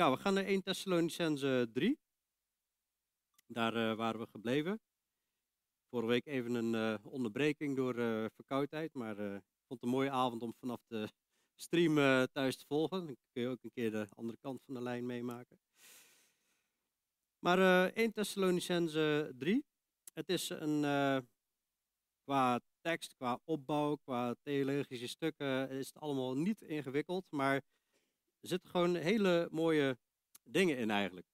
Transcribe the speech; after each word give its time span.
Ja, 0.00 0.10
we 0.10 0.16
gaan 0.16 0.34
naar 0.34 0.44
1 0.44 0.62
Thessalonicense 0.62 1.68
3. 1.72 1.98
Daar 3.46 3.74
eh, 3.74 3.96
waren 3.96 4.20
we 4.20 4.26
gebleven. 4.26 4.80
Vorige 5.90 6.08
week 6.10 6.26
even 6.26 6.54
een 6.54 6.74
eh, 6.74 7.06
onderbreking 7.12 7.76
door 7.76 7.98
eh, 7.98 8.24
verkoudheid, 8.34 8.94
maar 8.94 9.18
eh, 9.18 9.34
ik 9.34 9.64
vond 9.66 9.80
het 9.80 9.82
een 9.82 9.88
mooie 9.88 10.10
avond 10.10 10.42
om 10.42 10.54
vanaf 10.60 10.80
de 10.86 11.08
stream 11.54 11.98
eh, 11.98 12.22
thuis 12.32 12.56
te 12.56 12.64
volgen. 12.66 13.06
Dan 13.06 13.16
kun 13.32 13.42
je 13.42 13.48
ook 13.48 13.62
een 13.62 13.72
keer 13.72 13.90
de 13.90 14.08
andere 14.14 14.38
kant 14.40 14.62
van 14.64 14.74
de 14.74 14.82
lijn 14.82 15.06
meemaken. 15.06 15.60
Maar 17.38 17.58
eh 17.58 17.96
1 17.96 18.12
Thessalonicense 18.12 19.32
3, 19.38 19.64
het 20.12 20.28
is 20.28 20.48
een, 20.48 20.84
eh, 20.84 21.18
qua 22.24 22.60
tekst, 22.80 23.14
qua 23.14 23.40
opbouw, 23.44 23.96
qua 23.96 24.34
theologische 24.42 25.08
stukken, 25.08 25.70
is 25.70 25.86
het 25.86 25.98
allemaal 25.98 26.36
niet 26.36 26.62
ingewikkeld, 26.62 27.24
maar 27.30 27.62
er 28.40 28.48
zitten 28.48 28.70
gewoon 28.70 28.94
hele 28.94 29.48
mooie 29.50 29.98
dingen 30.44 30.76
in 30.76 30.90
eigenlijk. 30.90 31.26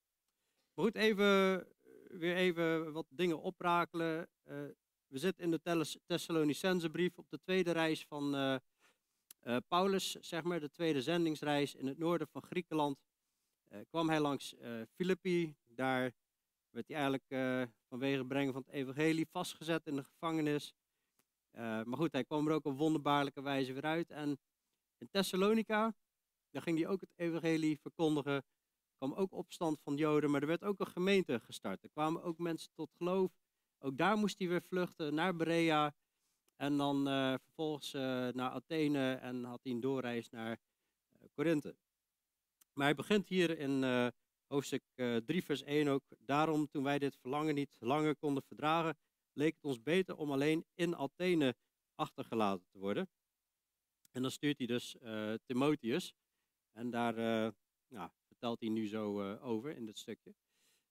Maar 0.75 0.85
goed, 0.85 0.95
even, 0.95 1.67
weer 2.09 2.37
even 2.37 2.93
wat 2.93 3.07
dingen 3.09 3.41
oprakelen. 3.41 4.29
Eh, 4.43 4.57
we 5.07 5.19
zitten 5.19 5.45
in 5.45 5.51
de 5.51 5.61
Thess- 5.63 5.99
Thessalonicense 6.07 6.91
brief 6.91 7.19
op 7.19 7.31
de 7.31 7.41
tweede 7.41 7.71
reis 7.71 8.05
van 8.07 8.35
eh, 8.35 8.55
eh, 9.41 9.57
Paulus, 9.69 10.11
zeg 10.13 10.43
maar, 10.43 10.61
de 10.61 10.71
tweede 10.71 11.03
zendingsreis 11.03 11.75
in 11.75 11.87
het 11.87 11.99
noorden 11.99 12.29
van 12.29 12.43
Griekenland. 12.43 12.99
Eh, 13.69 13.81
kwam 13.89 14.09
hij 14.09 14.21
langs 14.21 14.55
eh 14.57 14.83
Filippi, 14.95 15.55
daar 15.67 16.13
werd 16.71 16.89
hij 16.89 16.97
eigenlijk 16.97 17.25
eh, 17.29 17.63
vanwege 17.89 18.19
het 18.19 18.29
brengen 18.29 18.53
van 18.53 18.63
het 18.67 18.75
evangelie 18.75 19.27
vastgezet 19.31 19.87
in 19.87 19.97
de 19.97 20.05
gevangenis. 20.05 20.75
Eh, 21.51 21.63
maar 21.63 21.97
goed, 21.99 22.13
hij 22.13 22.25
kwam 22.25 22.49
er 22.49 22.55
ook 22.55 22.65
op 22.65 22.79
wonderbaarlijke 22.79 23.43
wijze 23.43 23.73
weer 23.73 23.83
uit. 23.85 24.11
En 24.11 24.39
in 24.99 25.09
Thessalonica, 25.11 25.95
daar 26.51 26.63
ging 26.63 26.79
hij 26.79 26.89
ook 26.89 27.01
het 27.01 27.13
evangelie 27.17 27.81
verkondigen. 27.81 28.33
Er 28.33 28.95
kwam 28.97 29.13
ook 29.13 29.33
opstand 29.33 29.81
van 29.81 29.97
Joden, 29.97 30.31
maar 30.31 30.41
er 30.41 30.47
werd 30.47 30.65
ook 30.65 30.81
een 30.81 30.87
gemeente 30.87 31.41
gestart. 31.41 31.83
Er 31.83 31.91
kwamen 31.91 32.23
ook 32.23 32.39
mensen 32.39 32.71
tot 32.75 32.93
geloof. 32.97 33.33
Ook 33.79 33.97
daar 33.97 34.17
moest 34.17 34.39
hij 34.39 34.49
weer 34.49 34.63
vluchten 34.63 35.15
naar 35.15 35.37
Berea. 35.37 35.95
En 36.57 36.77
dan 36.77 37.09
eh, 37.09 37.35
vervolgens 37.43 37.95
eh, 37.95 38.01
naar 38.29 38.51
Athene 38.51 39.15
en 39.15 39.45
had 39.45 39.61
hij 39.63 39.73
een 39.73 39.81
doorreis 39.81 40.31
naar 40.31 40.51
uh, 40.51 41.29
Korinthe. 41.35 41.77
Maar 42.73 42.87
hij 42.87 42.95
begint 42.95 43.29
hier 43.29 43.59
in 43.59 43.85
hoofdstuk 44.47 44.83
eh 44.95 45.17
3, 45.17 45.45
vers 45.45 45.63
1 45.63 45.89
ook. 45.89 46.03
Daarom, 46.19 46.69
toen 46.69 46.83
wij 46.83 46.99
dit 46.99 47.17
verlangen 47.17 47.55
niet 47.55 47.77
langer 47.81 48.17
konden 48.17 48.43
verdragen, 48.43 48.99
leek 49.33 49.55
het 49.55 49.65
ons 49.65 49.83
beter 49.83 50.17
om 50.17 50.33
alleen 50.33 50.65
in 50.75 50.97
Athene 50.97 51.57
achtergelaten 51.95 52.67
te 52.71 52.79
worden. 52.79 53.09
En 54.11 54.23
dan 54.23 54.31
stuurt 54.31 54.59
hij 54.59 54.67
dus 54.67 54.97
Timotheus. 55.47 56.15
En 56.77 56.91
daar 56.91 57.17
eh, 57.17 57.53
vertelt 58.27 58.61
hij 58.61 58.69
nu 58.69 58.89
zo 58.89 59.21
eh, 59.21 59.47
over 59.47 59.77
in 59.77 59.87
dit 59.87 59.99
stukje. 59.99 60.35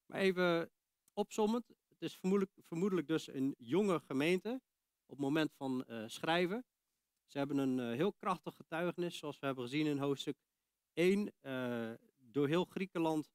Maar 0.05 0.19
even 0.19 0.72
opzommend. 1.14 1.67
Het 1.67 2.02
is 2.02 2.16
vermoedelijk, 2.17 2.58
vermoedelijk 2.61 3.08
dus 3.08 3.27
een 3.27 3.55
jonge 3.58 4.00
gemeente 4.00 4.61
op 5.05 5.09
het 5.09 5.19
moment 5.19 5.53
van 5.53 5.86
eh, 5.86 6.03
schrijven. 6.08 6.66
Ze 7.25 7.38
hebben 7.38 7.58
een 7.58 7.94
heel 7.94 8.14
krachtig 8.14 8.55
getuigenis, 8.55 9.17
zoals 9.17 9.39
we 9.39 9.45
hebben 9.45 9.64
gezien 9.64 9.86
in 9.86 9.97
hoofdstuk 9.97 10.38
1. 10.94 11.31
Eh, 11.42 11.94
door 12.17 12.47
heel 12.47 12.66
Griekenland 12.66 13.33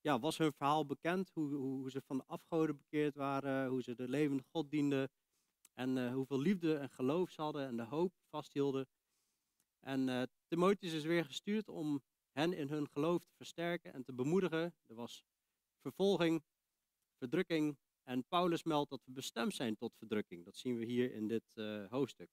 ja, 0.00 0.18
was 0.18 0.38
hun 0.38 0.52
verhaal 0.52 0.86
bekend, 0.86 1.30
hoe, 1.34 1.54
hoe, 1.54 1.90
ze 1.90 2.02
van 2.02 2.16
de 2.16 2.24
afgoden 2.26 2.76
bekeerd 2.76 3.14
waren, 3.14 3.68
hoe 3.68 3.82
ze 3.82 3.94
de 3.94 4.08
levende 4.08 4.42
God 4.42 4.70
dienden 4.70 5.10
en 5.74 6.12
hoeveel 6.12 6.40
liefde 6.40 6.76
en 6.76 6.90
geloof 6.90 7.30
ze 7.30 7.42
hadden 7.42 7.66
en 7.66 7.76
de 7.76 7.82
hoop 7.82 8.12
vasthielden. 8.30 8.86
En 9.86 10.08
eh 10.08 10.22
Timotheus 10.48 10.92
is 10.92 11.04
weer 11.04 11.24
gestuurd 11.24 11.68
om 11.68 12.02
hen 12.30 12.52
in 12.52 12.68
hun 12.68 12.88
geloof 12.88 13.24
te 13.24 13.34
versterken 13.36 13.92
en 13.92 14.04
te 14.04 14.12
bemoedigen. 14.12 14.74
Er 14.86 14.94
was 14.94 15.24
vervolging, 15.80 16.44
verdrukking 17.18 17.78
en 18.02 18.24
Paulus 18.24 18.62
meldt 18.62 18.90
dat 18.90 19.04
we 19.04 19.12
bestemd 19.12 19.54
zijn 19.54 19.76
tot 19.76 19.96
verdrukking. 19.96 20.44
Dat 20.44 20.56
zien 20.56 20.76
we 20.76 20.84
hier 20.84 21.12
in 21.12 21.28
dit 21.28 21.42
eh, 21.54 21.86
hoofdstuk. 21.88 22.30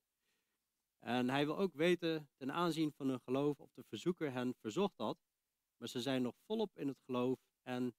En 0.99 1.29
hij 1.29 1.45
wil 1.45 1.57
ook 1.57 1.73
weten 1.73 2.29
ten 2.37 2.51
aanzien 2.51 2.91
van 2.91 3.07
hun 3.07 3.19
geloof 3.19 3.59
of 3.59 3.71
de 3.73 3.83
verzoeker 3.83 4.31
hen 4.31 4.55
verzocht 4.59 4.97
had. 4.97 5.17
Maar 5.77 5.87
ze 5.87 6.01
zijn 6.01 6.21
nog 6.21 6.35
volop 6.45 6.77
in 6.77 6.87
het 6.87 6.99
geloof 7.05 7.39
en 7.61 7.95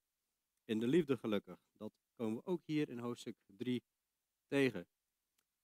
in 0.64 0.78
de 0.78 0.86
liefde 0.86 1.16
gelukkig. 1.16 1.58
Dat 1.72 1.92
komen 2.14 2.36
we 2.36 2.46
ook 2.46 2.62
hier 2.64 2.88
in 2.88 2.98
hoofdstuk 2.98 3.36
3 3.46 3.82
tegen. 4.46 4.86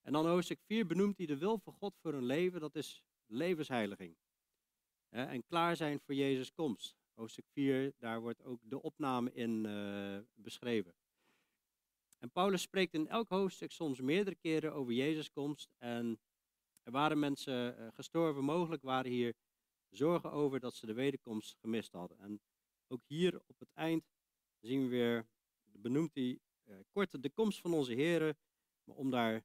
En 0.00 0.12
dan 0.12 0.26
hoofdstuk 0.26 0.60
4 0.66 0.86
benoemt 0.86 1.16
hij 1.16 1.26
de 1.26 1.38
wil 1.38 1.58
van 1.58 1.72
God 1.72 1.96
voor 1.96 2.12
hun 2.12 2.26
leven. 2.26 2.60
Dat 2.60 2.74
is 2.74 3.02
levensheiliging. 3.30 4.16
En 5.08 5.44
klaar 5.44 5.76
zijn 5.76 6.00
voor 6.00 6.14
Jezus' 6.14 6.52
komst. 6.52 6.98
Hoofdstuk 7.14 7.46
4, 7.48 7.92
daar 7.98 8.20
wordt 8.20 8.44
ook 8.44 8.60
de 8.62 8.82
opname 8.82 9.32
in 9.32 9.66
eh, 9.66 10.18
beschreven. 10.34 10.94
En 12.18 12.30
Paulus 12.30 12.62
spreekt 12.62 12.94
in 12.94 13.08
elk 13.08 13.28
hoofdstuk 13.28 13.72
soms 13.72 14.00
meerdere 14.00 14.36
keren 14.36 14.72
over 14.72 14.92
Jezus' 14.92 15.30
komst. 15.30 15.74
En 15.78 16.20
er 16.82 16.92
waren 16.92 17.18
mensen 17.18 17.76
eh, 17.78 17.88
gestorven, 17.92 18.44
mogelijk 18.44 18.82
waren 18.82 19.10
hier 19.10 19.34
zorgen 19.88 20.32
over 20.32 20.60
dat 20.60 20.74
ze 20.74 20.86
de 20.86 20.92
wederkomst 20.92 21.56
gemist 21.60 21.92
hadden. 21.92 22.18
En 22.18 22.40
ook 22.88 23.02
hier 23.06 23.40
op 23.46 23.58
het 23.58 23.70
eind 23.72 24.04
zien 24.60 24.82
we 24.82 24.88
weer, 24.88 25.28
benoemt 25.64 26.14
hij 26.14 26.38
eh, 26.64 26.76
kort 26.92 27.22
de 27.22 27.30
komst 27.30 27.60
van 27.60 27.72
onze 27.72 27.92
Heren, 27.92 28.38
maar 28.84 28.96
om 28.96 29.10
daar 29.10 29.44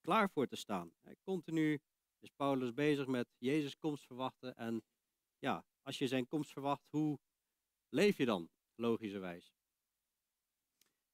klaar 0.00 0.30
voor 0.30 0.46
te 0.46 0.56
staan. 0.56 0.92
Eh, 1.00 1.12
continu 1.22 1.80
is 2.20 2.30
Paulus 2.30 2.74
bezig 2.74 3.06
met 3.06 3.28
Jezus' 3.38 3.78
komst 3.78 4.06
verwachten. 4.06 4.56
En 4.56 4.84
ja, 5.38 5.64
als 5.82 5.98
je 5.98 6.08
zijn 6.08 6.26
komst 6.26 6.52
verwacht, 6.52 6.86
hoe 6.90 7.18
leef 7.88 8.16
je 8.16 8.24
dan, 8.24 8.50
logischerwijs? 8.74 9.52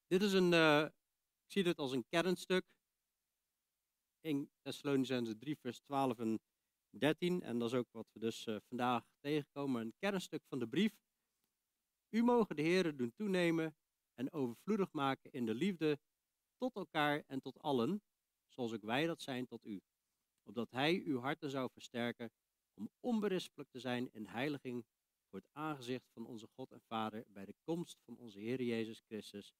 Dit 0.07 0.21
is 0.21 0.33
een, 0.33 0.53
eh, 0.53 0.83
ik 1.45 1.51
zie 1.51 1.63
dit 1.63 1.77
als 1.77 1.91
een 1.91 2.05
kernstuk. 2.09 2.65
In 4.19 4.51
Thessalonicense 4.61 5.37
3, 5.37 5.57
vers 5.57 5.79
12 5.79 6.19
en 6.19 6.39
13. 6.89 7.41
En 7.41 7.59
dat 7.59 7.71
is 7.71 7.77
ook 7.77 7.91
wat 7.91 8.07
we 8.11 8.19
dus 8.19 8.45
eh, 8.45 8.57
vandaag 8.67 9.03
tegenkomen. 9.19 9.81
Een 9.81 9.93
kernstuk 9.99 10.43
van 10.47 10.59
de 10.59 10.67
brief. 10.67 11.01
U 12.09 12.23
mogen 12.23 12.55
de 12.55 12.61
Heeren 12.61 12.97
doen 12.97 13.13
toenemen 13.13 13.75
en 14.13 14.31
overvloedig 14.31 14.91
maken 14.91 15.31
in 15.31 15.45
de 15.45 15.53
liefde 15.53 15.99
tot 16.57 16.75
elkaar 16.75 17.23
en 17.27 17.41
tot 17.41 17.59
allen, 17.59 18.01
zoals 18.47 18.73
ook 18.73 18.81
wij 18.81 19.05
dat 19.05 19.21
zijn 19.21 19.47
tot 19.47 19.65
u. 19.65 19.81
Opdat 20.43 20.71
hij 20.71 21.01
uw 21.05 21.19
harten 21.19 21.49
zou 21.49 21.69
versterken 21.73 22.31
om 22.73 22.89
onberispelijk 22.99 23.69
te 23.69 23.79
zijn 23.79 24.09
in 24.11 24.25
heiliging 24.25 24.85
voor 25.29 25.39
het 25.39 25.49
aangezicht 25.51 26.09
van 26.13 26.25
onze 26.25 26.47
God 26.55 26.71
en 26.71 26.81
Vader 26.87 27.23
bij 27.27 27.45
de 27.45 27.55
komst 27.63 27.97
van 28.05 28.17
onze 28.17 28.39
Heer 28.39 28.61
Jezus 28.61 29.01
Christus 29.05 29.53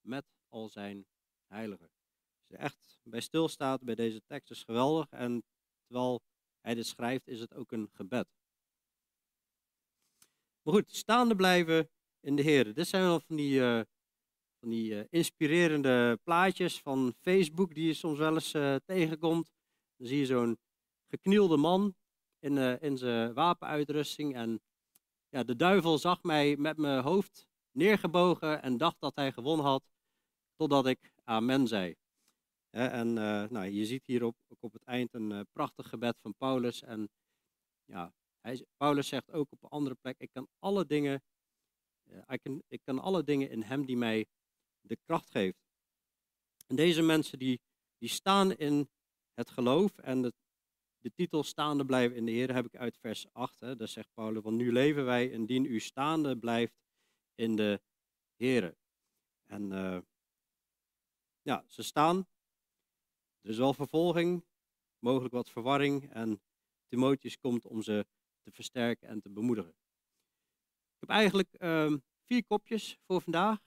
met 0.00 0.24
al 0.48 0.68
zijn 0.68 1.06
heiligen. 1.46 1.90
Als 2.38 2.48
je 2.48 2.56
echt 2.56 3.00
bij 3.02 3.20
stilstaat 3.20 3.82
bij 3.82 3.94
deze 3.94 4.22
tekst 4.26 4.50
is 4.50 4.62
geweldig 4.62 5.10
en 5.10 5.44
terwijl 5.86 6.22
hij 6.60 6.74
dit 6.74 6.86
schrijft 6.86 7.28
is 7.28 7.40
het 7.40 7.54
ook 7.54 7.72
een 7.72 7.88
gebed. 7.92 8.28
Maar 10.62 10.74
goed, 10.74 10.94
staande 10.94 11.36
blijven 11.36 11.90
in 12.20 12.36
de 12.36 12.42
Heer. 12.42 12.74
Dit 12.74 12.88
zijn 12.88 13.02
wel 13.02 13.20
van 13.20 13.36
die, 13.36 13.60
uh, 13.60 13.80
van 14.60 14.68
die 14.68 14.92
uh, 14.92 15.04
inspirerende 15.10 16.18
plaatjes 16.22 16.80
van 16.80 17.14
Facebook 17.20 17.74
die 17.74 17.86
je 17.86 17.94
soms 17.94 18.18
wel 18.18 18.34
eens 18.34 18.54
uh, 18.54 18.76
tegenkomt. 18.84 19.52
Dan 19.96 20.06
zie 20.06 20.18
je 20.18 20.26
zo'n 20.26 20.58
geknielde 21.06 21.56
man 21.56 21.94
in, 22.38 22.58
in 22.80 22.98
zijn 22.98 23.34
wapenuitrusting 23.34 24.34
en 24.34 24.62
ja, 25.28 25.42
de 25.42 25.56
duivel 25.56 25.98
zag 25.98 26.22
mij 26.22 26.56
met 26.56 26.76
mijn 26.76 27.02
hoofd 27.02 27.48
neergebogen 27.70 28.62
en 28.62 28.76
dacht 28.76 29.00
dat 29.00 29.14
hij 29.14 29.32
gewonnen 29.32 29.66
had, 29.66 29.84
totdat 30.56 30.86
ik 30.86 31.12
amen 31.24 31.66
zei. 31.66 31.94
En 32.70 33.08
uh, 33.08 33.48
nou, 33.48 33.64
je 33.64 33.84
ziet 33.84 34.06
hier 34.06 34.24
op, 34.24 34.36
ook 34.48 34.62
op 34.62 34.72
het 34.72 34.82
eind 34.82 35.14
een 35.14 35.30
uh, 35.30 35.40
prachtig 35.52 35.88
gebed 35.88 36.18
van 36.20 36.34
Paulus. 36.34 36.82
En 36.82 37.08
ja, 37.84 38.12
hij, 38.40 38.66
Paulus 38.76 39.08
zegt 39.08 39.30
ook 39.30 39.52
op 39.52 39.62
een 39.62 39.68
andere 39.68 39.94
plek, 39.94 40.18
ik 40.18 40.30
kan 40.32 40.48
alle 40.58 40.86
dingen, 40.86 41.22
uh, 42.04 42.22
kan, 42.42 42.62
ik 42.68 42.80
kan 42.84 42.98
alle 42.98 43.24
dingen 43.24 43.50
in 43.50 43.62
hem 43.62 43.86
die 43.86 43.96
mij 43.96 44.26
de 44.80 44.98
kracht 45.04 45.30
geeft. 45.30 45.58
En 46.66 46.76
deze 46.76 47.02
mensen 47.02 47.38
die, 47.38 47.60
die 47.98 48.08
staan 48.08 48.56
in 48.56 48.88
het 49.34 49.50
geloof 49.50 49.98
en 49.98 50.22
de, 50.22 50.32
de 50.98 51.12
titel 51.14 51.42
staande 51.42 51.84
blijven 51.84 52.16
in 52.16 52.24
de 52.24 52.32
Heer 52.32 52.54
heb 52.54 52.64
ik 52.64 52.76
uit 52.76 52.98
vers 52.98 53.32
8. 53.32 53.60
Hè, 53.60 53.76
daar 53.76 53.88
zegt 53.88 54.14
Paulus, 54.14 54.42
want 54.42 54.56
nu 54.56 54.72
leven 54.72 55.04
wij 55.04 55.30
indien 55.30 55.64
u 55.64 55.80
staande 55.80 56.38
blijft 56.38 56.74
in 57.34 57.56
de 57.56 57.80
Heer. 58.36 58.76
En 59.46 59.68
ja, 61.42 61.64
ze 61.68 61.82
staan 61.82 62.26
er 63.44 63.50
is 63.50 63.58
wel 63.58 63.74
vervolging, 63.74 64.44
mogelijk 64.98 65.34
wat 65.34 65.50
verwarring 65.50 66.12
en 66.12 66.42
Timotheus 66.88 67.38
komt 67.38 67.66
om 67.66 67.82
ze 67.82 68.06
te 68.42 68.50
versterken 68.50 69.08
en 69.08 69.20
te 69.20 69.30
bemoedigen. 69.30 69.70
Ik 70.94 71.00
heb 71.00 71.08
eigenlijk 71.08 71.48
uh, 71.58 71.94
vier 72.22 72.44
kopjes 72.44 72.98
voor 73.06 73.20
vandaag. 73.20 73.58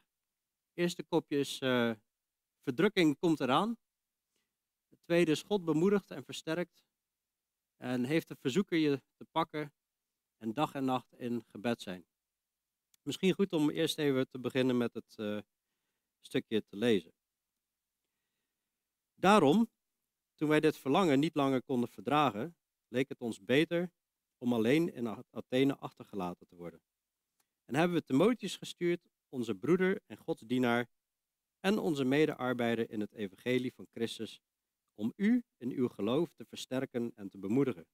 Eerste 0.73 1.03
kopje 1.03 1.39
is 1.39 1.61
uh, 1.61 1.91
verdrukking 2.63 3.19
komt 3.19 3.39
eraan. 3.39 3.77
Tweede 5.07 5.31
is 5.31 5.41
God 5.41 5.65
bemoedigt 5.65 6.11
en 6.11 6.23
versterkt. 6.23 6.83
En 7.77 8.03
heeft 8.03 8.27
de 8.27 8.35
verzoeker 8.35 8.77
je 8.77 9.01
te 9.15 9.25
pakken. 9.31 9.73
en 10.37 10.53
dag 10.53 10.73
en 10.73 10.85
nacht 10.85 11.13
in 11.13 11.43
gebed 11.47 11.81
zijn. 11.81 12.05
Misschien 13.01 13.33
goed 13.33 13.53
om 13.53 13.69
eerst 13.69 13.97
even 13.97 14.29
te 14.29 14.39
beginnen 14.39 14.77
met 14.77 14.93
het 14.93 15.15
uh, 15.17 15.41
stukje 16.21 16.65
te 16.65 16.75
lezen. 16.75 17.13
Daarom, 19.15 19.71
toen 20.35 20.49
wij 20.49 20.59
dit 20.59 20.77
verlangen 20.77 21.19
niet 21.19 21.35
langer 21.35 21.63
konden 21.63 21.89
verdragen, 21.89 22.57
leek 22.87 23.09
het 23.09 23.21
ons 23.21 23.43
beter 23.43 23.91
om 24.37 24.53
alleen 24.53 24.93
in 24.93 25.25
Athene 25.29 25.77
achtergelaten 25.77 26.47
te 26.47 26.55
worden. 26.55 26.81
En 27.65 27.75
hebben 27.75 27.97
we 27.97 28.03
Timotheus 28.03 28.55
gestuurd, 28.55 29.09
onze 29.29 29.55
broeder 29.55 30.01
en 30.05 30.17
godsdienaar, 30.17 30.89
en 31.59 31.77
onze 31.77 32.03
medearbeider 32.03 32.89
in 32.89 32.99
het 32.99 33.13
evangelie 33.13 33.73
van 33.73 33.87
Christus, 33.91 34.41
om 34.99 35.13
u 35.15 35.43
in 35.57 35.71
uw 35.71 35.87
geloof 35.87 36.33
te 36.33 36.45
versterken 36.45 37.11
en 37.15 37.29
te 37.29 37.37
bemoedigen, 37.37 37.87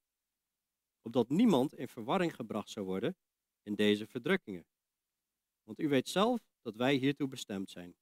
opdat 1.02 1.28
niemand 1.28 1.74
in 1.74 1.88
verwarring 1.88 2.34
gebracht 2.34 2.70
zou 2.70 2.86
worden 2.86 3.16
in 3.62 3.74
deze 3.74 4.06
verdrukkingen. 4.06 4.66
Want 5.62 5.80
u 5.80 5.88
weet 5.88 6.08
zelf 6.08 6.40
dat 6.62 6.76
wij 6.76 6.94
hiertoe 6.94 7.28
bestemd 7.28 7.70
zijn. 7.70 7.94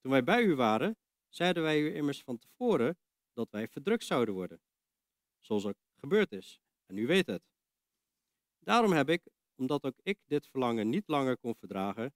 Toen 0.00 0.10
wij 0.10 0.24
bij 0.24 0.42
u 0.42 0.54
waren, 0.54 0.96
zeiden 1.28 1.62
wij 1.62 1.80
u 1.80 1.94
immers 1.94 2.22
van 2.22 2.38
tevoren 2.38 2.98
dat 3.32 3.50
wij 3.50 3.68
verdrukt 3.68 4.04
zouden 4.04 4.34
worden, 4.34 4.60
zoals 5.40 5.66
ook 5.66 5.78
gebeurd 5.94 6.32
is, 6.32 6.60
en 6.86 6.96
u 6.96 7.06
weet 7.06 7.26
het. 7.26 7.42
Daarom 8.58 8.92
heb 8.92 9.08
ik, 9.08 9.22
omdat 9.54 9.84
ook 9.84 9.98
ik 10.02 10.18
dit 10.26 10.46
verlangen 10.46 10.88
niet 10.88 11.08
langer 11.08 11.38
kon 11.38 11.54
verdragen, 11.54 12.14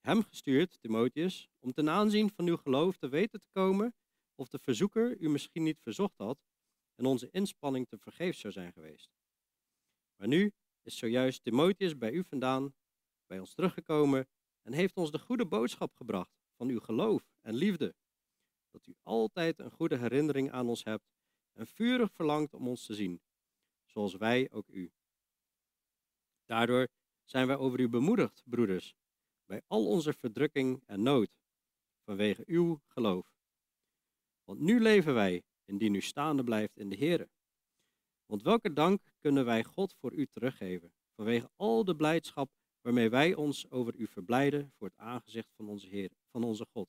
hem 0.00 0.22
gestuurd, 0.22 0.80
Timotheus, 0.80 1.48
om 1.58 1.72
ten 1.72 1.88
aanzien 1.88 2.30
van 2.30 2.46
uw 2.46 2.56
geloof 2.56 2.96
te 2.96 3.08
weten 3.08 3.40
te 3.40 3.48
komen 3.52 3.94
of 4.40 4.48
de 4.48 4.58
verzoeker 4.58 5.16
u 5.18 5.28
misschien 5.28 5.62
niet 5.62 5.80
verzocht 5.80 6.18
had 6.18 6.38
en 6.94 7.06
onze 7.06 7.30
inspanning 7.30 7.88
te 7.88 7.98
vergeefs 7.98 8.40
zou 8.40 8.52
zijn 8.52 8.72
geweest. 8.72 9.10
Maar 10.16 10.28
nu 10.28 10.52
is 10.82 10.98
zojuist 10.98 11.42
Timotheus 11.42 11.98
bij 11.98 12.12
u 12.12 12.24
vandaan, 12.24 12.74
bij 13.26 13.38
ons 13.38 13.54
teruggekomen 13.54 14.28
en 14.62 14.72
heeft 14.72 14.96
ons 14.96 15.10
de 15.10 15.18
goede 15.18 15.46
boodschap 15.46 15.94
gebracht 15.94 16.40
van 16.56 16.68
uw 16.68 16.80
geloof 16.80 17.32
en 17.40 17.54
liefde. 17.54 17.94
Dat 18.70 18.86
u 18.86 18.94
altijd 19.02 19.58
een 19.58 19.70
goede 19.70 19.96
herinnering 19.96 20.50
aan 20.50 20.68
ons 20.68 20.84
hebt 20.84 21.12
en 21.52 21.66
vurig 21.66 22.12
verlangt 22.12 22.54
om 22.54 22.68
ons 22.68 22.86
te 22.86 22.94
zien, 22.94 23.20
zoals 23.84 24.14
wij 24.14 24.50
ook 24.50 24.68
u. 24.68 24.92
Daardoor 26.44 26.88
zijn 27.24 27.46
wij 27.46 27.56
over 27.56 27.80
u 27.80 27.88
bemoedigd, 27.88 28.42
broeders, 28.44 28.94
bij 29.44 29.62
al 29.66 29.86
onze 29.86 30.12
verdrukking 30.12 30.82
en 30.86 31.02
nood, 31.02 31.30
vanwege 32.04 32.42
uw 32.46 32.80
geloof. 32.86 33.29
Want 34.50 34.62
nu 34.62 34.80
leven 34.80 35.14
wij, 35.14 35.42
indien 35.64 35.94
u 35.94 36.00
staande 36.00 36.44
blijft 36.44 36.76
in 36.76 36.88
de 36.88 36.96
Here. 36.96 37.28
Want 38.26 38.42
welke 38.42 38.72
dank 38.72 39.02
kunnen 39.20 39.44
wij 39.44 39.64
God 39.64 39.94
voor 39.94 40.12
u 40.12 40.26
teruggeven, 40.26 40.92
vanwege 41.14 41.50
al 41.56 41.84
de 41.84 41.96
blijdschap 41.96 42.50
waarmee 42.80 43.10
wij 43.10 43.34
ons 43.34 43.70
over 43.70 43.94
u 43.94 44.06
verblijden 44.06 44.72
voor 44.76 44.86
het 44.86 44.96
aangezicht 44.96 45.52
van 45.56 45.68
onze 45.68 45.86
Heer, 45.86 46.10
van 46.30 46.44
onze 46.44 46.66
God. 46.70 46.88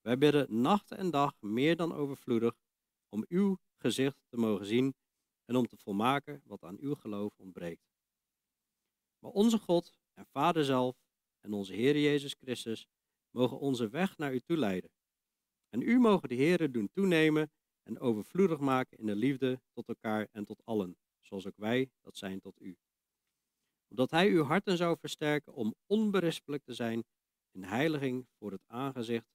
Wij 0.00 0.18
bidden 0.18 0.60
nacht 0.60 0.90
en 0.90 1.10
dag 1.10 1.40
meer 1.40 1.76
dan 1.76 1.94
overvloedig 1.94 2.54
om 3.08 3.24
uw 3.28 3.58
gezicht 3.76 4.18
te 4.28 4.36
mogen 4.36 4.66
zien 4.66 4.94
en 5.44 5.56
om 5.56 5.66
te 5.66 5.76
volmaken 5.76 6.42
wat 6.44 6.62
aan 6.62 6.78
uw 6.80 6.94
geloof 6.94 7.38
ontbreekt. 7.38 7.92
Maar 9.18 9.30
onze 9.30 9.58
God 9.58 9.98
en 10.14 10.26
Vader 10.26 10.64
zelf 10.64 10.96
en 11.40 11.52
onze 11.52 11.72
Heer 11.72 11.98
Jezus 11.98 12.34
Christus 12.34 12.86
mogen 13.30 13.58
onze 13.58 13.88
weg 13.88 14.16
naar 14.16 14.34
u 14.34 14.40
toe 14.40 14.56
leiden. 14.56 14.90
En 15.72 15.82
u 15.82 15.98
mogen 15.98 16.28
de 16.28 16.34
Heere 16.34 16.70
doen 16.70 16.90
toenemen 16.92 17.50
en 17.82 17.98
overvloedig 17.98 18.58
maken 18.58 18.98
in 18.98 19.06
de 19.06 19.16
liefde 19.16 19.60
tot 19.72 19.88
elkaar 19.88 20.28
en 20.32 20.44
tot 20.44 20.64
allen, 20.64 20.96
zoals 21.20 21.46
ook 21.46 21.56
wij 21.56 21.90
dat 22.00 22.16
zijn 22.16 22.40
tot 22.40 22.60
u. 22.60 22.76
Opdat 23.88 24.10
hij 24.10 24.28
uw 24.28 24.42
harten 24.42 24.76
zou 24.76 24.96
versterken 24.98 25.54
om 25.54 25.74
onberispelijk 25.86 26.64
te 26.64 26.74
zijn 26.74 27.04
in 27.50 27.62
heiliging 27.62 28.26
voor 28.38 28.52
het 28.52 28.64
aangezicht 28.66 29.26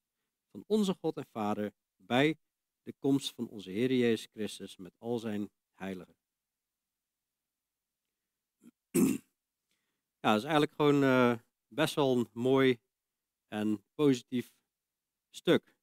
van 0.52 0.64
onze 0.68 0.94
God 0.94 1.18
en 1.18 1.28
Vader 1.32 1.74
bij 1.96 2.38
de 2.84 2.94
komst 3.00 3.34
van 3.34 3.50
onze 3.50 3.70
Heer 3.70 3.94
Jezus 3.94 4.28
Christus 4.32 4.78
met 4.78 4.94
al 4.98 5.20
zijn 5.20 5.50
heiligen. 5.74 6.16
Ja, 10.20 10.34
dat 10.34 10.38
is 10.38 10.44
eigenlijk 10.44 10.74
gewoon 10.74 11.04
uh, 11.04 11.38
best 11.68 11.96
wel 11.96 12.18
een 12.18 12.30
mooi 12.34 12.80
en 13.48 13.84
positief 13.96 14.52
stuk. 15.30 15.77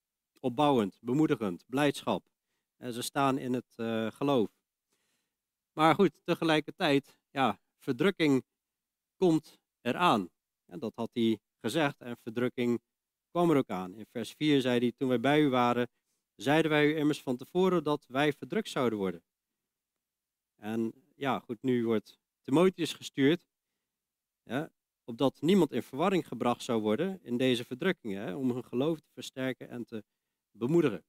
Opbouwend, 0.44 0.98
bemoedigend, 1.00 1.64
blijdschap. 1.66 2.26
En 2.76 2.92
ze 2.92 3.02
staan 3.02 3.38
in 3.38 3.52
het 3.52 3.74
uh, 3.76 4.10
geloof. 4.10 4.50
Maar 5.72 5.94
goed, 5.94 6.20
tegelijkertijd, 6.24 7.18
ja, 7.30 7.60
verdrukking 7.78 8.44
komt 9.16 9.58
eraan. 9.80 10.28
En 10.66 10.78
dat 10.78 10.94
had 10.94 11.10
hij 11.12 11.38
gezegd 11.60 12.00
en 12.00 12.16
verdrukking 12.16 12.82
kwam 13.30 13.50
er 13.50 13.56
ook 13.56 13.70
aan. 13.70 13.94
In 13.94 14.06
vers 14.06 14.32
4 14.32 14.60
zei 14.60 14.78
hij, 14.78 14.92
toen 14.92 15.08
wij 15.08 15.20
bij 15.20 15.40
u 15.40 15.48
waren, 15.48 15.88
zeiden 16.34 16.70
wij 16.70 16.86
u 16.86 16.96
immers 16.96 17.22
van 17.22 17.36
tevoren 17.36 17.84
dat 17.84 18.04
wij 18.08 18.32
verdrukt 18.32 18.68
zouden 18.68 18.98
worden. 18.98 19.22
En 20.56 20.92
ja, 21.16 21.38
goed, 21.38 21.62
nu 21.62 21.86
wordt 21.86 22.18
Timotheus 22.40 22.92
gestuurd, 22.92 23.46
ja, 24.42 24.72
opdat 25.04 25.40
niemand 25.40 25.72
in 25.72 25.82
verwarring 25.82 26.28
gebracht 26.28 26.62
zou 26.62 26.80
worden 26.80 27.22
in 27.22 27.36
deze 27.36 27.64
verdrukkingen, 27.64 28.36
om 28.36 28.50
hun 28.50 28.64
geloof 28.64 29.00
te 29.00 29.10
versterken 29.12 29.68
en 29.68 29.84
te 29.84 30.04
bemoedigen. 30.56 31.04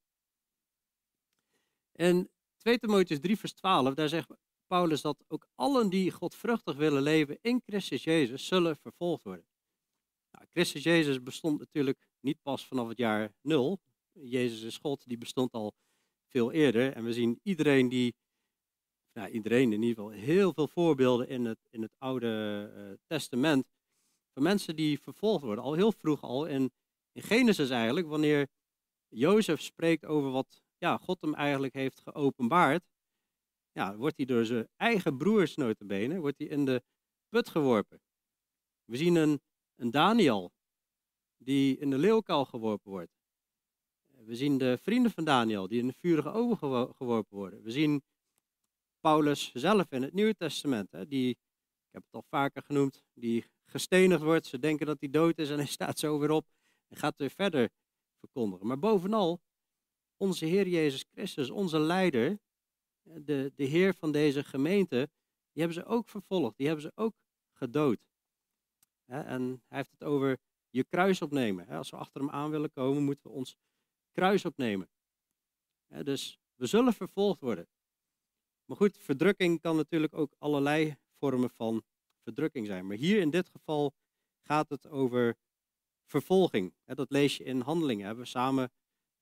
In 1.92 2.30
2 2.58 2.78
Timotheus 2.78 3.20
3 3.20 3.38
vers 3.38 3.54
12, 3.54 3.94
daar 3.94 4.10
zegt 4.10 4.30
Paulus 4.68 5.02
dat 5.02 5.24
ook 5.28 5.48
allen 5.56 5.90
die 5.90 6.12
godvruchtig 6.12 6.76
willen 6.76 7.02
leven 7.02 7.38
in 7.42 7.62
Christus 7.66 8.04
Jezus 8.04 8.48
zullen 8.48 8.78
vervolgd 8.78 9.24
worden. 9.24 9.46
Nou, 10.32 10.46
Christus 10.52 10.84
Jezus 10.84 11.24
bestond 11.24 11.60
natuurlijk 11.60 12.08
niet 12.20 12.42
pas 12.42 12.68
vanaf 12.68 12.88
het 12.88 12.98
jaar 12.98 13.34
nul. 13.42 13.80
Jezus 14.12 14.62
is 14.62 14.78
God, 14.78 15.08
die 15.08 15.18
bestond 15.18 15.54
al 15.54 15.74
veel 16.28 16.52
eerder. 16.52 16.94
En 16.94 17.04
we 17.04 17.14
zien 17.14 17.40
iedereen 17.44 17.90
die, 17.90 18.16
nou 19.14 19.30
iedereen 19.30 19.74
in 19.74 19.82
ieder 19.82 20.04
geval, 20.04 20.20
heel 20.20 20.54
veel 20.54 20.68
voorbeelden 20.68 21.28
in 21.28 21.46
het, 21.46 21.60
in 21.70 21.82
het 21.82 21.96
Oude 21.98 22.72
uh, 22.75 22.98
Testament 23.08 23.66
van 24.34 24.44
mensen 24.44 24.75
die 24.75 25.00
vervolgd 25.00 25.44
worden. 25.44 25.64
Al 25.64 25.74
heel 25.74 25.92
vroeg 25.92 26.22
al 26.22 26.46
in 26.46 26.72
Genesis 27.14 27.70
eigenlijk, 27.70 28.08
wanneer 28.08 28.48
Jozef 29.10 29.62
spreekt 29.62 30.06
over 30.06 30.32
wat 30.32 30.64
ja, 30.78 30.98
God 30.98 31.22
hem 31.22 31.34
eigenlijk 31.34 31.74
heeft 31.74 32.02
geopenbaard. 32.02 32.84
Ja, 33.72 33.96
wordt 33.96 34.18
hij 34.18 34.26
door 34.26 34.46
zijn 34.46 34.68
eigen 34.76 35.18
broers 35.18 35.56
notabene, 35.56 36.20
wordt 36.20 36.38
hij 36.38 36.48
in 36.48 36.66
de 36.66 36.84
put 37.30 37.50
geworpen. 37.50 38.02
We 38.86 38.98
zien 38.98 39.16
een, 39.16 39.42
een 39.76 39.92
Daniel 39.92 40.52
die 41.38 41.78
in 41.78 41.90
de 41.90 41.98
leeuwkuil 41.98 42.46
geworpen 42.46 42.92
wordt. 42.92 43.12
We 44.06 44.36
zien 44.36 44.58
de 44.58 44.78
vrienden 44.82 45.12
van 45.12 45.24
Daniel 45.24 45.68
die 45.68 45.80
in 45.80 45.88
de 45.88 45.94
vurige 45.94 46.30
oven 46.30 46.96
geworpen 46.96 47.38
worden. 47.38 47.64
We 47.64 47.72
zien 47.72 48.04
Paulus 49.00 49.52
zelf 49.54 49.92
in 49.92 50.02
het 50.02 50.14
Nieuwe 50.14 50.36
Testament, 50.36 50.92
hè, 50.92 51.08
die, 51.08 51.30
ik 51.30 51.92
heb 51.92 52.04
het 52.04 52.14
al 52.14 52.24
vaker 52.30 52.62
genoemd, 52.62 53.04
die 53.14 53.46
gestenigd 53.66 54.22
wordt. 54.22 54.46
Ze 54.46 54.60
denken 54.60 54.86
dat 54.86 55.00
hij 55.00 55.10
dood 55.10 55.38
is 55.38 55.50
en 55.50 55.58
hij 55.58 55.66
staat 55.78 56.00
zo 56.00 56.20
weer 56.20 56.32
op 56.32 56.46
en 56.88 56.98
gaat 56.98 57.18
weer 57.18 57.30
verder 57.30 57.70
verkondigen. 58.25 58.67
Maar 58.67 58.79
bovenal, 58.79 59.41
onze 60.17 60.46
Heer 60.46 60.67
Jezus 60.67 61.05
Christus, 61.12 61.50
onze 61.50 61.79
leider, 61.79 62.39
de, 63.01 63.51
de 63.55 63.63
Heer 63.63 63.94
van 63.94 64.12
deze 64.12 64.44
gemeente, 64.44 65.10
die 65.51 65.63
hebben 65.63 65.84
ze 65.84 65.86
ook 65.86 66.10
vervolgd, 66.10 66.58
die 66.58 66.67
hebben 66.67 66.86
ze 66.86 66.91
ook 66.96 67.15
gedood. 67.51 68.00
En 69.05 69.63
hij 69.67 69.77
heeft 69.77 69.91
het 69.91 70.03
over 70.03 70.38
je 70.70 70.84
kruis 70.84 71.22
opnemen. 71.22 71.67
Als 71.67 71.89
we 71.89 71.98
achter 71.98 72.22
hem 72.22 72.29
aan 72.29 72.50
willen 72.50 72.72
komen, 72.72 73.03
moeten 73.03 73.29
we 73.29 73.36
ons 73.36 73.55
kruis 74.12 74.46
opnemen. 74.46 74.89
Dus 76.03 76.39
we 76.55 76.65
zullen 76.65 76.94
vervolgd 76.94 77.41
worden. 77.41 77.67
Maar 78.65 78.77
goed, 78.77 78.98
verdrukking 78.98 79.62
kan 79.62 79.75
natuurlijk 79.75 80.13
ook 80.13 80.36
allerlei 80.38 80.96
vormen 81.20 81.50
van 81.50 81.84
verdrukking 82.24 82.65
zijn. 82.65 82.88
Maar 82.88 82.98
hier 82.98 83.20
in 83.20 83.29
dit 83.29 83.50
geval 83.50 83.94
gaat 84.41 84.70
het 84.70 84.88
over 84.88 85.38
vervolging. 86.06 86.74
Dat 86.86 87.12
lees 87.12 87.38
je 87.38 87.44
in 87.44 87.60
handelingen, 87.60 88.06
hebben 88.06 88.24
we 88.24 88.30
samen 88.30 88.72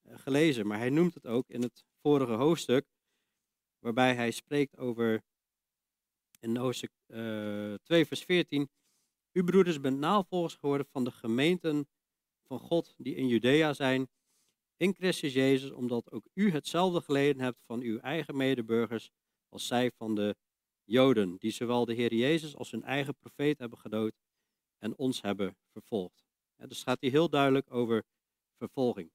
eh, 0.02 0.20
gelezen. 0.20 0.68
Maar 0.68 0.78
hij 0.78 0.90
noemt 0.90 1.14
het 1.14 1.26
ook 1.26 1.50
in 1.50 1.62
het 1.62 1.86
vorige 2.02 2.34
hoofdstuk, 2.34 2.86
waarbij 3.80 4.16
hij 4.16 4.32
spreekt 4.32 4.78
over, 4.78 5.24
in 6.40 6.58
hoofdstuk 6.58 6.92
uh, 7.08 7.74
eh, 7.74 7.80
2 7.84 8.06
vers 8.06 8.24
14, 8.24 8.70
u 9.32 9.44
broeders 9.44 9.80
bent 9.80 10.00
navolgers 10.00 10.56
geworden 10.56 10.88
van 10.92 11.04
de 11.04 11.12
gemeenten 11.12 11.88
van 12.44 12.60
God 12.60 12.94
die 12.98 13.16
in 13.16 13.28
Judea 13.28 13.74
zijn, 13.74 14.10
in 14.78 14.94
Christus 14.94 15.34
Jezus, 15.34 15.72
omdat 15.72 16.12
ook 16.12 16.28
u 16.34 16.52
hetzelfde 16.52 17.02
geleden 17.02 17.42
hebt 17.42 17.62
van 17.66 17.82
uw 17.82 18.00
eigen 18.00 18.38
medeburgers 18.38 19.12
als 19.50 19.68
zij 19.68 19.92
van 19.92 20.16
de 20.16 20.36
Joden, 20.84 21.36
die 21.38 21.52
zowel 21.52 21.86
de 21.86 21.94
Heer 21.94 22.14
Jezus 22.14 22.56
als 22.56 22.72
hun 22.72 22.84
eigen 22.84 23.16
profeet 23.16 23.60
hebben 23.60 23.80
gedood 23.80 24.14
en 24.78 24.98
ons 24.98 25.22
hebben 25.22 25.58
vervolgd. 25.72 26.23
Dus 26.68 26.84
gaat 26.84 26.98
hij 27.00 27.10
heel 27.10 27.30
duidelijk 27.30 27.74
over 27.74 28.04
vervolging. 28.58 29.12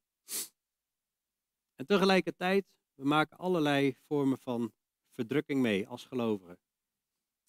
En 1.74 1.86
tegelijkertijd, 1.86 2.66
we 2.94 3.04
maken 3.04 3.38
allerlei 3.38 3.96
vormen 4.06 4.38
van 4.38 4.72
verdrukking 5.10 5.60
mee 5.60 5.88
als 5.88 6.04
gelovigen. 6.04 6.58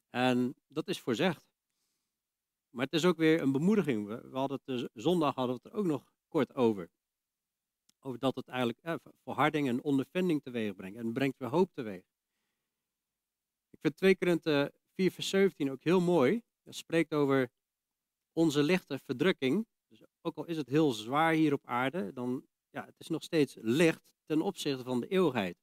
En 0.10 0.56
dat 0.68 0.88
is 0.88 1.00
voorzegd. 1.00 1.50
Maar 2.70 2.86
het 2.86 2.94
is 2.94 3.06
ook 3.06 3.18
weer 3.18 3.42
een 3.42 3.52
bemoediging. 3.52 4.08
We, 4.08 4.30
we 4.30 4.38
hadden 4.38 4.60
het 4.64 4.80
de 4.80 5.02
zondag 5.02 5.36
hadden 5.36 5.56
we 5.56 5.62
het 5.64 5.74
er 5.74 5.80
ook 5.80 5.86
nog 5.86 6.12
kort 6.28 6.56
over. 6.56 6.90
Over 8.00 8.20
dat 8.20 8.36
het 8.36 8.48
eigenlijk 8.48 8.80
eh, 8.82 8.96
verharding 9.24 9.68
en 9.68 9.84
ondervinding 9.84 10.44
teweeg 10.44 10.76
brengt. 10.76 10.98
En 10.98 11.14
brengt 11.14 11.38
weer 11.38 11.50
hoop 11.50 11.74
teweeg. 11.74 12.04
Ik 13.70 13.80
vind 13.82 13.98
2 13.98 14.18
Korinthe 14.18 14.74
4 14.96 15.12
vers 15.12 15.30
17 15.30 15.72
ook 15.72 15.84
heel 15.84 16.02
mooi. 16.02 16.42
Het 16.64 16.76
spreekt 16.76 17.14
over 17.14 17.50
onze 18.34 18.64
lichte 18.64 19.00
verdrukking. 19.06 19.68
Ook 20.22 20.36
al 20.36 20.46
is 20.46 20.58
het 20.58 20.70
heel 20.70 20.92
zwaar 20.92 21.34
hier 21.34 21.54
op 21.54 21.66
aarde, 21.66 22.14
dan 22.14 22.46
ja, 22.70 22.86
het 22.86 22.96
is 22.98 23.08
nog 23.08 23.24
steeds 23.24 23.58
licht 23.62 24.14
ten 24.26 24.42
opzichte 24.42 24.84
van 24.84 25.00
de 25.00 25.08
eeuwigheid. 25.08 25.58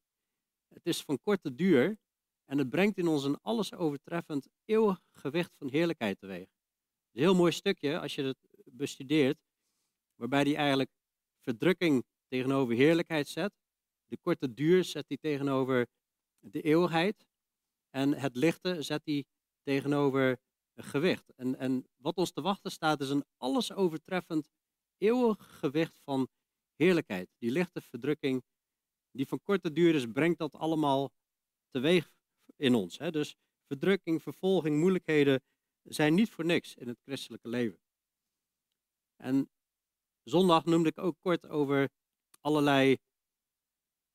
Het 0.68 0.86
is 0.86 1.02
van 1.02 1.20
korte 1.22 1.54
duur 1.54 1.98
en 2.44 2.58
het 2.58 2.70
brengt 2.70 2.98
in 2.98 3.08
ons 3.08 3.24
een 3.24 3.40
alles 3.40 3.74
overtreffend 3.74 4.48
eeuwig 4.64 5.00
gewicht 5.12 5.52
van 5.56 5.68
heerlijkheid 5.68 6.18
teweeg. 6.18 6.48
Een 7.12 7.22
heel 7.22 7.34
mooi 7.34 7.52
stukje 7.52 8.00
als 8.00 8.14
je 8.14 8.22
het 8.22 8.38
bestudeert, 8.64 9.38
waarbij 10.14 10.42
hij 10.42 10.56
eigenlijk 10.56 10.90
verdrukking 11.40 12.04
tegenover 12.28 12.74
heerlijkheid 12.74 13.28
zet. 13.28 13.52
De 14.06 14.16
korte 14.16 14.54
duur 14.54 14.84
zet 14.84 15.04
hij 15.08 15.16
tegenover 15.16 15.86
de 16.38 16.62
eeuwigheid. 16.62 17.26
En 17.90 18.12
het 18.12 18.36
lichte 18.36 18.82
zet 18.82 19.00
hij 19.04 19.24
tegenover 19.62 20.38
gewicht. 20.82 21.34
En, 21.34 21.58
en 21.58 21.86
wat 21.96 22.16
ons 22.16 22.30
te 22.30 22.40
wachten 22.40 22.70
staat 22.70 23.00
is 23.00 23.08
een 23.08 23.24
alles 23.36 23.72
overtreffend 23.72 24.48
eeuwig 24.98 25.58
gewicht 25.58 25.98
van 26.04 26.28
heerlijkheid. 26.74 27.28
Die 27.38 27.50
lichte 27.50 27.80
verdrukking 27.80 28.44
die 29.10 29.26
van 29.26 29.42
korte 29.42 29.72
duur 29.72 29.94
is, 29.94 30.06
brengt 30.06 30.38
dat 30.38 30.54
allemaal 30.54 31.12
teweeg 31.70 32.12
in 32.56 32.74
ons. 32.74 32.98
Hè? 32.98 33.10
Dus 33.10 33.36
verdrukking, 33.66 34.22
vervolging, 34.22 34.78
moeilijkheden 34.78 35.42
zijn 35.82 36.14
niet 36.14 36.30
voor 36.30 36.44
niks 36.44 36.74
in 36.74 36.88
het 36.88 37.00
christelijke 37.04 37.48
leven. 37.48 37.78
En 39.16 39.50
zondag 40.22 40.64
noemde 40.64 40.88
ik 40.88 40.98
ook 40.98 41.16
kort 41.20 41.48
over 41.48 41.88
allerlei 42.40 42.96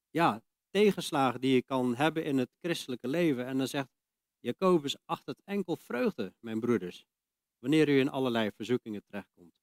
ja, 0.09 0.41
tegenslagen 0.69 1.41
die 1.41 1.53
je 1.53 1.63
kan 1.63 1.95
hebben 1.95 2.23
in 2.23 2.37
het 2.37 2.49
christelijke 2.59 3.07
leven. 3.07 3.45
En 3.45 3.57
dan 3.57 3.67
zegt 3.67 3.89
Jacobus, 4.41 4.95
acht 5.05 5.25
het 5.25 5.41
enkel 5.43 5.75
vreugde, 5.75 6.33
mijn 6.39 6.59
broeders, 6.59 7.05
wanneer 7.59 7.89
u 7.89 7.99
in 7.99 8.09
allerlei 8.09 8.51
verzoekingen 8.51 9.03
terechtkomt. 9.03 9.53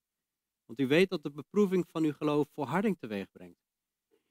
Want 0.64 0.80
u 0.80 0.86
weet 0.86 1.08
dat 1.08 1.22
de 1.22 1.30
beproeving 1.30 1.86
van 1.90 2.04
uw 2.04 2.12
geloof 2.12 2.48
volharding 2.54 2.98
teweeg 2.98 3.30
brengt. 3.30 3.60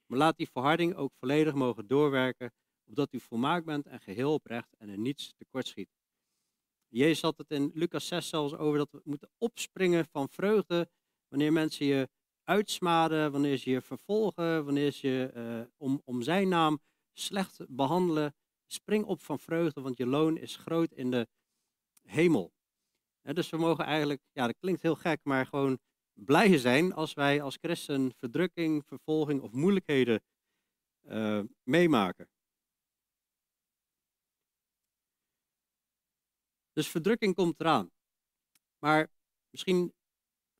Maar 0.05 0.19
laat 0.19 0.37
die 0.37 0.49
verharding 0.49 0.95
ook 0.95 1.13
volledig 1.19 1.53
mogen 1.53 1.87
doorwerken, 1.87 2.53
opdat 2.83 3.13
u 3.13 3.19
volmaakt 3.19 3.65
bent 3.65 3.87
en 3.87 3.99
geheel 3.99 4.33
oprecht 4.33 4.73
en 4.77 4.89
in 4.89 5.01
niets 5.01 5.33
tekortschiet. 5.37 5.89
Jezus 6.87 7.21
had 7.21 7.37
het 7.37 7.51
in 7.51 7.71
Lucas 7.73 8.07
6 8.07 8.29
zelfs 8.29 8.53
over 8.53 8.77
dat 8.77 8.91
we 8.91 9.01
moeten 9.03 9.29
opspringen 9.37 10.05
van 10.05 10.29
vreugde 10.29 10.89
wanneer 11.27 11.53
mensen 11.53 11.85
je 11.85 12.09
uitsmaden, 12.43 13.31
wanneer 13.31 13.57
ze 13.57 13.69
je 13.69 13.81
vervolgen, 13.81 14.65
wanneer 14.65 14.91
ze 14.91 15.07
je 15.07 15.31
uh, 15.35 15.71
om, 15.77 16.01
om 16.05 16.21
zijn 16.21 16.47
naam 16.47 16.79
slecht 17.13 17.59
behandelen. 17.67 18.35
Spring 18.67 19.05
op 19.05 19.21
van 19.21 19.39
vreugde, 19.39 19.81
want 19.81 19.97
je 19.97 20.05
loon 20.05 20.37
is 20.37 20.55
groot 20.55 20.91
in 20.91 21.11
de 21.11 21.27
hemel. 22.03 22.53
dus 23.21 23.49
we 23.49 23.57
mogen 23.57 23.85
eigenlijk, 23.85 24.21
ja 24.31 24.45
dat 24.45 24.57
klinkt 24.59 24.81
heel 24.81 24.95
gek, 24.95 25.19
maar 25.23 25.45
gewoon 25.45 25.79
blij 26.13 26.57
zijn 26.57 26.93
als 26.93 27.13
wij 27.13 27.41
als 27.41 27.57
christen 27.61 28.13
verdrukking, 28.17 28.85
vervolging 28.85 29.41
of 29.41 29.51
moeilijkheden 29.51 30.21
uh, 31.03 31.41
meemaken. 31.63 32.29
Dus 36.73 36.87
verdrukking 36.87 37.35
komt 37.35 37.59
eraan. 37.59 37.91
Maar 38.79 39.07
misschien 39.49 39.93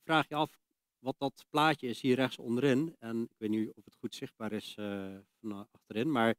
vraag 0.04 0.28
je 0.28 0.36
af 0.36 0.60
wat 1.00 1.16
dat 1.18 1.46
plaatje 1.50 1.88
is 1.88 2.02
hier 2.02 2.16
rechts 2.16 2.38
onderin. 2.38 2.96
En 3.00 3.24
ik 3.24 3.38
weet 3.38 3.50
niet 3.50 3.74
of 3.74 3.86
het 3.86 3.96
goed 3.96 4.16
zichtbaar 4.16 4.52
is 4.52 4.76
uh, 4.80 5.18
van 5.40 5.68
achterin. 5.72 6.12
Maar 6.12 6.36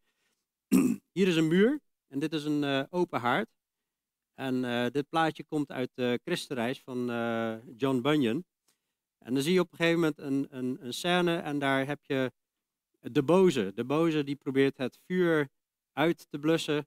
hier 1.13 1.29
is 1.29 1.37
een 1.37 1.49
muur 1.49 1.81
en 2.07 2.19
dit 2.19 2.33
is 2.33 2.45
een 2.45 2.63
uh, 2.63 2.83
open 2.91 3.21
haard. 3.21 3.49
En 4.35 4.63
dit 4.93 5.09
plaatje 5.09 5.45
komt 5.45 5.71
uit 5.71 5.91
de 5.95 6.21
Christenreis 6.25 6.81
van 6.81 7.07
John 7.77 8.01
Bunyan. 8.01 8.45
En 9.19 9.35
dan 9.35 9.43
zie 9.43 9.53
je 9.53 9.61
op 9.61 9.73
een 9.73 9.77
gegeven 9.77 10.01
moment 10.01 10.19
een, 10.19 10.47
een, 10.51 10.79
een 10.81 10.95
scène 10.95 11.37
en 11.37 11.59
daar 11.59 11.87
heb 11.87 12.05
je 12.05 12.33
de 13.01 13.23
boze. 13.23 13.73
De 13.75 13.85
boze 13.85 14.25
die 14.25 14.37
probeert 14.37 14.77
het 14.77 14.99
vuur 15.07 15.49
uit 15.93 16.27
te 16.31 16.39
blussen 16.39 16.87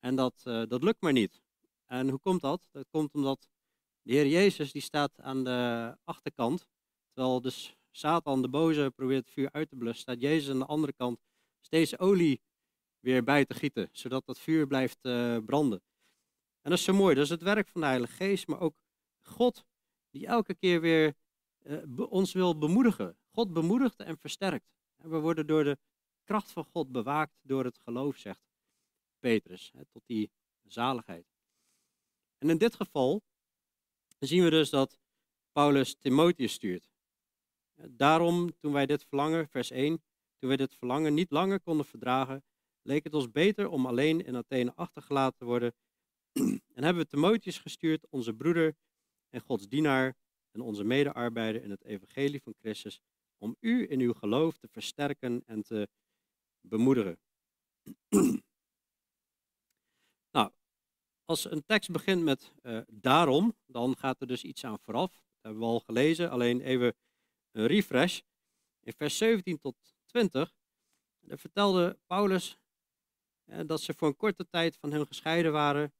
en 0.00 0.16
dat, 0.16 0.42
uh, 0.44 0.62
dat 0.68 0.82
lukt 0.82 1.00
maar 1.00 1.12
niet. 1.12 1.40
En 1.86 2.08
hoe 2.08 2.18
komt 2.18 2.40
dat? 2.40 2.68
Dat 2.72 2.86
komt 2.90 3.14
omdat 3.14 3.48
de 4.02 4.12
Heer 4.12 4.26
Jezus 4.26 4.72
die 4.72 4.82
staat 4.82 5.20
aan 5.20 5.44
de 5.44 5.96
achterkant, 6.04 6.66
terwijl 7.12 7.40
dus 7.40 7.76
Satan, 7.90 8.42
de 8.42 8.48
boze, 8.48 8.92
probeert 8.94 9.24
het 9.24 9.34
vuur 9.34 9.48
uit 9.52 9.68
te 9.68 9.76
blussen, 9.76 10.00
staat 10.00 10.20
Jezus 10.20 10.50
aan 10.50 10.58
de 10.58 10.66
andere 10.66 10.92
kant 10.92 11.20
steeds 11.60 11.98
olie 11.98 12.40
weer 13.00 13.24
bij 13.24 13.44
te 13.44 13.54
gieten, 13.54 13.88
zodat 13.92 14.26
dat 14.26 14.38
vuur 14.38 14.66
blijft 14.66 14.98
uh, 15.02 15.38
branden. 15.46 15.82
En 16.60 16.70
dat 16.70 16.78
is 16.78 16.84
zo 16.84 16.92
mooi, 16.92 17.14
dat 17.14 17.24
is 17.24 17.30
het 17.30 17.42
werk 17.42 17.68
van 17.68 17.80
de 17.80 17.86
Heilige 17.86 18.12
Geest, 18.12 18.46
maar 18.46 18.60
ook 18.60 18.74
God 19.20 19.64
die 20.10 20.26
elke 20.26 20.54
keer 20.54 20.80
weer 20.80 21.14
uh, 21.62 22.10
ons 22.10 22.32
wil 22.32 22.58
bemoedigen. 22.58 23.18
God 23.30 23.52
bemoedigt 23.52 24.00
en 24.00 24.18
versterkt. 24.18 24.70
En 24.96 25.10
we 25.10 25.18
worden 25.18 25.46
door 25.46 25.64
de 25.64 25.78
kracht 26.24 26.52
van 26.52 26.64
God 26.64 26.92
bewaakt 26.92 27.38
door 27.42 27.64
het 27.64 27.78
geloof, 27.78 28.16
zegt 28.16 28.42
Petrus, 29.18 29.70
hè, 29.76 29.84
tot 29.84 30.02
die 30.06 30.30
zaligheid. 30.66 31.26
En 32.38 32.50
in 32.50 32.58
dit 32.58 32.74
geval 32.74 33.22
zien 34.18 34.44
we 34.44 34.50
dus 34.50 34.70
dat 34.70 34.98
Paulus 35.52 35.94
Timotheus 35.94 36.52
stuurt. 36.52 36.90
Daarom, 37.74 38.58
toen 38.58 38.72
wij 38.72 38.86
dit 38.86 39.04
verlangen, 39.04 39.48
vers 39.48 39.70
1, 39.70 40.02
toen 40.38 40.48
wij 40.48 40.56
dit 40.56 40.74
verlangen 40.74 41.14
niet 41.14 41.30
langer 41.30 41.60
konden 41.60 41.86
verdragen, 41.86 42.44
leek 42.88 43.04
het 43.04 43.14
ons 43.14 43.30
beter 43.30 43.68
om 43.68 43.86
alleen 43.86 44.24
in 44.24 44.36
Athene 44.36 44.74
achtergelaten 44.74 45.38
te 45.38 45.44
worden. 45.44 45.74
en 46.76 46.84
hebben 46.84 47.02
we 47.02 47.08
Timotheus 47.08 47.58
gestuurd, 47.58 48.06
onze 48.10 48.34
broeder 48.34 48.76
en 49.28 49.40
Gods 49.40 49.68
dienaar, 49.68 50.16
en 50.50 50.60
onze 50.60 50.84
medearbeider 50.84 51.62
in 51.62 51.70
het 51.70 51.84
evangelie 51.84 52.42
van 52.42 52.54
Christus, 52.58 53.00
om 53.38 53.56
u 53.60 53.90
in 53.90 54.00
uw 54.00 54.12
geloof 54.12 54.56
te 54.56 54.68
versterken 54.68 55.42
en 55.46 55.62
te 55.62 55.88
bemoedigen. 56.60 57.18
nou, 60.36 60.50
als 61.24 61.50
een 61.50 61.64
tekst 61.64 61.90
begint 61.90 62.22
met 62.22 62.52
uh, 62.62 62.80
daarom, 62.86 63.56
dan 63.66 63.96
gaat 63.96 64.20
er 64.20 64.26
dus 64.26 64.44
iets 64.44 64.64
aan 64.64 64.78
vooraf. 64.78 65.12
Dat 65.12 65.22
hebben 65.40 65.60
we 65.60 65.66
al 65.66 65.80
gelezen, 65.80 66.30
alleen 66.30 66.60
even 66.60 66.94
een 67.50 67.66
refresh. 67.66 68.20
In 68.80 68.92
vers 68.92 69.16
17 69.16 69.58
tot 69.58 69.76
20 70.06 70.54
vertelde 71.26 71.98
Paulus 72.06 72.58
dat 73.66 73.80
ze 73.80 73.94
voor 73.94 74.08
een 74.08 74.16
korte 74.16 74.48
tijd 74.48 74.76
van 74.76 74.92
hem 74.92 75.06
gescheiden 75.06 75.52
waren. 75.52 75.92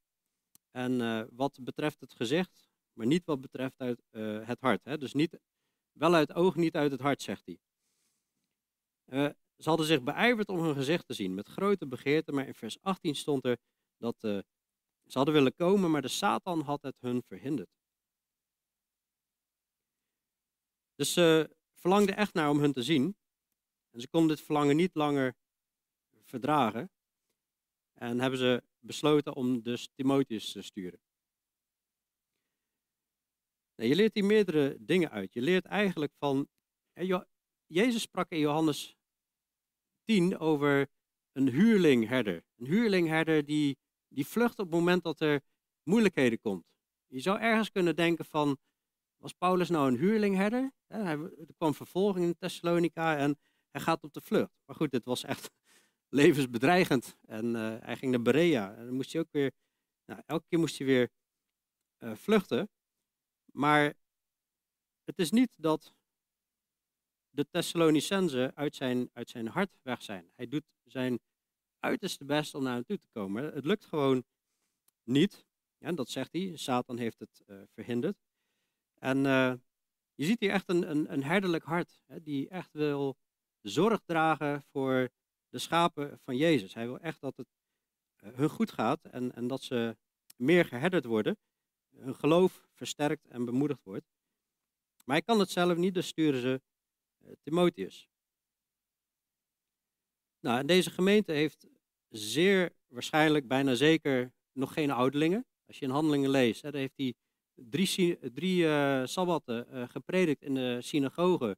En 0.71 0.99
uh, 0.99 1.23
wat 1.31 1.59
betreft 1.63 1.99
het 1.99 2.13
gezicht, 2.13 2.69
maar 2.93 3.05
niet 3.05 3.25
wat 3.25 3.41
betreft 3.41 3.79
uit 3.79 4.03
uh, 4.11 4.47
het 4.47 4.59
hart. 4.59 4.83
Hè? 4.83 4.97
Dus 4.97 5.13
niet, 5.13 5.39
wel 5.91 6.13
uit 6.13 6.33
oog, 6.33 6.55
niet 6.55 6.75
uit 6.75 6.91
het 6.91 7.01
hart, 7.01 7.21
zegt 7.21 7.45
hij. 7.45 7.59
Ze 9.57 9.69
hadden 9.69 9.85
zich 9.85 10.03
beijverd 10.03 10.49
om 10.49 10.59
hun 10.59 10.75
gezicht 10.75 11.07
te 11.07 11.13
zien, 11.13 11.33
met 11.33 11.47
grote 11.47 11.87
begeerte, 11.87 12.31
maar 12.31 12.47
in 12.47 12.53
vers 12.53 12.81
18 12.81 13.15
stond 13.15 13.45
er 13.45 13.57
dat 13.97 14.15
ze 15.09 15.17
hadden 15.17 15.33
willen 15.33 15.55
komen, 15.55 15.91
maar 15.91 16.01
de 16.01 16.07
Satan 16.07 16.61
had 16.61 16.81
het 16.81 16.95
hun 16.99 17.23
verhinderd. 17.23 17.69
Dus 20.95 21.13
ze 21.13 21.55
verlangden 21.73 22.15
echt 22.15 22.33
naar 22.33 22.49
om 22.49 22.59
hun 22.59 22.73
te 22.73 22.83
zien. 22.83 23.17
En 23.89 24.01
ze 24.01 24.07
konden 24.07 24.35
dit 24.35 24.45
verlangen 24.45 24.75
niet 24.75 24.95
langer 24.95 25.35
verdragen. 26.23 26.91
En 27.99 28.19
hebben 28.19 28.39
ze 28.39 28.63
besloten 28.79 29.35
om 29.35 29.61
dus 29.61 29.89
Timotheus 29.95 30.51
te 30.51 30.61
sturen. 30.61 30.99
Nou, 33.75 33.89
je 33.89 33.95
leert 33.95 34.13
hier 34.13 34.25
meerdere 34.25 34.77
dingen 34.79 35.11
uit. 35.11 35.33
Je 35.33 35.41
leert 35.41 35.65
eigenlijk 35.65 36.13
van. 36.17 36.47
Jezus 37.65 38.01
sprak 38.01 38.29
in 38.29 38.39
Johannes 38.39 38.97
10 40.03 40.37
over 40.39 40.89
een 41.31 41.49
huurlingherder. 41.49 42.43
Een 42.57 42.65
huurlingherder 42.65 43.45
die, 43.45 43.77
die 44.07 44.25
vlucht 44.25 44.59
op 44.59 44.65
het 44.65 44.75
moment 44.75 45.03
dat 45.03 45.19
er 45.19 45.41
moeilijkheden 45.83 46.39
komt. 46.39 46.65
Je 47.07 47.19
zou 47.19 47.39
ergens 47.39 47.71
kunnen 47.71 47.95
denken 47.95 48.25
van, 48.25 48.57
was 49.17 49.33
Paulus 49.33 49.69
nou 49.69 49.87
een 49.87 49.97
huurlingherder? 49.97 50.71
er 50.87 51.31
kwam 51.57 51.73
vervolging 51.73 52.25
in 52.25 52.37
Thessalonica 52.37 53.17
en 53.17 53.39
hij 53.71 53.81
gaat 53.81 54.03
op 54.03 54.13
de 54.13 54.21
vlucht. 54.21 54.61
Maar 54.65 54.75
goed, 54.75 54.91
dit 54.91 55.05
was 55.05 55.23
echt 55.23 55.49
levensbedreigend. 56.09 57.17
En 57.25 57.45
uh, 57.45 57.75
hij 57.79 57.97
ging 57.97 58.11
naar 58.11 58.21
Berea. 58.21 58.75
En 58.75 58.85
dan 58.85 58.93
moest 58.93 59.11
hij 59.11 59.21
ook 59.21 59.31
weer, 59.31 59.51
nou, 60.05 60.21
elke 60.25 60.45
keer 60.47 60.59
moest 60.59 60.77
hij 60.77 60.87
weer 60.87 61.09
uh, 61.99 62.15
vluchten. 62.15 62.69
Maar 63.45 63.93
het 65.03 65.19
is 65.19 65.31
niet 65.31 65.53
dat 65.55 65.93
de 67.29 67.47
Thessalonicenzen 67.49 68.55
uit 68.55 68.75
zijn, 68.75 69.09
uit 69.13 69.29
zijn 69.29 69.47
hart 69.47 69.79
weg 69.81 70.01
zijn. 70.03 70.31
Hij 70.35 70.47
doet 70.47 70.65
zijn 70.83 71.19
uiterste 71.79 72.25
best 72.25 72.55
om 72.55 72.63
naar 72.63 72.73
hem 72.73 72.85
toe 72.85 72.99
te 72.99 73.07
komen. 73.11 73.53
Het 73.53 73.65
lukt 73.65 73.85
gewoon 73.85 74.23
niet. 75.03 75.45
Ja, 75.77 75.91
dat 75.91 76.09
zegt 76.09 76.31
hij. 76.31 76.55
Satan 76.55 76.97
heeft 76.97 77.19
het 77.19 77.43
uh, 77.45 77.61
verhinderd. 77.73 78.17
En 78.93 79.17
je 80.15 80.25
ziet 80.25 80.39
hier 80.39 80.51
echt 80.51 80.69
een, 80.69 80.89
een, 80.89 81.13
een 81.13 81.23
herderlijk 81.23 81.63
hart, 81.63 82.01
hè, 82.05 82.21
die 82.21 82.49
echt 82.49 82.73
wil 82.73 83.17
zorg 83.61 83.99
dragen 84.05 84.63
voor 84.71 85.09
de 85.49 85.59
schapen 85.59 86.19
van 86.23 86.37
Jezus. 86.37 86.73
Hij 86.73 86.85
wil 86.85 86.99
echt 86.99 87.21
dat 87.21 87.37
het 87.37 87.47
uh, 88.23 88.33
hun 88.33 88.49
goed 88.49 88.71
gaat 88.71 89.05
en, 89.05 89.35
en 89.35 89.47
dat 89.47 89.61
ze 89.61 89.97
meer 90.37 90.65
geherderd 90.65 91.05
worden, 91.05 91.37
hun 91.95 92.15
geloof 92.15 92.67
versterkt 92.73 93.27
en 93.27 93.45
bemoedigd 93.45 93.83
wordt. 93.83 94.05
Maar 95.05 95.15
hij 95.15 95.25
kan 95.25 95.39
het 95.39 95.49
zelf 95.49 95.77
niet, 95.77 95.93
dus 95.93 96.07
sturen 96.07 96.41
ze 96.41 96.61
Timotheus. 97.41 98.09
Nou, 100.39 100.59
en 100.59 100.67
deze 100.67 100.89
gemeente 100.89 101.31
heeft 101.31 101.67
zeer 102.09 102.73
waarschijnlijk, 102.87 103.47
bijna 103.47 103.75
zeker, 103.75 104.33
nog 104.51 104.73
geen 104.73 104.91
ouderlingen. 104.91 105.45
Als 105.65 105.79
je 105.79 105.85
in 105.85 105.91
handelingen 105.91 106.29
leest, 106.29 106.61
hè, 106.61 106.71
dan 106.71 106.79
heeft 106.79 106.97
hij 106.97 107.13
drie, 107.55 108.31
drie 108.31 108.63
uh, 108.63 109.05
sabbatten 109.05 109.89
gepredikt 109.89 110.41
in 110.41 110.53
de 110.53 110.77
synagoge. 110.81 111.57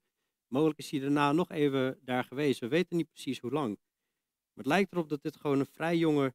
Mogelijk 0.51 0.79
is 0.79 0.91
hij 0.91 0.99
daarna 0.99 1.31
nog 1.31 1.49
even 1.49 1.99
daar 2.01 2.23
geweest. 2.23 2.59
We 2.59 2.67
weten 2.67 2.97
niet 2.97 3.11
precies 3.11 3.39
hoe 3.39 3.51
lang. 3.51 3.69
Maar 3.69 4.63
het 4.63 4.65
lijkt 4.65 4.91
erop 4.91 5.09
dat 5.09 5.21
dit 5.21 5.35
gewoon 5.35 5.59
een 5.59 5.65
vrij 5.65 5.97
jonge 5.97 6.33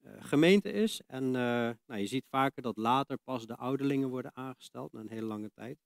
uh, 0.00 0.24
gemeente 0.24 0.72
is. 0.72 1.00
En 1.06 1.30
nou, 1.30 1.76
je 1.86 2.06
ziet 2.06 2.26
vaker 2.28 2.62
dat 2.62 2.76
later 2.76 3.18
pas 3.18 3.46
de 3.46 3.56
ouderlingen 3.56 4.08
worden 4.08 4.36
aangesteld, 4.36 4.92
na 4.92 5.00
een 5.00 5.10
hele 5.10 5.26
lange 5.26 5.50
tijd. 5.54 5.78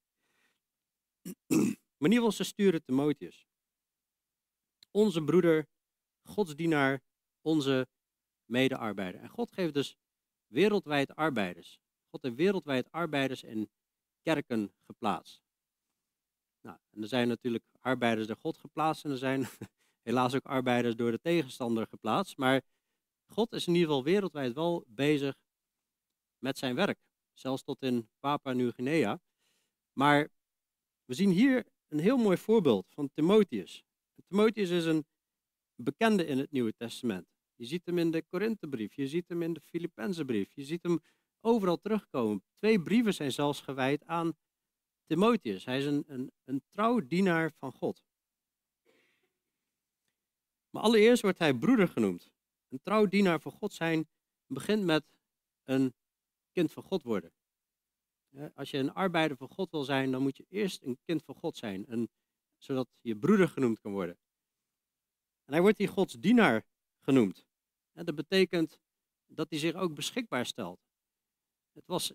Maar 1.99 2.09
in 2.09 2.16
ieder 2.16 2.16
geval, 2.16 2.33
ze 2.33 2.44
sturen 2.44 2.85
Timotheus. 2.85 3.47
Onze 4.90 5.25
broeder, 5.25 5.68
godsdienaar, 6.23 7.02
onze 7.40 7.88
medearbeider. 8.44 9.21
En 9.21 9.28
God 9.28 9.52
geeft 9.52 9.75
dus 9.75 9.97
wereldwijd 10.47 11.14
arbeiders. 11.14 11.78
God 12.11 12.23
heeft 12.23 12.35
wereldwijd 12.35 12.90
arbeiders 12.90 13.42
in 13.42 13.71
kerken 14.23 14.75
geplaatst. 14.87 15.44
Nou, 16.64 16.78
en 16.90 17.02
er 17.02 17.09
zijn 17.09 17.28
natuurlijk 17.28 17.64
arbeiders 17.80 18.26
door 18.26 18.37
God 18.37 18.59
geplaatst 18.59 19.04
en 19.04 19.11
er 19.11 19.18
zijn 19.18 19.47
helaas 20.09 20.35
ook 20.35 20.44
arbeiders 20.44 20.97
door 20.97 21.11
de 21.11 21.21
tegenstander 21.21 21.87
geplaatst. 21.87 22.37
Maar 22.37 22.62
God 23.26 23.52
is 23.52 23.66
in 23.66 23.73
ieder 23.73 23.88
geval 23.88 24.04
wereldwijd 24.04 24.52
wel 24.52 24.85
bezig 24.88 25.35
met 26.38 26.59
zijn 26.59 26.75
werk. 26.75 26.99
Zelfs 27.33 27.62
tot 27.62 27.83
in 27.83 28.09
Papua 28.21 28.52
Nieuw-Guinea. 28.52 29.21
Maar 29.92 30.28
we 31.04 31.14
zien 31.14 31.30
hier 31.30 31.66
een 31.88 31.99
heel 31.99 32.16
mooi 32.16 32.37
voorbeeld 32.37 32.87
van 32.90 33.11
Timotheus. 33.14 33.85
Timotheus 34.28 34.71
is 34.71 34.85
een 34.85 35.06
bekende 35.75 36.26
in 36.26 36.38
het 36.38 36.50
Nieuwe 36.50 36.75
Testament. 36.76 37.26
Je 37.54 37.64
ziet 37.64 37.87
hem 37.87 37.99
in 37.99 38.11
de 38.11 38.23
Korinthebrief, 38.23 38.94
je 38.94 39.09
ziet 39.09 39.28
hem 39.28 39.42
in 39.42 39.52
de 39.52 39.61
Filippenzenbrief, 39.61 40.52
je 40.54 40.64
ziet 40.64 40.83
hem 40.83 40.99
overal 41.40 41.80
terugkomen. 41.80 42.44
Twee 42.54 42.83
brieven 42.83 43.14
zijn 43.14 43.33
zelfs 43.33 43.61
gewijd 43.61 44.04
aan 44.04 44.35
Timotheus. 45.07 45.65
Hij 45.65 45.79
is 45.79 45.85
een, 45.85 46.05
een, 46.07 46.33
een 46.45 46.63
trouw 46.71 47.07
dienaar 47.07 47.53
van 47.53 47.73
God. 47.73 48.05
Maar 50.71 50.83
allereerst 50.83 51.23
wordt 51.23 51.39
hij 51.39 51.55
broeder 51.55 51.89
genoemd. 51.89 52.33
Een 52.69 52.81
trouw 52.83 53.07
dienaar 53.07 53.41
van 53.41 53.53
God 53.53 53.73
zijn 53.73 54.09
begint 54.47 54.85
met 54.85 55.05
een 55.65 55.95
kind 56.53 56.73
van 56.73 56.83
God 56.83 57.03
worden. 57.03 57.33
Als 58.55 58.71
je 58.71 58.79
een 58.79 58.93
arbeider 58.93 59.37
van 59.37 59.49
God 59.49 59.71
wil 59.71 59.85
zijn, 59.85 60.11
dan 60.11 60.23
moet 60.23 60.37
je 60.37 60.47
eerst 60.49 60.83
een 60.83 60.99
kind 61.05 61.23
van 61.23 61.35
God 61.35 61.57
zijn, 61.57 61.85
een, 61.88 62.09
zodat 62.59 62.88
je 63.01 63.17
broeder 63.17 63.49
genoemd 63.49 63.81
kan 63.81 63.93
worden. 63.93 64.19
En 65.45 65.53
hij 65.53 65.61
wordt 65.61 65.79
hier 65.79 65.88
Gods 65.88 66.14
dienaar 66.14 66.67
genoemd. 67.01 67.47
En 67.93 68.05
dat 68.05 68.14
betekent 68.14 68.81
dat 69.27 69.51
hij 69.51 69.59
zich 69.59 69.75
ook 69.75 69.95
beschikbaar 69.95 70.47
stelt. 70.47 70.81
Het 71.73 71.87
was 71.87 72.12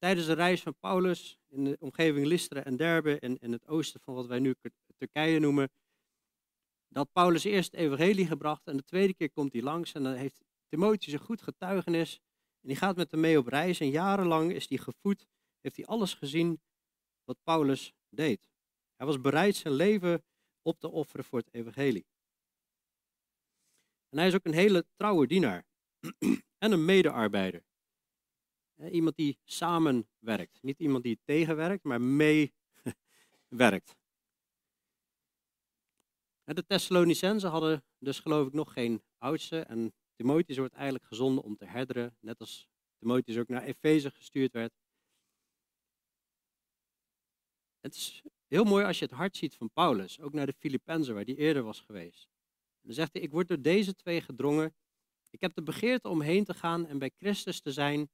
tijdens 0.00 0.26
de 0.26 0.32
reis 0.32 0.62
van 0.62 0.74
Paulus 0.78 1.38
in 1.48 1.64
de 1.64 1.76
omgeving 1.80 2.26
Lystra 2.26 2.64
en 2.64 2.76
Derbe 2.76 3.18
in, 3.18 3.38
in 3.38 3.52
het 3.52 3.66
oosten 3.66 4.00
van 4.00 4.14
wat 4.14 4.26
wij 4.26 4.38
nu 4.38 4.54
Turkije 4.96 5.38
noemen, 5.38 5.70
dat 6.88 7.12
Paulus 7.12 7.44
eerst 7.44 7.70
het 7.70 7.80
evangelie 7.80 8.26
gebracht 8.26 8.66
en 8.66 8.76
de 8.76 8.84
tweede 8.84 9.14
keer 9.14 9.30
komt 9.30 9.52
hij 9.52 9.62
langs 9.62 9.92
en 9.92 10.02
dan 10.02 10.12
heeft 10.12 10.44
Timotheus 10.68 11.12
een 11.12 11.26
goed 11.26 11.42
getuigenis 11.42 12.20
en 12.60 12.68
die 12.68 12.76
gaat 12.76 12.96
met 12.96 13.10
hem 13.10 13.20
mee 13.20 13.38
op 13.38 13.46
reis 13.46 13.80
en 13.80 13.90
jarenlang 13.90 14.52
is 14.52 14.68
hij 14.68 14.78
gevoed, 14.78 15.26
heeft 15.60 15.76
hij 15.76 15.86
alles 15.86 16.14
gezien 16.14 16.60
wat 17.24 17.38
Paulus 17.42 17.92
deed. 18.08 18.50
Hij 18.96 19.06
was 19.06 19.20
bereid 19.20 19.56
zijn 19.56 19.74
leven 19.74 20.24
op 20.62 20.80
te 20.80 20.88
offeren 20.88 21.24
voor 21.24 21.38
het 21.38 21.54
evangelie. 21.54 22.06
En 24.08 24.18
hij 24.18 24.26
is 24.26 24.34
ook 24.34 24.44
een 24.44 24.52
hele 24.52 24.86
trouwe 24.96 25.26
dienaar 25.26 25.66
en 26.64 26.72
een 26.72 26.84
medearbeider. 26.84 27.64
Iemand 28.88 29.16
die 29.16 29.38
samenwerkt. 29.44 30.62
Niet 30.62 30.78
iemand 30.78 31.04
die 31.04 31.20
tegenwerkt, 31.24 31.84
maar 31.84 32.00
meewerkt. 32.00 32.52
De 36.44 36.66
Thessalonicenzen 36.66 37.50
hadden 37.50 37.84
dus 37.98 38.18
geloof 38.18 38.46
ik 38.46 38.52
nog 38.52 38.72
geen 38.72 39.02
oudste. 39.18 39.60
En 39.60 39.94
Timotheus 40.14 40.58
wordt 40.58 40.74
eigenlijk 40.74 41.04
gezonden 41.04 41.44
om 41.44 41.56
te 41.56 41.64
herderen. 41.64 42.16
Net 42.20 42.40
als 42.40 42.68
Timotheus 42.98 43.38
ook 43.38 43.48
naar 43.48 43.62
Efeze 43.62 44.10
gestuurd 44.10 44.52
werd. 44.52 44.72
Het 47.80 47.94
is 47.94 48.22
heel 48.46 48.64
mooi 48.64 48.84
als 48.84 48.98
je 48.98 49.04
het 49.04 49.14
hart 49.14 49.36
ziet 49.36 49.54
van 49.54 49.70
Paulus. 49.72 50.20
Ook 50.20 50.32
naar 50.32 50.46
de 50.46 50.52
Filippenzen 50.58 51.14
waar 51.14 51.24
hij 51.24 51.34
eerder 51.34 51.62
was 51.62 51.80
geweest. 51.80 52.28
dan 52.82 52.94
zegt 52.94 53.12
hij, 53.12 53.22
ik 53.22 53.30
word 53.30 53.48
door 53.48 53.60
deze 53.60 53.94
twee 53.94 54.20
gedrongen. 54.20 54.74
Ik 55.30 55.40
heb 55.40 55.54
de 55.54 55.62
begeerte 55.62 56.08
om 56.08 56.20
heen 56.20 56.44
te 56.44 56.54
gaan 56.54 56.86
en 56.86 56.98
bij 56.98 57.12
Christus 57.16 57.60
te 57.60 57.72
zijn 57.72 58.10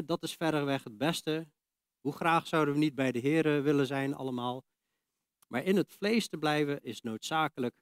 dat 0.00 0.22
is 0.22 0.34
verreweg 0.34 0.84
het 0.84 0.98
beste. 0.98 1.48
Hoe 2.00 2.12
graag 2.12 2.46
zouden 2.46 2.74
we 2.74 2.80
niet 2.80 2.94
bij 2.94 3.12
de 3.12 3.18
Heer 3.18 3.62
willen 3.62 3.86
zijn 3.86 4.14
allemaal. 4.14 4.64
Maar 5.48 5.64
in 5.64 5.76
het 5.76 5.92
vlees 5.92 6.28
te 6.28 6.38
blijven 6.38 6.82
is 6.82 7.00
noodzakelijk 7.00 7.74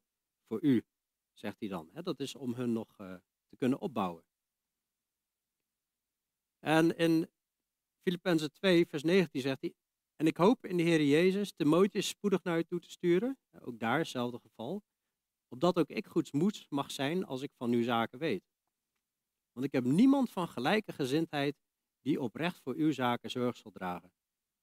voor 0.47 0.63
u, 0.63 0.85
zegt 1.33 1.57
hij 1.59 1.69
dan. 1.69 1.91
dat 1.93 2.21
is 2.21 2.35
om 2.35 2.55
hun 2.55 2.73
nog 2.73 2.99
uh, 2.99 3.15
te 3.49 3.57
kunnen 3.57 3.81
opbouwen. 3.81 4.25
En 6.59 6.97
in 6.97 7.29
Filippenzen 8.03 8.53
2, 8.53 8.87
vers 8.87 9.03
19 9.03 9.41
zegt 9.41 9.61
hij, 9.61 9.75
en 10.17 10.27
ik 10.27 10.37
hoop 10.37 10.67
in 10.67 10.77
de 10.77 10.83
Heer 10.83 11.03
Jezus 11.03 11.53
Timotheus 11.53 12.09
spoedig 12.09 12.43
naar 12.43 12.59
u 12.59 12.65
toe 12.65 12.81
te 12.81 12.91
sturen, 12.91 13.39
ook 13.61 13.79
daar 13.79 13.99
hetzelfde 13.99 14.39
geval, 14.39 14.83
opdat 15.49 15.79
ook 15.79 15.89
ik 15.89 16.07
goedsmoeds 16.07 16.67
mag 16.69 16.91
zijn 16.91 17.25
als 17.25 17.43
ik 17.43 17.53
van 17.57 17.73
uw 17.73 17.83
zaken 17.83 18.19
weet. 18.19 18.45
Want 19.53 19.67
ik 19.67 19.73
heb 19.73 19.85
niemand 19.85 20.31
van 20.31 20.49
gelijke 20.49 20.93
gezindheid 20.93 21.57
die 22.01 22.21
oprecht 22.21 22.61
voor 22.61 22.75
uw 22.75 22.93
zaken 22.93 23.31
zorg 23.31 23.57
zal 23.57 23.71
dragen. 23.71 24.13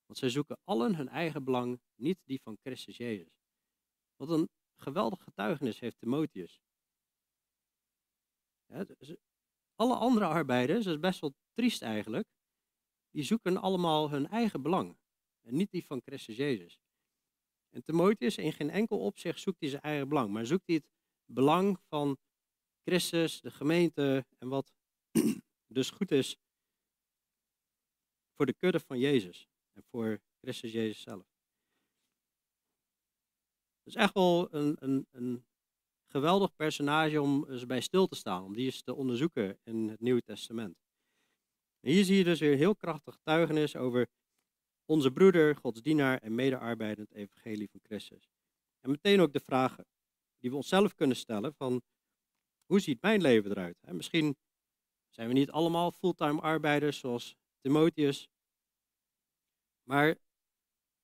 Want 0.06 0.19
zij 0.19 0.30
zoeken 0.30 0.60
allen 0.63 0.95
hun 0.95 1.10
eigen 1.10 1.43
belang, 1.43 1.80
niet 1.95 2.19
die 2.23 2.41
van 2.41 2.58
Christus 2.62 2.97
Jezus. 2.97 3.41
Wat 4.15 4.30
een 4.30 4.50
geweldig 4.76 5.23
getuigenis 5.23 5.80
heeft 5.80 6.00
Timotheus. 6.00 6.62
Ja, 8.65 8.86
alle 9.76 9.95
andere 9.95 10.26
arbeiders, 10.26 10.86
dat 10.86 10.93
is 10.93 11.00
best 11.00 11.19
wel 11.19 11.34
triest 11.54 11.82
eigenlijk, 11.82 12.28
die 13.10 13.23
zoeken 13.23 13.58
allemaal 13.58 14.10
hun 14.10 14.28
eigen 14.28 14.62
belang. 14.62 14.97
En 15.41 15.56
niet 15.56 15.71
die 15.71 15.86
van 15.86 16.02
Christus 16.06 16.36
Jezus. 16.36 16.80
En 17.69 17.84
Timotheus, 17.84 18.38
in 18.38 18.54
geen 18.54 18.69
enkel 18.69 19.00
opzicht 19.00 19.39
zoekt 19.39 19.60
hij 19.60 19.69
zijn 19.69 19.82
eigen 19.82 20.10
belang, 20.10 20.30
maar 20.30 20.45
zoekt 20.45 20.67
hij 20.67 20.76
het 20.76 20.89
belang 21.26 21.80
van 21.88 22.17
Christus, 22.84 23.41
de 23.41 23.52
gemeente 23.52 24.26
en 24.38 24.47
wat 24.47 24.73
dus 25.78 25.89
goed 25.89 26.12
is 26.12 26.38
voor 28.38 28.45
de 28.45 28.54
kudde 28.54 28.80
van 28.80 29.00
Jezus 29.00 29.47
en 29.73 29.84
voor 29.84 30.21
Christus 30.41 30.71
Jezus 30.71 31.02
zelf. 31.02 31.26
Het 33.84 33.95
is 33.95 33.95
echt 33.95 34.13
wel 34.13 34.54
een, 34.54 34.76
een, 34.80 35.08
een 35.12 35.45
geweldig 36.06 36.56
personage 36.56 37.21
om 37.21 37.45
eens 37.50 37.65
bij 37.65 37.82
stil 37.82 38.08
te 38.08 38.15
staan, 38.15 38.43
om 38.43 38.54
die 38.54 38.65
eens 38.65 38.82
te 38.82 38.93
onderzoeken 38.93 39.60
in 39.63 39.89
het 39.89 40.00
Nieuwe 40.00 40.21
Testament. 40.21 40.78
En 41.80 41.91
hier 41.91 42.04
zie 42.04 42.17
je 42.17 42.23
dus 42.23 42.39
weer 42.39 42.58
heel 42.58 42.76
krachtig 42.76 43.13
getuigenis 43.13 43.76
over 43.76 44.08
onze 44.86 45.12
broeder, 45.12 45.56
Gods 45.56 45.82
dienaar 45.82 46.17
en 46.17 46.36
medearbeider 46.36 47.06
in 47.10 47.17
evangelie 47.17 47.69
van 47.69 47.80
Christus. 47.84 48.30
En 48.80 48.89
meteen 48.89 49.19
ook 49.19 49.34
de 49.34 49.39
vragen 49.39 49.86
die 50.38 50.50
we 50.50 50.56
onszelf 50.56 50.95
kunnen 50.95 51.17
stellen 51.17 51.54
van, 51.54 51.82
hoe 52.65 52.80
ziet 52.80 53.02
mijn 53.02 53.21
leven 53.21 53.52
eruit? 53.52 53.78
En 53.82 53.95
misschien 53.95 54.38
zijn 55.10 55.28
we 55.28 55.34
niet 55.34 55.52
allemaal 55.52 55.91
fulltime 55.91 56.41
arbeiders 56.41 57.00
zoals 57.00 57.36
Timotheus. 57.62 58.30
Maar 59.84 60.15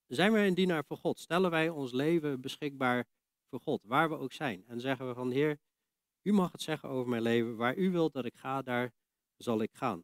zijn 0.07 0.31
wij 0.31 0.47
een 0.47 0.53
dienaar 0.53 0.85
voor 0.85 0.97
God? 0.97 1.19
Stellen 1.19 1.51
wij 1.51 1.69
ons 1.69 1.91
leven 1.91 2.41
beschikbaar 2.41 3.05
voor 3.49 3.59
God, 3.59 3.83
waar 3.83 4.09
we 4.09 4.17
ook 4.17 4.31
zijn? 4.31 4.65
En 4.67 4.79
zeggen 4.79 5.07
we 5.07 5.13
van 5.13 5.31
Heer, 5.31 5.59
u 6.21 6.31
mag 6.31 6.51
het 6.51 6.61
zeggen 6.61 6.89
over 6.89 7.09
mijn 7.09 7.21
leven. 7.21 7.55
Waar 7.55 7.75
u 7.75 7.91
wilt 7.91 8.13
dat 8.13 8.25
ik 8.25 8.35
ga, 8.35 8.61
daar 8.61 8.93
zal 9.37 9.61
ik 9.61 9.73
gaan. 9.73 10.03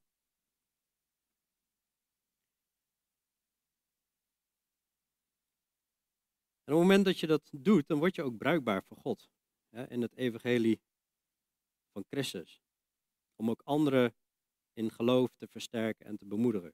En 6.63 6.75
op 6.75 6.79
het 6.79 6.88
moment 6.88 7.05
dat 7.05 7.19
je 7.19 7.27
dat 7.27 7.49
doet, 7.51 7.88
dan 7.88 7.99
word 7.99 8.15
je 8.15 8.23
ook 8.23 8.38
bruikbaar 8.38 8.83
voor 8.83 8.97
God. 8.97 9.29
In 9.69 10.01
het 10.01 10.15
evangelie 10.15 10.81
van 11.91 12.05
Christus. 12.09 12.62
Om 13.35 13.49
ook 13.49 13.62
anderen 13.62 14.15
in 14.79 14.91
geloof 14.91 15.35
te 15.35 15.47
versterken 15.47 16.05
en 16.05 16.17
te 16.17 16.25
bemoedigen. 16.25 16.73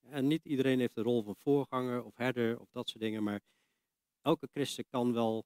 En 0.00 0.26
niet 0.26 0.44
iedereen 0.44 0.78
heeft 0.78 0.94
de 0.94 1.02
rol 1.02 1.22
van 1.22 1.36
voorganger 1.36 2.04
of 2.04 2.16
herder 2.16 2.60
of 2.60 2.70
dat 2.70 2.88
soort 2.88 3.02
dingen, 3.02 3.22
maar 3.22 3.40
elke 4.20 4.48
christen 4.52 4.84
kan 4.86 5.12
wel 5.12 5.44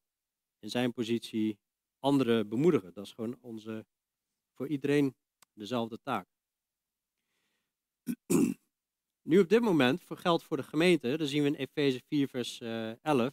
in 0.59 0.71
zijn 0.71 0.93
positie 0.93 1.59
anderen 1.99 2.49
bemoedigen. 2.49 2.93
Dat 2.93 3.07
is 3.07 3.13
gewoon 3.13 3.39
onze, 3.41 3.87
voor 4.53 4.69
iedereen 4.69 5.15
dezelfde 5.53 5.99
taak. 6.03 6.27
Nu 9.29 9.39
op 9.39 9.49
dit 9.49 9.61
moment 9.61 10.03
geldt 10.07 10.45
voor 10.45 10.57
de 10.57 10.63
gemeente, 10.63 11.17
dan 11.17 11.27
zien 11.27 11.43
we 11.43 11.49
in 11.49 11.55
Efeze 11.55 12.01
4 12.07 12.29
vers 12.29 12.61
11 12.61 13.01
eh, 13.03 13.27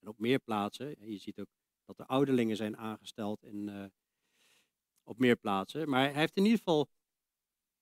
en 0.00 0.08
op 0.08 0.18
meer 0.18 0.38
plaatsen. 0.38 1.10
Je 1.10 1.18
ziet 1.18 1.40
ook 1.40 1.48
dat 1.84 1.98
er 1.98 2.06
ouderlingen 2.06 2.56
zijn 2.56 2.76
aangesteld 2.76 3.44
in, 3.44 3.68
uh, 3.68 3.84
op 5.02 5.18
meer 5.18 5.36
plaatsen. 5.36 5.88
Maar 5.88 6.00
hij 6.00 6.20
heeft 6.20 6.36
in 6.36 6.42
ieder 6.42 6.58
geval, 6.58 6.88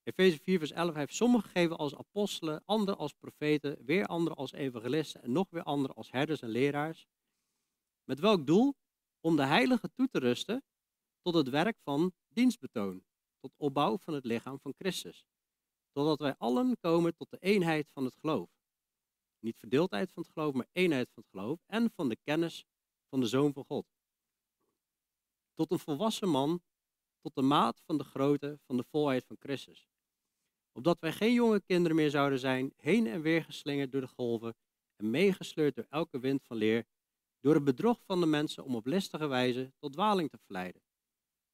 Efeze 0.07 0.39
4 0.39 0.59
vers 0.59 0.71
11, 0.71 0.91
hij 0.91 1.01
heeft 1.01 1.15
sommigen 1.15 1.51
gegeven 1.51 1.77
als 1.77 1.97
apostelen, 1.97 2.63
anderen 2.65 2.99
als 2.99 3.13
profeten, 3.13 3.85
weer 3.85 4.07
anderen 4.07 4.39
als 4.39 4.53
evangelisten 4.53 5.23
en 5.23 5.33
nog 5.33 5.51
weer 5.51 5.63
anderen 5.63 5.97
als 5.97 6.11
herders 6.11 6.43
en 6.43 6.49
leraars. 6.49 7.07
Met 8.05 8.21
welk 8.21 8.47
doel? 8.47 8.75
Om 9.21 9.37
de 9.37 9.45
heiligen 9.45 9.93
toe 9.95 10.09
te 10.09 10.19
rusten 10.19 10.65
tot 11.23 11.35
het 11.35 11.49
werk 11.49 11.79
van 11.83 12.13
dienstbetoon, 12.29 13.05
tot 13.41 13.53
opbouw 13.57 13.99
van 13.99 14.15
het 14.15 14.25
lichaam 14.25 14.61
van 14.61 14.75
Christus. 14.79 15.27
Totdat 15.93 16.19
wij 16.19 16.35
allen 16.37 16.79
komen 16.81 17.17
tot 17.17 17.31
de 17.31 17.39
eenheid 17.39 17.91
van 17.93 18.05
het 18.05 18.17
geloof. 18.17 18.51
Niet 19.39 19.59
verdeeldheid 19.59 20.13
van 20.13 20.23
het 20.23 20.33
geloof, 20.33 20.55
maar 20.55 20.69
eenheid 20.73 21.11
van 21.15 21.23
het 21.23 21.31
geloof 21.31 21.61
en 21.67 21.91
van 21.91 22.09
de 22.09 22.17
kennis 22.17 22.67
van 23.09 23.21
de 23.21 23.27
Zoon 23.27 23.53
van 23.53 23.65
God. 23.65 23.87
Tot 25.55 25.71
een 25.71 25.79
volwassen 25.79 26.29
man, 26.29 26.63
tot 27.21 27.35
de 27.35 27.43
maat 27.43 27.83
van 27.87 27.99
de 27.99 28.05
grootte 28.05 28.59
van 28.67 28.77
de 28.77 28.85
volheid 28.85 29.27
van 29.27 29.37
Christus. 29.39 29.89
Opdat 30.77 31.01
wij 31.01 31.13
geen 31.13 31.33
jonge 31.33 31.61
kinderen 31.61 31.97
meer 31.97 32.11
zouden 32.11 32.39
zijn, 32.39 32.73
heen 32.77 33.07
en 33.07 33.23
weer 33.23 33.45
geslingerd 33.45 33.93
door 33.93 34.01
de 34.01 34.09
golven 34.09 34.57
en 34.97 35.11
meegesleurd 35.11 35.75
door 35.75 35.87
elke 35.89 36.19
wind 36.19 36.45
van 36.45 36.57
leer, 36.57 36.87
door 37.41 37.55
het 37.55 37.65
bedrog 37.65 38.01
van 38.05 38.21
de 38.21 38.27
mensen 38.27 38.65
om 38.65 38.75
op 38.75 38.87
listige 38.87 39.27
wijze 39.27 39.73
tot 39.79 39.93
dwaling 39.93 40.31
te 40.31 40.39
verleiden. 40.39 40.83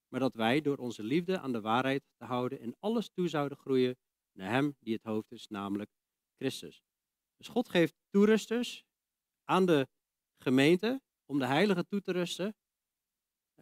Maar 0.08 0.20
dat 0.20 0.34
wij 0.34 0.60
door 0.60 0.76
onze 0.76 1.02
liefde 1.02 1.40
aan 1.40 1.52
de 1.52 1.60
waarheid 1.60 2.02
te 2.16 2.24
houden 2.24 2.60
in 2.60 2.76
alles 2.78 3.08
toe 3.08 3.28
zouden 3.28 3.58
groeien 3.58 3.96
naar 4.32 4.50
Hem 4.50 4.76
die 4.80 4.94
het 4.94 5.02
hoofd 5.02 5.32
is, 5.32 5.46
namelijk 5.48 5.90
Christus. 6.36 6.82
Dus 7.36 7.48
God 7.48 7.68
geeft 7.68 7.94
toerusters 8.10 8.84
aan 9.44 9.66
de 9.66 9.88
gemeente 10.38 11.02
om 11.26 11.38
de 11.38 11.46
heiligen 11.46 11.88
toe 11.88 12.00
te 12.00 12.12
rusten, 12.12 12.54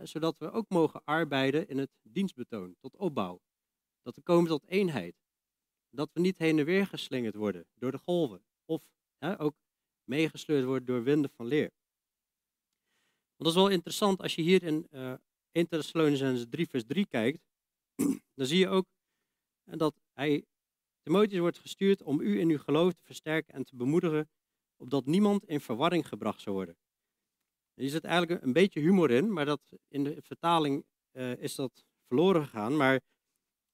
zodat 0.02 0.38
we 0.38 0.50
ook 0.50 0.68
mogen 0.68 1.04
arbeiden 1.04 1.68
in 1.68 1.78
het 1.78 1.90
dienstbetoon, 2.02 2.76
tot 2.78 2.96
opbouw. 2.96 3.40
Dat 4.02 4.14
we 4.14 4.22
komen 4.22 4.48
tot 4.48 4.66
eenheid. 4.66 5.19
Dat 5.90 6.10
we 6.12 6.20
niet 6.20 6.38
heen 6.38 6.58
en 6.58 6.64
weer 6.64 6.86
geslingerd 6.86 7.34
worden 7.34 7.66
door 7.74 7.90
de 7.90 7.98
golven, 7.98 8.44
of 8.64 8.82
ook 9.38 9.54
meegesleurd 10.04 10.64
worden 10.64 10.86
door 10.86 11.02
winden 11.02 11.30
van 11.30 11.46
leer. 11.46 11.70
Want 13.36 13.36
dat 13.36 13.48
is 13.48 13.54
wel 13.54 13.68
interessant 13.68 14.22
als 14.22 14.34
je 14.34 14.42
hier 14.42 14.62
in 14.62 14.86
uh, 14.90 15.14
1 15.52 15.68
Thessalonians 15.68 16.46
3 16.50 16.68
vers 16.68 16.84
3 16.86 17.06
kijkt, 17.06 17.40
dan 18.36 18.46
zie 18.46 18.58
je 18.58 18.68
ook 18.68 18.86
dat 19.64 19.94
hij 20.12 20.44
Timotheus 21.02 21.40
wordt 21.40 21.58
gestuurd 21.58 22.02
om 22.02 22.20
u 22.20 22.40
in 22.40 22.48
uw 22.48 22.58
geloof 22.58 22.92
te 22.92 23.04
versterken 23.04 23.54
en 23.54 23.64
te 23.64 23.76
bemoedigen, 23.76 24.30
opdat 24.76 25.06
niemand 25.06 25.44
in 25.44 25.60
verwarring 25.60 26.08
gebracht 26.08 26.40
zou 26.40 26.56
worden. 26.56 26.76
Er 27.74 27.88
zit 27.88 28.04
eigenlijk 28.04 28.42
een 28.42 28.52
beetje 28.52 28.80
humor 28.80 29.10
in, 29.10 29.32
maar 29.32 29.44
dat, 29.44 29.60
in 29.88 30.04
de 30.04 30.22
vertaling 30.22 30.84
uh, 31.12 31.36
is 31.36 31.54
dat 31.54 31.84
verloren 32.06 32.44
gegaan. 32.44 32.76
Maar 32.76 33.00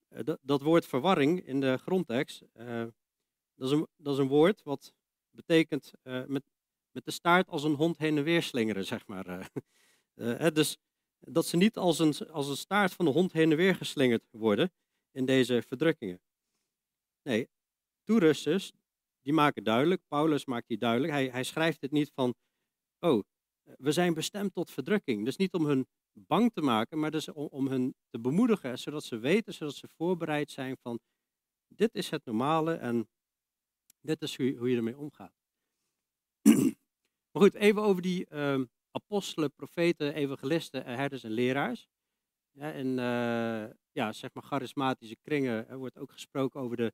dat, 0.07 0.39
dat, 0.41 0.61
woord 0.61 0.85
verwarring 0.85 1.45
in 1.45 1.59
de 1.59 1.77
grondtekst, 1.77 2.43
uh, 2.55 2.85
dat, 3.55 3.67
is 3.67 3.71
een, 3.71 3.87
dat 3.95 4.13
is 4.13 4.19
een 4.19 4.27
woord 4.27 4.63
wat 4.63 4.93
betekent 5.31 5.91
met, 6.03 6.43
met 6.91 7.05
de 7.05 7.11
staart 7.11 7.49
als 7.49 7.63
een 7.63 7.73
hond 7.73 7.97
heen 7.97 8.17
en 8.17 8.23
weer 8.23 8.43
slingeren, 8.43 8.85
zeg 8.85 9.07
maar. 9.07 9.49
dus 10.53 10.77
dat 11.19 11.45
ze 11.45 11.57
niet 11.57 11.77
als 11.77 11.99
een, 11.99 12.29
als 12.29 12.49
een 12.49 12.57
staart 12.57 12.93
van 12.93 13.05
de 13.05 13.11
hond 13.11 13.33
heen 13.33 13.51
en 13.51 13.57
weer 13.57 13.75
geslingerd 13.75 14.27
worden 14.31 14.71
in 15.11 15.25
deze 15.25 15.61
verdrukkingen. 15.67 16.21
Nee, 17.21 17.49
toerusters, 18.03 18.71
die 19.21 19.33
maken 19.33 19.63
duidelijk, 19.63 20.01
Paulus 20.07 20.45
maakt 20.45 20.67
die 20.67 20.77
duidelijk, 20.77 21.13
hij, 21.13 21.29
hij 21.29 21.43
schrijft 21.43 21.81
het 21.81 21.91
niet 21.91 22.11
van, 22.13 22.35
oh, 22.99 23.23
we 23.63 23.91
zijn 23.91 24.13
bestemd 24.13 24.53
tot 24.53 24.71
verdrukking. 24.71 25.25
Dus 25.25 25.35
niet 25.35 25.53
om 25.53 25.65
hun 25.65 25.87
bang 26.19 26.53
te 26.53 26.61
maken, 26.61 26.99
maar 26.99 27.11
dus 27.11 27.29
om, 27.29 27.67
hun 27.67 27.95
te 28.09 28.19
bemoedigen, 28.19 28.79
zodat 28.79 29.03
ze 29.03 29.17
weten, 29.17 29.53
zodat 29.53 29.75
ze 29.75 29.87
voorbereid 29.87 30.51
zijn 30.51 30.77
van, 30.81 30.99
dit 31.67 31.95
is 31.95 32.09
het 32.09 32.25
normale 32.25 32.73
en 32.73 33.09
dit 34.01 34.21
is 34.21 34.37
hoe, 34.37 34.69
je 34.69 34.75
ermee 34.75 34.97
omgaat. 34.97 35.33
maar 37.31 37.41
goed, 37.41 37.53
even 37.53 37.81
over 37.81 38.01
die 38.01 38.25
uh, 38.29 38.61
apostelen, 38.91 39.53
profeten, 39.53 40.13
evangelisten, 40.13 40.85
herders 40.85 41.23
en 41.23 41.31
leraars. 41.31 41.87
Ja, 42.51 42.71
in 42.71 42.87
uh, 42.87 43.73
ja, 43.91 44.13
zeg 44.13 44.33
maar 44.33 44.43
charismatische 44.43 45.17
kringen 45.21 45.67
er 45.67 45.77
wordt 45.77 45.97
ook 45.97 46.11
gesproken 46.11 46.59
over 46.59 46.77
de 46.77 46.93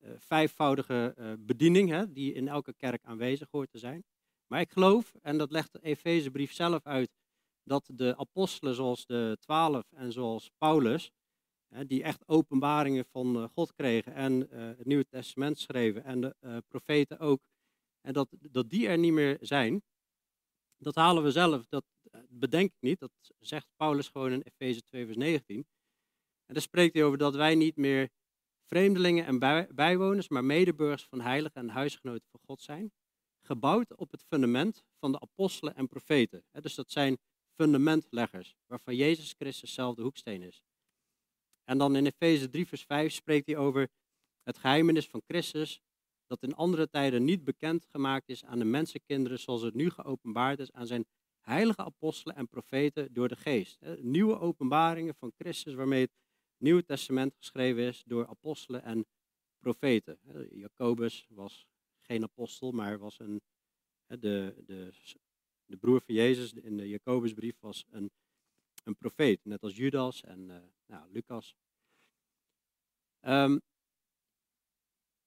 uh, 0.00 0.10
vijfvoudige 0.18 1.36
bediening, 1.38 1.90
hè, 1.90 2.12
die 2.12 2.32
in 2.32 2.48
elke 2.48 2.74
kerk 2.74 3.04
aanwezig 3.04 3.48
hoort 3.50 3.70
te 3.70 3.78
zijn. 3.78 4.04
Maar 4.46 4.60
ik 4.60 4.70
geloof, 4.70 5.14
en 5.22 5.38
dat 5.38 5.50
legt 5.50 5.72
de 5.72 5.80
Efezebrief 5.82 6.52
zelf 6.52 6.86
uit, 6.86 7.10
dat 7.64 7.90
de 7.94 8.16
apostelen 8.16 8.74
zoals 8.74 9.06
de 9.06 9.36
twaalf 9.40 9.92
en 9.92 10.12
zoals 10.12 10.50
Paulus, 10.58 11.10
die 11.86 12.02
echt 12.02 12.28
openbaringen 12.28 13.04
van 13.04 13.36
uh, 13.36 13.48
God 13.52 13.72
kregen 13.72 14.14
en 14.14 14.40
het 14.50 14.86
Nieuwe 14.86 15.06
Testament 15.06 15.58
schreven 15.58 16.04
en 16.04 16.20
de 16.20 16.62
profeten 16.68 17.18
ook, 17.18 17.40
en 18.00 18.12
dat, 18.12 18.28
dat 18.30 18.70
die 18.70 18.88
er 18.88 18.98
niet 18.98 19.12
meer 19.12 19.38
zijn, 19.40 19.82
dat 20.76 20.94
halen 20.94 21.22
we 21.22 21.30
zelf, 21.30 21.66
dat 21.68 21.84
bedenk 22.28 22.70
ik 22.70 22.80
niet, 22.80 22.98
dat 22.98 23.10
zegt 23.38 23.66
Paulus 23.76 24.08
gewoon 24.08 24.32
in 24.32 24.42
Efeze 24.42 24.82
2 24.82 25.04
vers 25.04 25.16
19. 25.16 25.66
En 26.46 26.54
daar 26.54 26.62
spreekt 26.62 26.94
hij 26.94 27.04
over 27.04 27.18
dat 27.18 27.34
wij 27.34 27.54
niet 27.54 27.76
meer 27.76 28.10
vreemdelingen 28.64 29.26
en 29.26 29.38
bijwoners, 29.74 30.28
maar 30.28 30.44
medeburgers 30.44 31.06
van 31.06 31.20
heiligen 31.20 31.60
en 31.60 31.68
huisgenoten 31.68 32.28
van 32.30 32.40
God 32.44 32.60
zijn. 32.60 32.92
Gebouwd 33.40 33.96
op 33.96 34.10
het 34.10 34.22
fundament 34.22 34.84
van 34.98 35.12
de 35.12 35.20
apostelen 35.20 35.74
en 35.74 35.88
profeten. 35.88 36.44
Dus 36.50 36.74
dat 36.74 36.90
zijn 36.90 37.18
fundamentleggers, 37.54 38.56
waarvan 38.66 38.96
Jezus 38.96 39.34
Christus 39.38 39.74
zelf 39.74 39.94
de 39.94 40.02
hoeksteen 40.02 40.42
is. 40.42 40.62
En 41.64 41.78
dan 41.78 41.96
in 41.96 42.06
Efeze 42.06 42.50
3, 42.50 42.66
vers 42.66 42.82
5 42.82 43.12
spreekt 43.12 43.46
hij 43.46 43.56
over 43.56 43.88
het 44.42 44.58
geheimenis 44.58 45.06
van 45.06 45.22
Christus, 45.26 45.80
dat 46.26 46.42
in 46.42 46.54
andere 46.54 46.88
tijden 46.88 47.24
niet 47.24 47.44
bekend 47.44 47.86
gemaakt 47.90 48.28
is 48.28 48.44
aan 48.44 48.58
de 48.58 48.64
mensenkinderen, 48.64 49.38
zoals 49.38 49.62
het 49.62 49.74
nu 49.74 49.90
geopenbaard 49.90 50.58
is 50.58 50.72
aan 50.72 50.86
zijn 50.86 51.06
heilige 51.40 51.84
apostelen 51.84 52.36
en 52.36 52.48
profeten 52.48 53.12
door 53.12 53.28
de 53.28 53.36
geest. 53.36 53.78
Nieuwe 54.00 54.38
openbaringen 54.38 55.14
van 55.14 55.32
Christus, 55.36 55.74
waarmee 55.74 56.00
het 56.00 56.12
Nieuwe 56.56 56.84
Testament 56.84 57.34
geschreven 57.34 57.82
is 57.82 58.02
door 58.06 58.26
apostelen 58.26 58.82
en 58.82 59.06
profeten. 59.58 60.18
Jacobus 60.50 61.26
was 61.28 61.66
geen 62.00 62.22
apostel, 62.22 62.72
maar 62.72 62.98
was 62.98 63.18
een, 63.18 63.42
de, 64.06 64.62
de, 64.66 64.92
de 65.72 65.78
broer 65.78 66.00
van 66.00 66.14
Jezus 66.14 66.52
in 66.52 66.76
de 66.76 66.88
Jacobusbrief 66.88 67.60
was 67.60 67.84
een, 67.90 68.10
een 68.84 68.96
profeet, 68.96 69.44
net 69.44 69.62
als 69.62 69.76
Judas 69.76 70.22
en 70.22 70.48
uh, 70.48 70.56
nou, 70.86 71.12
Lucas. 71.12 71.54
Um, 73.20 73.60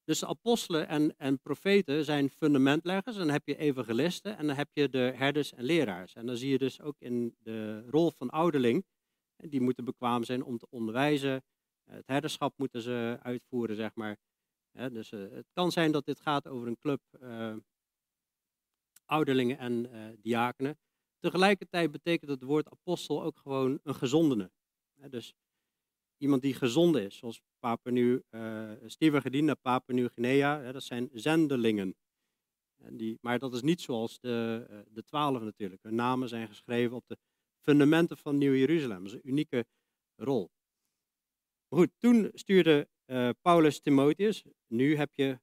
dus 0.04 0.20
de 0.20 0.28
apostelen 0.28 0.88
en, 0.88 1.18
en 1.18 1.40
profeten 1.40 2.06
zijn 2.06 2.30
fundamentleggers. 2.30 3.16
En 3.16 3.22
dan 3.22 3.32
heb 3.32 3.48
je 3.48 3.58
evangelisten 3.58 4.38
en 4.38 4.48
dan 4.48 4.56
heb 4.56 4.70
je 4.74 4.90
de 4.90 5.14
herders 5.16 5.54
en 5.54 5.64
leraars. 5.64 6.14
En 6.16 6.26
dan 6.26 6.38
zie 6.38 6.50
je 6.50 6.58
dus 6.58 6.82
ook 6.82 6.96
in 7.00 7.36
de 7.40 7.90
rol 7.90 8.12
van 8.12 8.30
ouderling 8.30 8.86
die 9.36 9.62
moeten 9.62 9.86
bekwaam 9.86 10.24
zijn 10.24 10.44
om 10.44 10.58
te 10.58 10.68
onderwijzen. 10.70 11.44
Het 11.84 12.08
herderschap 12.08 12.58
moeten 12.58 12.82
ze 12.82 13.18
uitvoeren, 13.22 13.76
zeg 13.76 13.96
maar. 13.96 14.18
dus 14.72 15.12
eh, 15.12 15.20
het 15.30 15.50
kan 15.54 15.72
zijn 15.72 15.92
dat 15.92 16.06
dit 16.06 16.20
gaat 16.20 16.48
over 16.48 16.68
een 16.68 16.80
club 16.80 17.02
uh, 17.22 17.56
ouderlingen 19.06 19.58
en 19.58 19.90
uh, 19.92 20.08
diakenen. 20.22 20.78
Tegelijkertijd 21.20 21.92
betekent 21.92 22.32
het 22.32 22.44
woord 22.44 22.70
apostel 22.70 23.24
ook 23.24 23.38
gewoon 23.38 23.80
een 23.84 23.96
gezondene. 23.96 24.52
dus 25.10 25.34
iemand 26.18 26.42
die 26.42 26.54
gezonden 26.54 27.04
is, 27.06 27.18
zoals 27.18 27.42
Papua 27.60 27.92
Nieuw, 27.92 28.22
uh, 28.30 28.72
Steven 28.86 29.22
Gedien 29.22 29.46
naar 29.46 29.56
Papua 29.56 29.96
Nieuw-Guinea, 29.96 30.72
dat 30.72 30.84
zijn 30.84 31.10
zendelingen. 31.14 31.96
En 32.76 32.98
die, 32.98 33.18
maar 33.22 33.40
dat 33.40 33.54
is 33.54 33.62
niet 33.62 33.82
zoals 33.82 34.20
de, 34.20 34.66
de 34.90 35.04
twaalf 35.04 35.42
natuurlijk. 35.42 35.84
Hun 35.84 35.96
namen 35.96 36.30
zijn 36.30 36.48
geschreven 36.48 36.96
op 36.96 37.08
de 37.08 37.18
fundamenten 37.60 38.18
van 38.18 38.38
Nieuw-Jeruzalem. 38.38 39.04
Dat 39.04 39.14
is 39.14 39.14
een 39.14 39.30
unieke 39.30 39.66
rol. 40.16 40.52
Maar 41.68 41.80
goed, 41.80 41.92
toen 41.98 42.32
stuurde 42.34 42.90
Paulus 43.42 43.80
Timotheus. 43.80 44.46
Nu 44.68 44.96
heb 44.96 45.14
je 45.14 45.40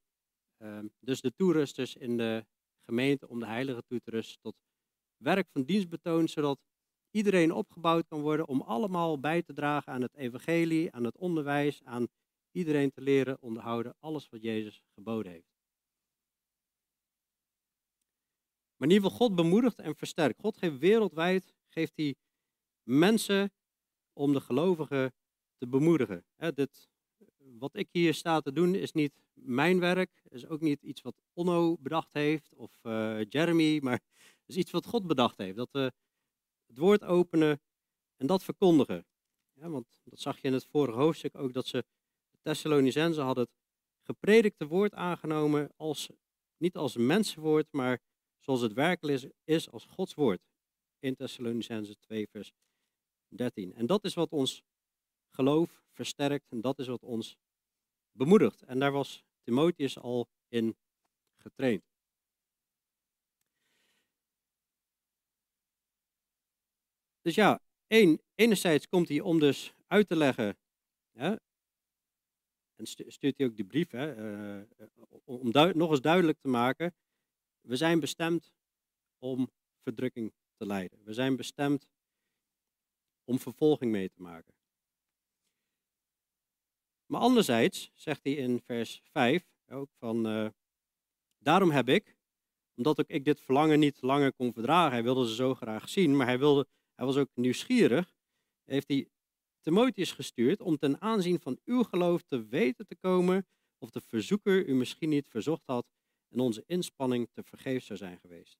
uh, 0.62 0.78
dus 1.00 1.20
de 1.20 1.34
toerusters 1.34 1.96
in 1.96 2.16
de 2.16 2.46
gemeente 2.84 3.28
om 3.28 3.38
de 3.40 3.46
heilige 3.46 3.82
toe 3.86 4.00
te 4.00 4.10
rusten 4.10 4.40
tot 4.40 4.54
werk 5.16 5.48
van 5.52 5.62
dienstbetoon, 5.62 6.28
zodat 6.28 6.58
iedereen 7.10 7.52
opgebouwd 7.52 8.06
kan 8.08 8.20
worden 8.20 8.48
om 8.48 8.60
allemaal 8.60 9.20
bij 9.20 9.42
te 9.42 9.52
dragen 9.52 9.92
aan 9.92 10.02
het 10.02 10.16
evangelie, 10.16 10.92
aan 10.92 11.04
het 11.04 11.16
onderwijs, 11.16 11.82
aan 11.84 12.06
iedereen 12.50 12.90
te 12.90 13.00
leren 13.00 13.36
onderhouden 13.40 13.94
alles 13.98 14.28
wat 14.28 14.42
Jezus 14.42 14.82
geboden 14.94 15.32
heeft. 15.32 15.52
Maar 18.76 18.88
in 18.88 18.94
ieder 18.94 19.10
geval, 19.10 19.26
God 19.26 19.36
bemoedigt 19.36 19.78
en 19.78 19.96
versterkt. 19.96 20.40
God 20.40 20.56
geeft 20.56 20.78
wereldwijd, 20.78 21.54
geeft 21.68 21.92
hij 21.96 22.14
mensen 22.82 23.52
om 24.12 24.32
de 24.32 24.40
gelovigen 24.40 25.14
te 25.58 25.68
bemoedigen. 25.68 26.24
dit, 26.54 26.88
wat 27.58 27.76
ik 27.76 27.88
hier 27.90 28.14
sta 28.14 28.40
te 28.40 28.52
doen 28.52 28.74
is 28.74 28.92
niet 28.92 29.12
mijn 29.34 29.80
werk, 29.80 30.22
is 30.28 30.46
ook 30.46 30.60
niet 30.60 30.82
iets 30.82 31.02
wat 31.02 31.22
Onno 31.32 31.76
bedacht 31.80 32.12
heeft 32.12 32.54
of 32.54 32.78
uh, 32.82 33.24
Jeremy, 33.28 33.78
maar 33.82 34.00
is 34.46 34.56
iets 34.56 34.70
wat 34.70 34.86
God 34.86 35.06
bedacht 35.06 35.38
heeft. 35.38 35.56
Dat 35.56 35.68
we 35.72 35.92
het 36.66 36.78
woord 36.78 37.04
openen 37.04 37.60
en 38.16 38.26
dat 38.26 38.44
verkondigen. 38.44 39.06
Ja, 39.52 39.68
want 39.68 40.00
dat 40.04 40.20
zag 40.20 40.38
je 40.38 40.48
in 40.48 40.52
het 40.52 40.66
vorige 40.66 40.98
hoofdstuk 40.98 41.34
ook, 41.34 41.52
dat 41.52 41.66
ze, 41.66 41.84
de 42.30 42.38
Thessalonicenzen 42.42 43.24
hadden 43.24 43.44
het 43.44 43.52
gepredikte 44.02 44.66
woord 44.66 44.94
aangenomen 44.94 45.72
als, 45.76 46.10
niet 46.56 46.76
als 46.76 46.96
mensenwoord, 46.96 47.66
maar 47.70 48.00
zoals 48.38 48.60
het 48.60 48.72
werkelijk 48.72 49.22
is, 49.22 49.30
is 49.44 49.70
als 49.70 49.84
Gods 49.84 50.14
woord. 50.14 50.40
In 50.98 51.16
Thessalonicenzen 51.16 51.98
2 51.98 52.28
vers 52.28 52.52
13. 53.28 53.74
En 53.74 53.86
dat 53.86 54.04
is 54.04 54.14
wat 54.14 54.30
ons 54.30 54.62
geloof 55.30 55.81
en 56.48 56.60
dat 56.60 56.78
is 56.78 56.86
wat 56.86 57.02
ons 57.02 57.36
bemoedigt. 58.12 58.62
En 58.62 58.78
daar 58.78 58.92
was 58.92 59.24
Timotheus 59.42 59.98
al 59.98 60.28
in 60.48 60.76
getraind. 61.36 61.82
Dus 67.20 67.34
ja, 67.34 67.60
één, 67.86 68.20
enerzijds 68.34 68.88
komt 68.88 69.08
hij 69.08 69.20
om 69.20 69.38
dus 69.38 69.74
uit 69.86 70.08
te 70.08 70.16
leggen, 70.16 70.58
hè, 71.10 71.36
en 72.82 72.86
stuurt 72.86 73.38
hij 73.38 73.46
ook 73.46 73.56
die 73.56 73.64
brief, 73.64 73.90
hè, 73.90 74.16
uh, 74.58 74.86
om 75.24 75.50
nog 75.52 75.90
eens 75.90 76.00
duidelijk 76.00 76.38
te 76.40 76.48
maken, 76.48 76.94
we 77.60 77.76
zijn 77.76 78.00
bestemd 78.00 78.54
om 79.18 79.50
verdrukking 79.82 80.32
te 80.56 80.66
lijden. 80.66 81.04
We 81.04 81.12
zijn 81.12 81.36
bestemd 81.36 81.88
om 83.24 83.38
vervolging 83.38 83.92
mee 83.92 84.10
te 84.10 84.22
maken. 84.22 84.54
Maar 87.12 87.20
anderzijds 87.20 87.90
zegt 87.94 88.24
hij 88.24 88.32
in 88.32 88.60
vers 88.60 89.00
5 89.04 89.44
ook 89.66 89.90
van, 89.98 90.26
uh, 90.26 90.48
daarom 91.38 91.70
heb 91.70 91.88
ik, 91.88 92.16
omdat 92.74 93.00
ook 93.00 93.08
ik 93.08 93.24
dit 93.24 93.40
verlangen 93.40 93.78
niet 93.78 94.02
langer 94.02 94.32
kon 94.32 94.52
verdragen, 94.52 94.92
hij 94.92 95.02
wilde 95.02 95.28
ze 95.28 95.34
zo 95.34 95.54
graag 95.54 95.88
zien, 95.88 96.16
maar 96.16 96.26
hij, 96.26 96.38
wilde, 96.38 96.66
hij 96.94 97.06
was 97.06 97.16
ook 97.16 97.28
nieuwsgierig, 97.34 98.14
heeft 98.64 98.88
hij 98.88 99.08
Timotheus 99.60 100.12
gestuurd 100.12 100.60
om 100.60 100.76
ten 100.76 101.00
aanzien 101.00 101.40
van 101.40 101.58
uw 101.64 101.82
geloof 101.82 102.22
te 102.22 102.46
weten 102.46 102.86
te 102.86 102.96
komen 102.96 103.46
of 103.78 103.90
de 103.90 104.00
verzoeker 104.00 104.66
u 104.66 104.74
misschien 104.74 105.08
niet 105.08 105.28
verzocht 105.28 105.66
had 105.66 105.86
en 106.28 106.40
onze 106.40 106.64
inspanning 106.66 107.28
te 107.32 107.42
vergeefs 107.42 107.86
zou 107.86 107.98
zijn 107.98 108.18
geweest. 108.18 108.58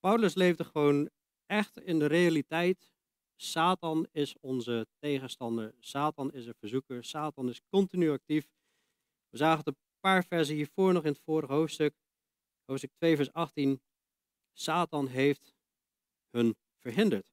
Paulus 0.00 0.34
leefde 0.34 0.64
gewoon 0.64 1.10
echt 1.46 1.80
in 1.80 1.98
de 1.98 2.06
realiteit. 2.06 2.93
Satan 3.36 4.06
is 4.12 4.34
onze 4.40 4.86
tegenstander. 4.98 5.74
Satan 5.80 6.32
is 6.32 6.46
een 6.46 6.54
verzoeker. 6.58 7.04
Satan 7.04 7.48
is 7.48 7.60
continu 7.68 8.10
actief. 8.10 8.48
We 9.28 9.36
zagen 9.36 9.58
het 9.58 9.66
een 9.66 9.82
paar 10.00 10.24
versen 10.24 10.54
hiervoor 10.54 10.92
nog 10.92 11.04
in 11.04 11.12
het 11.12 11.20
vorige 11.24 11.52
hoofdstuk. 11.52 11.94
Hoofdstuk 12.64 12.92
2, 12.96 13.16
vers 13.16 13.32
18. 13.32 13.82
Satan 14.52 15.06
heeft 15.06 15.54
hun 16.30 16.56
verhinderd. 16.76 17.32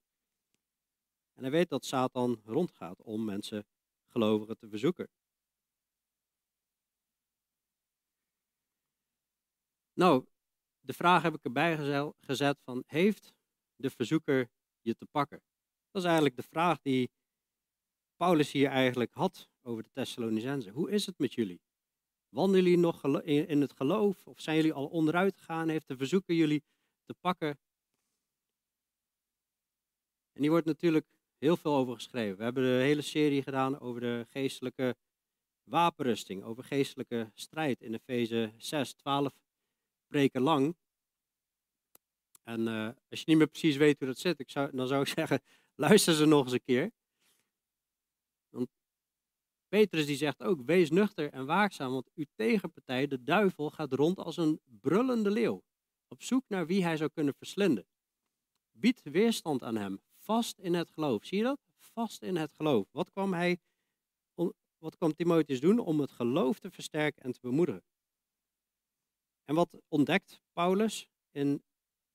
En 1.33 1.41
hij 1.43 1.51
weet 1.51 1.69
dat 1.69 1.85
Satan 1.85 2.41
rondgaat 2.45 3.01
om 3.01 3.25
mensen, 3.25 3.65
gelovigen, 4.07 4.57
te 4.57 4.69
verzoeken. 4.69 5.09
Nou, 9.93 10.25
de 10.79 10.93
vraag 10.93 11.21
heb 11.21 11.33
ik 11.33 11.43
erbij 11.43 11.77
gezet 12.19 12.59
van, 12.63 12.83
heeft 12.87 13.33
de 13.75 13.89
verzoeker 13.89 14.49
je 14.81 14.95
te 14.95 15.05
pakken? 15.05 15.41
Dat 15.91 16.01
is 16.01 16.07
eigenlijk 16.07 16.35
de 16.35 16.47
vraag 16.49 16.81
die 16.81 17.11
Paulus 18.15 18.51
hier 18.51 18.69
eigenlijk 18.69 19.13
had 19.13 19.49
over 19.61 19.83
de 19.83 19.89
Thessalonicenzen. 19.91 20.71
Hoe 20.71 20.91
is 20.91 21.05
het 21.05 21.17
met 21.17 21.33
jullie? 21.33 21.61
Wandelen 22.29 22.63
jullie 22.63 22.77
nog 22.77 23.21
in 23.23 23.61
het 23.61 23.73
geloof? 23.73 24.27
Of 24.27 24.41
zijn 24.41 24.55
jullie 24.55 24.73
al 24.73 24.87
onderuit 24.87 25.37
gegaan? 25.37 25.69
Heeft 25.69 25.87
de 25.87 25.97
verzoeker 25.97 26.35
jullie 26.35 26.63
te 27.05 27.13
pakken? 27.13 27.59
En 30.31 30.41
hier 30.41 30.49
wordt 30.49 30.65
natuurlijk 30.65 31.05
heel 31.37 31.57
veel 31.57 31.75
over 31.75 31.93
geschreven. 31.93 32.37
We 32.37 32.43
hebben 32.43 32.63
de 32.63 32.83
hele 32.83 33.01
serie 33.01 33.43
gedaan 33.43 33.79
over 33.79 34.01
de 34.01 34.25
geestelijke 34.29 34.95
wapenrusting, 35.63 36.43
over 36.43 36.63
geestelijke 36.63 37.31
strijd 37.33 37.81
in 37.81 37.93
Efeze 37.93 38.53
6, 38.57 38.93
12 38.93 39.33
spreken 40.05 40.41
lang. 40.41 40.75
En 42.43 42.67
uh, 42.67 42.85
als 43.09 43.19
je 43.19 43.25
niet 43.25 43.37
meer 43.37 43.47
precies 43.47 43.77
weet 43.77 43.99
hoe 43.99 44.07
dat 44.07 44.17
zit, 44.17 44.39
ik 44.39 44.49
zou, 44.49 44.75
dan 44.75 44.87
zou 44.87 45.01
ik 45.01 45.07
zeggen, 45.19 45.41
luister 45.87 46.13
ze 46.13 46.25
nog 46.25 46.43
eens 46.43 46.53
een 46.53 46.63
keer. 46.63 46.91
Petrus 49.67 50.05
die 50.05 50.15
zegt 50.15 50.43
ook, 50.43 50.61
wees 50.65 50.89
nuchter 50.89 51.31
en 51.31 51.45
waakzaam, 51.45 51.91
want 51.91 52.09
uw 52.13 52.25
tegenpartij, 52.35 53.07
de 53.07 53.23
duivel, 53.23 53.69
gaat 53.69 53.93
rond 53.93 54.17
als 54.17 54.37
een 54.37 54.59
brullende 54.63 55.29
leeuw, 55.31 55.63
op 56.07 56.23
zoek 56.23 56.43
naar 56.47 56.67
wie 56.67 56.83
hij 56.83 56.97
zou 56.97 57.09
kunnen 57.09 57.33
verslinden. 57.35 57.85
Bied 58.71 59.01
weerstand 59.03 59.63
aan 59.63 59.75
hem, 59.75 60.01
vast 60.17 60.59
in 60.59 60.73
het 60.73 60.89
geloof. 60.89 61.25
Zie 61.25 61.37
je 61.37 61.43
dat? 61.43 61.59
Vast 61.77 62.21
in 62.21 62.35
het 62.35 62.53
geloof. 62.53 62.87
Wat 62.91 63.11
kwam 63.11 63.33
hij, 63.33 63.59
wat 64.77 64.97
kwam 64.97 65.13
Timotheus 65.13 65.59
doen 65.59 65.79
om 65.79 65.99
het 65.99 66.11
geloof 66.11 66.59
te 66.59 66.71
versterken 66.71 67.23
en 67.23 67.31
te 67.31 67.39
bemoedigen? 67.41 67.83
En 69.43 69.55
wat 69.55 69.81
ontdekt 69.87 70.41
Paulus 70.53 71.07
in 71.31 71.63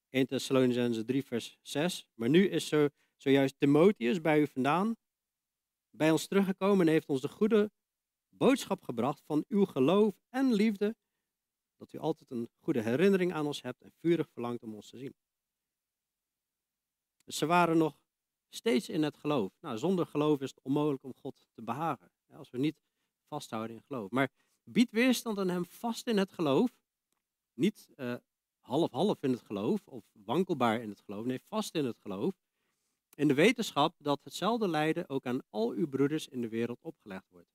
1 0.08 0.26
Thessalonicense 0.26 1.04
3 1.04 1.24
vers 1.24 1.58
6? 1.62 2.06
Maar 2.14 2.28
nu 2.28 2.48
is 2.48 2.68
zo, 2.68 2.88
zojuist 3.16 3.58
Timotheus 3.58 4.20
bij 4.20 4.40
u 4.40 4.46
vandaan, 4.46 4.96
bij 5.90 6.10
ons 6.10 6.26
teruggekomen 6.26 6.86
en 6.86 6.92
heeft 6.92 7.08
ons 7.08 7.20
de 7.20 7.28
goede 7.28 7.70
boodschap 8.28 8.82
gebracht 8.82 9.22
van 9.26 9.44
uw 9.48 9.64
geloof 9.64 10.14
en 10.28 10.52
liefde, 10.52 10.96
dat 11.76 11.92
u 11.92 11.98
altijd 11.98 12.30
een 12.30 12.50
goede 12.58 12.82
herinnering 12.82 13.32
aan 13.32 13.46
ons 13.46 13.62
hebt 13.62 13.82
en 13.82 13.92
vurig 14.00 14.28
verlangt 14.30 14.62
om 14.62 14.74
ons 14.74 14.90
te 14.90 14.98
zien. 14.98 15.14
Dus 17.24 17.36
ze 17.36 17.46
waren 17.46 17.78
nog 17.78 17.98
steeds 18.48 18.88
in 18.88 19.02
het 19.02 19.16
geloof. 19.16 19.52
Nou, 19.60 19.78
zonder 19.78 20.06
geloof 20.06 20.40
is 20.40 20.50
het 20.50 20.60
onmogelijk 20.62 21.02
om 21.02 21.14
God 21.14 21.48
te 21.54 21.62
behagen. 21.62 22.10
Als 22.32 22.50
we 22.50 22.58
niet 22.58 22.76
vasthouden 23.28 23.76
in 23.76 23.82
geloof. 23.82 24.10
Maar 24.10 24.30
bied 24.62 24.90
weerstand 24.90 25.38
aan 25.38 25.48
hem 25.48 25.64
vast 25.64 26.06
in 26.06 26.16
het 26.16 26.32
geloof 26.32 26.70
niet 27.56 27.88
half-half 28.60 29.16
eh, 29.20 29.28
in 29.28 29.30
het 29.30 29.42
geloof 29.42 29.86
of 29.86 30.04
wankelbaar 30.12 30.80
in 30.80 30.88
het 30.88 31.00
geloof, 31.00 31.24
nee, 31.24 31.40
vast 31.48 31.74
in 31.74 31.84
het 31.84 31.98
geloof. 31.98 32.34
In 33.16 33.28
de 33.28 33.34
wetenschap 33.34 33.94
dat 33.98 34.20
hetzelfde 34.22 34.68
lijden 34.68 35.08
ook 35.08 35.26
aan 35.26 35.40
al 35.50 35.70
uw 35.70 35.88
broeders 35.88 36.28
in 36.28 36.40
de 36.40 36.48
wereld 36.48 36.78
opgelegd 36.82 37.26
wordt. 37.28 37.48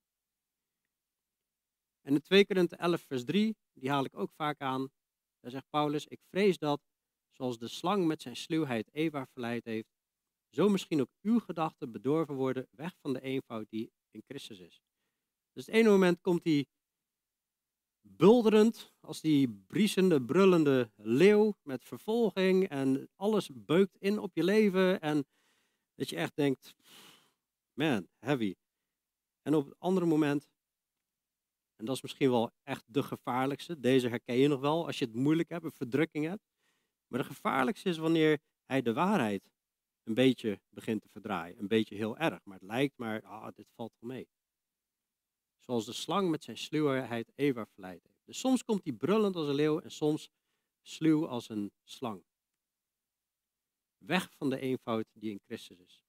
En 2.00 2.14
in 2.14 2.20
2 2.20 2.46
Korinthe 2.46 2.76
11 2.76 3.00
vers 3.00 3.24
3, 3.24 3.56
die 3.72 3.90
haal 3.90 4.04
ik 4.04 4.16
ook 4.16 4.32
vaak 4.32 4.60
aan. 4.60 4.88
Daar 5.40 5.50
zegt 5.50 5.70
Paulus, 5.70 6.06
ik 6.06 6.20
vrees 6.28 6.58
dat, 6.58 6.80
zoals 7.30 7.58
de 7.58 7.68
slang 7.68 8.06
met 8.06 8.22
zijn 8.22 8.36
sluwheid 8.36 8.88
Eva 8.92 9.26
verleid 9.26 9.64
heeft, 9.64 9.88
zo 10.50 10.68
misschien 10.68 11.00
ook 11.00 11.10
uw 11.20 11.38
gedachten 11.38 11.92
bedorven 11.92 12.34
worden 12.34 12.68
weg 12.70 12.96
van 13.00 13.12
de 13.12 13.20
eenvoud 13.20 13.66
die 13.70 13.92
in 14.10 14.22
Christus 14.26 14.58
is. 14.58 14.82
Dus 15.52 15.66
het 15.66 15.74
ene 15.74 15.88
moment 15.88 16.20
komt 16.20 16.44
hij 16.44 16.66
bulderend 18.00 18.92
als 19.00 19.20
die 19.20 19.64
briesende, 19.66 20.22
brullende 20.22 20.90
leeuw 20.96 21.54
met 21.62 21.84
vervolging 21.84 22.68
en 22.68 23.08
alles 23.16 23.50
beukt 23.52 23.96
in 23.96 24.18
op 24.18 24.34
je 24.34 24.44
leven 24.44 25.00
en 25.00 25.26
dat 25.94 26.08
je 26.08 26.16
echt 26.16 26.36
denkt, 26.36 26.74
man, 27.72 28.08
heavy. 28.18 28.54
En 29.42 29.54
op 29.54 29.64
het 29.64 29.78
andere 29.78 30.06
moment, 30.06 30.48
en 31.76 31.84
dat 31.84 31.96
is 31.96 32.02
misschien 32.02 32.30
wel 32.30 32.50
echt 32.62 32.84
de 32.86 33.02
gevaarlijkste, 33.02 33.80
deze 33.80 34.08
herken 34.08 34.36
je 34.36 34.48
nog 34.48 34.60
wel 34.60 34.86
als 34.86 34.98
je 34.98 35.04
het 35.04 35.14
moeilijk 35.14 35.48
hebt, 35.48 35.64
een 35.64 35.72
verdrukking 35.72 36.24
hebt, 36.24 36.42
maar 37.06 37.20
de 37.20 37.26
gevaarlijkste 37.26 37.88
is 37.88 37.96
wanneer 37.96 38.38
hij 38.64 38.82
de 38.82 38.92
waarheid 38.92 39.50
een 40.02 40.14
beetje 40.14 40.60
begint 40.68 41.02
te 41.02 41.08
verdraaien, 41.08 41.58
een 41.58 41.68
beetje 41.68 41.94
heel 41.94 42.16
erg, 42.16 42.44
maar 42.44 42.58
het 42.58 42.68
lijkt 42.68 42.96
maar, 42.96 43.22
ah, 43.22 43.48
dit 43.54 43.68
valt 43.74 43.92
wel 43.98 44.10
mee. 44.10 44.28
Zoals 45.58 45.84
de 45.84 45.92
slang 45.92 46.30
met 46.30 46.44
zijn 46.44 46.58
sluwheid 46.58 47.32
Eva 47.34 47.66
verleid 47.66 48.02
heeft. 48.02 48.24
Dus 48.24 48.38
soms 48.38 48.64
komt 48.64 48.84
hij 48.84 48.92
brullend 48.92 49.36
als 49.36 49.48
een 49.48 49.54
leeuw 49.54 49.80
en 49.80 49.90
soms 49.90 50.30
sluw 50.82 51.26
als 51.26 51.48
een 51.48 51.72
slang. 51.84 52.24
Weg 54.06 54.30
van 54.36 54.50
de 54.50 54.58
eenvoud 54.58 55.04
die 55.12 55.30
in 55.30 55.40
Christus 55.46 55.78
is. 55.78 56.04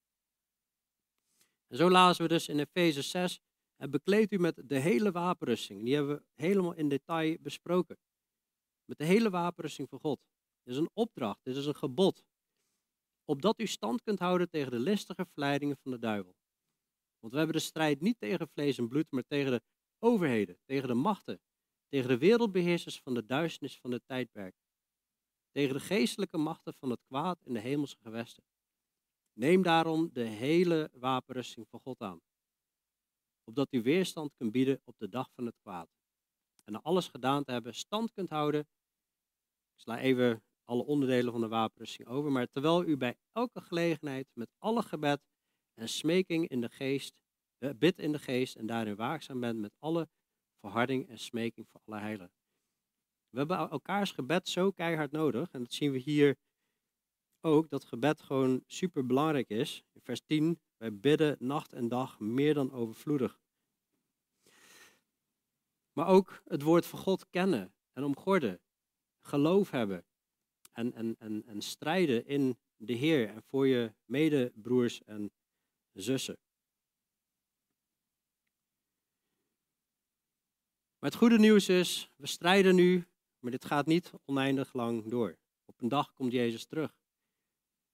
En 1.68 1.78
zo 1.78 1.90
lazen 1.90 2.24
we 2.24 2.30
dus 2.30 2.48
in 2.48 2.60
Efeze 2.60 3.02
6. 3.02 3.40
En 3.76 3.92
bekleed 3.92 4.32
u 4.32 4.38
met 4.38 4.62
de 4.66 4.80
hele 4.80 5.12
wapenrusting. 5.12 5.84
Die 5.84 5.96
hebben 5.96 6.16
we 6.16 6.24
helemaal 6.34 6.74
in 6.74 6.90
detail 6.90 7.38
besproken. 7.40 7.98
Met 8.86 8.98
de 8.98 9.06
hele 9.06 9.30
wapenrusting 9.30 9.90
van 9.90 10.00
God. 10.00 10.20
Dit 10.64 10.74
is 10.74 10.80
een 10.80 10.90
opdracht, 10.94 11.40
dit 11.44 11.56
is 11.56 11.66
een 11.66 11.76
gebod. 11.76 12.24
Opdat 13.26 13.60
u 13.60 13.68
stand 13.68 14.02
kunt 14.02 14.20
houden 14.20 14.50
tegen 14.50 14.72
de 14.72 14.80
listige 14.80 15.26
verleidingen 15.26 15.78
van 15.78 15.92
de 15.92 16.00
duivel. 16.00 16.36
Want 17.20 17.34
we 17.34 17.38
hebben 17.38 17.56
de 17.56 17.64
strijd 17.64 18.02
niet 18.02 18.20
tegen 18.20 18.48
vlees 18.48 18.78
en 18.78 18.88
bloed, 18.88 19.12
maar 19.12 19.24
tegen 19.28 19.52
de 19.52 19.62
overheden, 20.00 20.58
tegen 20.66 20.88
de 20.88 20.94
machten, 20.94 21.42
tegen 21.88 22.08
de 22.08 22.18
wereldbeheersers 22.18 23.00
van 23.02 23.14
de 23.14 23.26
duisternis 23.26 23.80
van 23.80 23.92
het 23.92 24.04
tijdperk, 24.06 24.56
tegen 25.54 25.74
de 25.74 25.80
geestelijke 25.80 26.38
machten 26.38 26.74
van 26.74 26.89
het 26.89 27.00
kwaad 27.08 27.39
in 27.44 27.54
de 27.54 27.60
hemelse 27.60 27.98
gewesten. 28.02 28.44
Neem 29.34 29.62
daarom 29.62 30.10
de 30.13 30.24
hele 30.24 30.89
wapenrusting 30.94 31.68
van 31.70 31.80
God 31.80 32.02
aan, 32.02 32.22
opdat 33.44 33.68
u 33.72 33.82
weerstand 33.82 34.34
kunt 34.38 34.52
bieden 34.52 34.82
op 34.84 34.96
de 34.98 35.10
dag 35.10 35.30
van 35.36 35.46
het 35.46 35.56
kwaad. 35.62 35.89
En 36.63 36.74
na 36.74 36.80
alles 36.82 37.08
gedaan 37.08 37.44
te 37.44 37.52
hebben, 37.52 37.76
stand 37.76 38.12
kunt 38.12 38.30
houden. 38.30 38.62
Ik 39.74 39.80
sla 39.80 40.00
even 40.00 40.44
alle 40.63 40.84
onderdelen 40.84 41.32
van 41.32 41.42
de 41.42 41.48
wapenrusting 41.48 42.08
over, 42.08 42.32
maar 42.32 42.48
terwijl 42.48 42.86
u 42.86 42.98
bij 42.98 43.18
elke 43.32 43.62
gelegenheid 43.62 44.28
met 44.34 44.50
alle 44.58 44.84
gebed 44.84 45.22
en 45.74 45.89
smeking 45.89 46.48
in 46.48 46.62
de 46.62 46.70
geest, 46.70 47.22
uh, 47.60 47.70
bid 47.76 48.00
in 48.00 48.12
de 48.12 48.20
geest 48.20 48.56
en 48.56 48.66
daarin 48.66 48.96
waakzaam 48.96 49.39
bent 49.39 49.60
met 49.60 49.74
alle 49.80 50.10
verharding 50.60 51.10
en 51.10 51.20
smeking 51.20 51.68
voor 51.72 51.82
alle 51.86 52.00
heiligen. 52.00 52.43
We 53.34 53.39
hebben 53.39 53.69
elkaars 53.69 54.12
gebed 54.12 54.48
zo 54.48 54.72
keihard 54.72 55.12
nodig 55.12 55.52
en 55.52 55.60
dat 55.60 55.74
zien 55.74 55.91
we 55.91 55.98
hier 55.98 56.38
ook, 57.41 57.69
dat 57.69 57.84
gebed 57.84 58.22
gewoon 58.22 58.63
super 58.65 59.06
belangrijk 59.06 59.50
is. 59.50 59.84
In 59.91 60.02
vers 60.02 60.22
10, 60.26 60.60
wij 60.78 61.00
bidden 61.00 61.36
nacht 61.39 61.74
en 61.74 61.88
dag 61.88 62.19
meer 62.19 62.54
dan 62.54 62.72
overvloedig. 62.72 63.39
Maar 65.93 66.08
ook 66.08 66.41
het 66.46 66.62
woord 66.62 66.86
van 66.86 67.00
God 67.00 67.30
kennen 67.30 67.74
en 67.93 68.04
omgorden, 68.04 68.62
geloof 69.19 69.69
hebben 69.69 70.06
en, 70.72 70.93
en, 70.93 71.15
en, 71.19 71.43
en 71.46 71.62
strijden 71.62 72.26
in 72.26 72.58
de 72.76 72.93
Heer 72.93 73.30
en 73.30 73.43
voor 73.43 73.67
je 73.67 73.93
medebroers 74.06 75.04
en 75.04 75.32
zussen. 75.93 76.38
Maar 81.00 81.10
het 81.10 81.19
goede 81.19 81.39
nieuws 81.39 81.69
is, 81.69 82.12
we 82.15 82.28
strijden 82.28 82.76
nu, 82.76 83.08
maar 83.44 83.52
dit 83.52 83.66
gaat 83.66 83.86
niet 83.86 84.12
oneindig 84.26 84.74
lang 84.74 85.10
door. 85.10 85.38
Op 85.66 85.82
een 85.82 85.88
dag 85.88 86.14
komt 86.14 86.32
Jezus 86.32 86.66
terug. 86.66 86.98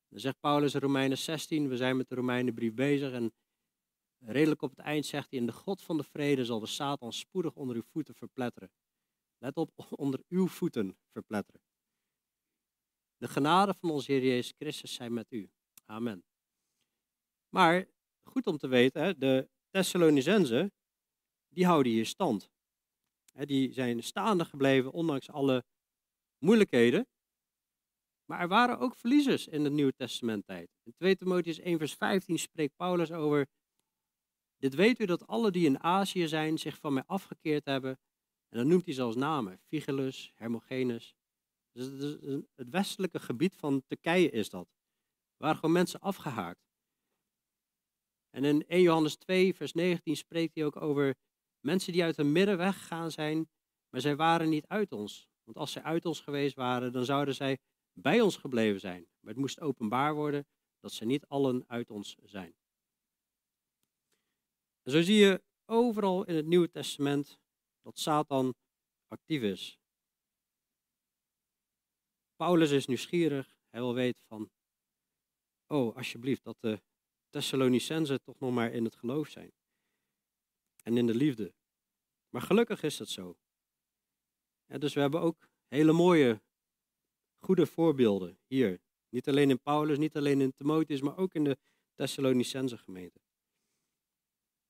Dan 0.08 0.20
zegt 0.20 0.40
Paulus 0.40 0.74
in 0.74 0.80
Romeinen 0.80 1.18
16, 1.18 1.68
we 1.68 1.78
zijn 1.78 1.98
met 1.98 2.10
de 2.10 2.16
Romeinenbrief 2.16 2.74
bezig 2.74 3.12
en 3.12 3.34
redelijk 4.20 4.62
op 4.62 4.70
het 4.70 4.80
eind 4.80 5.06
zegt 5.06 5.30
hij, 5.30 5.40
in 5.40 5.46
de 5.46 5.52
God 5.52 5.82
van 5.82 5.98
de 5.98 6.04
vrede 6.04 6.46
zal 6.46 6.60
de 6.60 6.66
Satan 6.66 7.14
spoedig 7.14 7.56
onder 7.56 7.76
uw 7.76 7.82
voeten 7.82 8.16
verpletteren. 8.16 8.72
Let 9.38 9.58
op, 9.58 9.72
onder 10.06 10.24
uw 10.28 10.48
voeten 10.48 10.98
verpletteren. 11.12 11.62
De 13.18 13.28
genade 13.28 13.74
van 13.74 13.90
onze 13.90 14.12
Heer 14.12 14.24
Jezus 14.24 14.54
Christus 14.58 14.94
zijn 14.94 15.14
met 15.14 15.32
u. 15.32 15.50
Amen. 15.86 16.24
Maar 17.50 17.88
goed 18.24 18.48
om 18.48 18.58
te 18.58 18.68
weten, 18.68 19.20
de 19.20 19.50
Thessalonicenzen, 19.70 20.72
die 21.48 21.66
houden 21.66 21.92
hier 21.92 22.06
stand. 22.06 22.52
Die 23.46 23.74
zijn 23.74 24.04
staande 24.04 24.46
gebleven, 24.46 24.92
ondanks 24.92 25.30
alle 25.30 25.64
moeilijkheden. 26.38 27.08
Maar 28.26 28.40
er 28.40 28.48
waren 28.48 28.80
ook 28.80 28.96
verliezers 28.96 29.48
in 29.48 29.64
het 29.64 29.74
Nieuwe 29.74 29.94
Testament 29.94 30.46
tijd. 30.46 30.70
In 30.84 30.94
2 30.94 31.16
Timotheus 31.16 31.60
1 31.60 31.78
vers 31.78 31.94
15 31.94 32.40
spreekt 32.40 32.76
Paulus 32.76 33.12
over, 33.12 33.48
dit 34.58 34.76
weet 34.76 35.00
u 35.00 35.06
dat 35.06 35.28
alle 35.28 35.52
die 35.52 35.66
in 35.66 35.84
Azië 35.84 36.28
zijn 36.28 36.58
zich 36.58 36.78
van 36.78 36.94
mij 36.94 37.04
afgekeerd 37.06 37.66
hebben. 37.66 38.00
En 38.50 38.58
dan 38.58 38.68
noemt 38.68 38.86
hij 38.86 38.94
zelfs 38.94 39.16
namen, 39.16 39.62
Vigelus, 39.68 40.32
Hermogenes. 40.36 41.16
Dus 41.72 42.18
het 42.56 42.70
westelijke 42.70 43.20
gebied 43.20 43.56
van 43.56 43.84
Turkije 43.88 44.30
is 44.30 44.50
dat. 44.50 44.68
Waren 45.38 45.56
gewoon 45.56 45.72
mensen 45.72 46.00
afgehaakt. 46.00 46.68
En 48.30 48.44
in 48.44 48.68
1 48.68 48.82
Johannes 48.82 49.16
2 49.16 49.56
vers 49.56 49.74
19 49.74 50.16
spreekt 50.16 50.56
hij 50.56 50.66
ook 50.66 50.82
over 50.82 51.16
mensen 51.60 51.94
die 51.94 52.04
uit 52.04 52.16
de 52.16 52.24
midden 52.24 52.58
weggegaan 52.58 53.12
zijn, 53.12 53.50
maar 53.90 54.02
zij 54.02 54.16
waren 54.16 54.50
niet 54.50 54.68
uit 54.68 54.92
ons. 54.92 55.30
Want 55.44 55.58
als 55.58 55.72
zij 55.72 55.84
uit 55.84 56.06
ons 56.06 56.20
geweest 56.20 56.56
waren, 56.56 56.92
dan 56.92 57.06
zouden 57.06 57.36
zij 57.36 57.58
bij 57.94 58.22
ons 58.22 58.38
gebleven 58.38 58.80
zijn. 58.80 59.08
Maar 59.20 59.34
het 59.34 59.42
moest 59.42 59.60
openbaar 59.62 60.14
worden 60.14 60.48
dat 60.80 60.92
ze 60.92 61.06
niet 61.06 61.28
allen 61.28 61.64
uit 61.68 61.90
ons 61.90 62.16
zijn. 62.24 62.56
En 64.84 64.92
zo 64.92 65.02
zie 65.02 65.18
je 65.18 65.44
overal 65.66 66.26
in 66.26 66.36
het 66.36 66.46
Nieuwe 66.46 66.70
Testament 66.70 67.40
dat 67.82 68.00
Satan 68.00 68.56
actief 69.08 69.42
is. 69.42 69.80
Paulus 72.36 72.72
is 72.72 72.86
nieuwsgierig. 72.86 73.58
Hij 73.70 73.80
wil 73.80 73.94
weten 73.94 74.26
van, 74.26 74.50
oh, 75.68 75.96
alsjeblieft, 75.96 76.44
dat 76.44 76.58
de 76.60 76.82
Thessalonicenzen 77.30 78.22
toch 78.22 78.40
nog 78.40 78.54
maar 78.54 78.72
in 78.72 78.84
het 78.84 78.96
geloof 78.96 79.28
zijn. 79.28 79.52
En 80.90 80.98
in 80.98 81.08
de 81.08 81.16
liefde. 81.16 81.54
Maar 82.30 82.42
gelukkig 82.42 82.84
is 82.84 82.98
dat 82.98 83.10
zo. 83.10 83.38
dus 84.66 84.94
we 84.94 85.00
hebben 85.00 85.22
ook 85.22 85.50
hele 85.68 85.92
mooie 85.92 86.42
goede 87.38 87.66
voorbeelden 87.66 88.40
hier. 88.48 88.82
Niet 89.10 89.28
alleen 89.28 89.50
in 89.50 89.62
Paulus, 89.62 89.98
niet 89.98 90.18
alleen 90.18 90.42
in 90.42 90.54
Timotheus, 90.54 91.02
maar 91.02 91.18
ook 91.18 91.34
in 91.34 91.44
de 91.44 91.58
Thessalonicense 91.94 92.78
gemeente. 92.78 93.20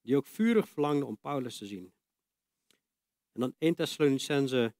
Die 0.01 0.15
ook 0.15 0.25
vurig 0.25 0.69
verlangden 0.69 1.07
om 1.07 1.17
Paulus 1.17 1.57
te 1.57 1.65
zien. 1.65 1.93
En 3.31 3.41
dan 3.41 3.55
1 3.57 3.75
Thessalonicense 3.75 4.75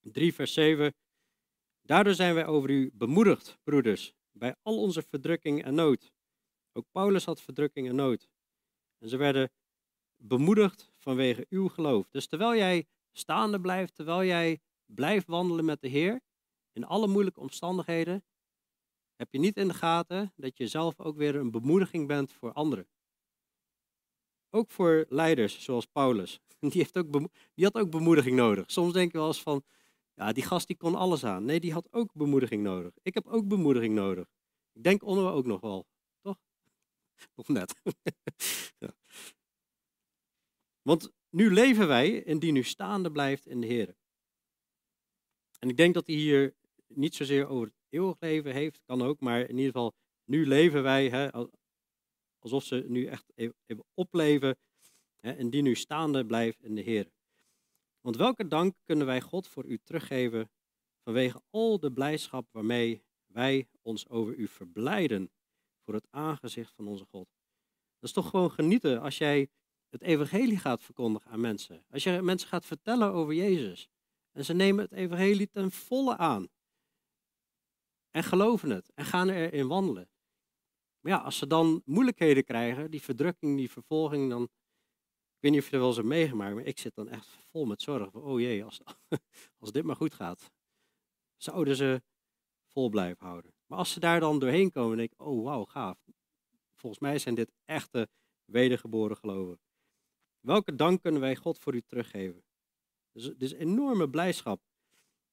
3 0.00 0.34
vers 0.34 0.52
7. 0.52 0.94
Daardoor 1.82 2.14
zijn 2.14 2.34
wij 2.34 2.46
over 2.46 2.70
u 2.70 2.90
bemoedigd, 2.92 3.58
broeders, 3.62 4.14
bij 4.30 4.56
al 4.62 4.78
onze 4.78 5.02
verdrukking 5.02 5.64
en 5.64 5.74
nood. 5.74 6.12
Ook 6.72 6.86
Paulus 6.90 7.24
had 7.24 7.40
verdrukking 7.40 7.88
en 7.88 7.94
nood. 7.94 8.28
En 8.98 9.08
ze 9.08 9.16
werden 9.16 9.50
bemoedigd 10.22 10.92
vanwege 10.96 11.46
uw 11.48 11.68
geloof. 11.68 12.08
Dus 12.10 12.26
terwijl 12.26 12.56
jij 12.56 12.86
staande 13.12 13.60
blijft, 13.60 13.94
terwijl 13.94 14.24
jij 14.24 14.60
blijft 14.84 15.26
wandelen 15.26 15.64
met 15.64 15.80
de 15.80 15.88
Heer, 15.88 16.20
in 16.72 16.84
alle 16.84 17.06
moeilijke 17.06 17.40
omstandigheden 17.40 18.24
heb 19.16 19.32
je 19.32 19.38
niet 19.38 19.56
in 19.56 19.68
de 19.68 19.74
gaten 19.74 20.32
dat 20.36 20.56
je 20.56 20.66
zelf 20.66 21.00
ook 21.00 21.16
weer 21.16 21.34
een 21.34 21.50
bemoediging 21.50 22.06
bent 22.06 22.32
voor 22.32 22.52
anderen. 22.52 22.88
Ook 24.50 24.70
voor 24.70 25.06
leiders 25.08 25.62
zoals 25.62 25.86
Paulus. 25.86 26.40
Die, 26.60 26.70
heeft 26.72 26.98
ook 26.98 27.12
die 27.54 27.64
had 27.64 27.74
ook 27.74 27.90
bemoediging 27.90 28.36
nodig. 28.36 28.70
Soms 28.70 28.92
denk 28.92 29.12
je 29.12 29.18
wel 29.18 29.26
eens 29.26 29.42
van, 29.42 29.64
ja, 30.14 30.32
die 30.32 30.42
gast 30.42 30.66
die 30.66 30.76
kon 30.76 30.94
alles 30.94 31.24
aan. 31.24 31.44
Nee, 31.44 31.60
die 31.60 31.72
had 31.72 31.92
ook 31.92 32.12
bemoediging 32.12 32.62
nodig. 32.62 32.92
Ik 33.02 33.14
heb 33.14 33.26
ook 33.26 33.48
bemoediging 33.48 33.94
nodig. 33.94 34.26
Ik 34.72 34.82
denk 34.82 35.02
onder 35.02 35.24
we 35.24 35.30
ook 35.30 35.46
nog 35.46 35.60
wel, 35.60 35.86
toch? 36.20 36.38
Nog 37.36 37.48
net. 37.48 37.80
ja. 38.78 38.94
Want 40.82 41.12
nu 41.30 41.52
leven 41.52 41.88
wij 41.88 42.22
indien 42.22 42.56
u 42.56 42.62
staande 42.62 43.10
blijft 43.10 43.46
in 43.46 43.60
de 43.60 43.66
Heer. 43.66 43.96
En 45.58 45.68
ik 45.68 45.76
denk 45.76 45.94
dat 45.94 46.06
hij 46.06 46.16
hier 46.16 46.54
niet 46.86 47.14
zozeer 47.14 47.46
over 47.46 47.66
het 47.66 47.76
eeuwig 47.88 48.16
leven 48.20 48.52
heeft, 48.52 48.80
kan 48.84 49.02
ook, 49.02 49.20
maar 49.20 49.40
in 49.40 49.56
ieder 49.56 49.72
geval, 49.72 49.94
nu 50.24 50.46
leven 50.46 50.82
wij 50.82 51.08
hè, 51.08 51.30
alsof 52.38 52.64
ze 52.64 52.84
nu 52.88 53.06
echt 53.06 53.32
even 53.36 53.84
opleven 53.94 54.58
hè, 55.20 55.32
en 55.32 55.50
die 55.50 55.62
nu 55.62 55.74
staande 55.74 56.26
blijft 56.26 56.62
in 56.62 56.74
de 56.74 56.80
Heer. 56.80 57.10
Want 58.00 58.16
welke 58.16 58.46
dank 58.46 58.74
kunnen 58.84 59.06
wij 59.06 59.20
God 59.20 59.48
voor 59.48 59.64
u 59.64 59.78
teruggeven 59.78 60.50
vanwege 61.02 61.42
al 61.50 61.78
de 61.78 61.92
blijdschap 61.92 62.48
waarmee 62.52 63.02
wij 63.26 63.68
ons 63.82 64.08
over 64.08 64.34
u 64.34 64.48
verblijden 64.48 65.30
voor 65.84 65.94
het 65.94 66.06
aangezicht 66.10 66.74
van 66.74 66.88
onze 66.88 67.04
God. 67.04 67.28
Dat 67.98 68.08
is 68.08 68.12
toch 68.12 68.30
gewoon 68.30 68.50
genieten 68.50 69.00
als 69.00 69.18
jij 69.18 69.48
het 69.90 70.02
evangelie 70.02 70.58
gaat 70.58 70.82
verkondigen 70.82 71.30
aan 71.30 71.40
mensen. 71.40 71.84
Als 71.90 72.02
je 72.02 72.22
mensen 72.22 72.48
gaat 72.48 72.66
vertellen 72.66 73.12
over 73.12 73.34
Jezus. 73.34 73.88
En 74.32 74.44
ze 74.44 74.52
nemen 74.52 74.84
het 74.84 74.92
evangelie 74.92 75.48
ten 75.48 75.70
volle 75.70 76.16
aan. 76.16 76.48
En 78.10 78.24
geloven 78.24 78.70
het 78.70 78.90
en 78.94 79.04
gaan 79.04 79.28
erin 79.28 79.68
wandelen. 79.68 80.10
Maar 81.00 81.12
ja, 81.12 81.18
als 81.18 81.38
ze 81.38 81.46
dan 81.46 81.82
moeilijkheden 81.84 82.44
krijgen, 82.44 82.90
die 82.90 83.02
verdrukking, 83.02 83.56
die 83.56 83.70
vervolging, 83.70 84.30
dan. 84.30 84.42
Ik 84.42 85.46
weet 85.46 85.50
niet 85.50 85.60
of 85.60 85.70
je 85.70 85.76
er 85.76 85.82
wel 85.82 85.94
hebt 85.94 86.06
meegemaakt, 86.06 86.54
maar 86.54 86.64
ik 86.64 86.78
zit 86.78 86.94
dan 86.94 87.08
echt 87.08 87.26
vol 87.50 87.64
met 87.64 87.82
zorg. 87.82 88.14
oh 88.14 88.40
jee, 88.40 88.64
als, 88.64 88.80
als 89.60 89.72
dit 89.72 89.84
maar 89.84 89.96
goed 89.96 90.14
gaat. 90.14 90.50
Zouden 91.36 91.76
ze 91.76 92.02
vol 92.66 92.88
blijven 92.88 93.26
houden. 93.26 93.54
Maar 93.66 93.78
als 93.78 93.92
ze 93.92 94.00
daar 94.00 94.20
dan 94.20 94.38
doorheen 94.38 94.70
komen, 94.70 94.96
denk 94.96 95.12
ik, 95.12 95.20
oh 95.20 95.44
wauw, 95.44 95.64
gaaf. 95.64 95.98
Volgens 96.74 97.02
mij 97.02 97.18
zijn 97.18 97.34
dit 97.34 97.52
echte 97.64 98.08
wedergeboren 98.44 99.16
geloven. 99.16 99.60
Welke 100.40 100.74
dank 100.74 101.02
kunnen 101.02 101.20
wij 101.20 101.36
God 101.36 101.58
voor 101.58 101.74
u 101.74 101.80
teruggeven? 101.80 102.44
Dus 103.12 103.28
is 103.38 103.52
enorme 103.52 104.10
blijdschap 104.10 104.62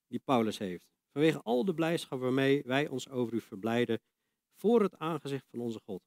die 0.08 0.20
Paulus 0.20 0.58
heeft. 0.58 0.88
Vanwege 1.12 1.42
al 1.42 1.66
de 1.66 1.74
blijdschap 1.74 2.20
waarmee 2.20 2.64
wij 2.64 2.88
ons 2.88 3.10
over 3.10 3.34
u 3.34 3.42
verblijden 3.42 4.02
voor 4.56 4.82
het 4.82 4.98
aangezicht 4.98 5.48
van 5.50 5.60
onze 5.60 5.80
God. 5.80 6.02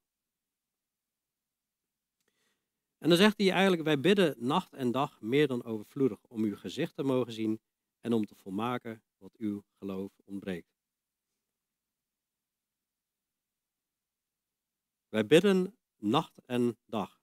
En 2.99 3.09
dan 3.09 3.19
zegt 3.19 3.39
hij 3.39 3.51
eigenlijk, 3.51 3.83
wij 3.83 4.01
bidden 4.01 4.35
nacht 4.39 4.73
en 4.73 4.91
dag 4.91 5.21
meer 5.21 5.47
dan 5.47 5.65
overvloedig 5.65 6.23
om 6.29 6.43
uw 6.43 6.57
gezicht 6.57 6.95
te 6.95 7.03
mogen 7.03 7.33
zien 7.33 7.61
en 8.01 8.13
om 8.13 8.25
te 8.27 8.35
volmaken 8.35 9.03
wat 9.19 9.37
uw 9.37 9.65
geloof 9.79 10.13
ontbreekt. 10.25 10.79
Wij 15.09 15.27
bidden 15.27 15.79
nacht 15.97 16.39
en 16.47 16.79
dag. 16.87 17.20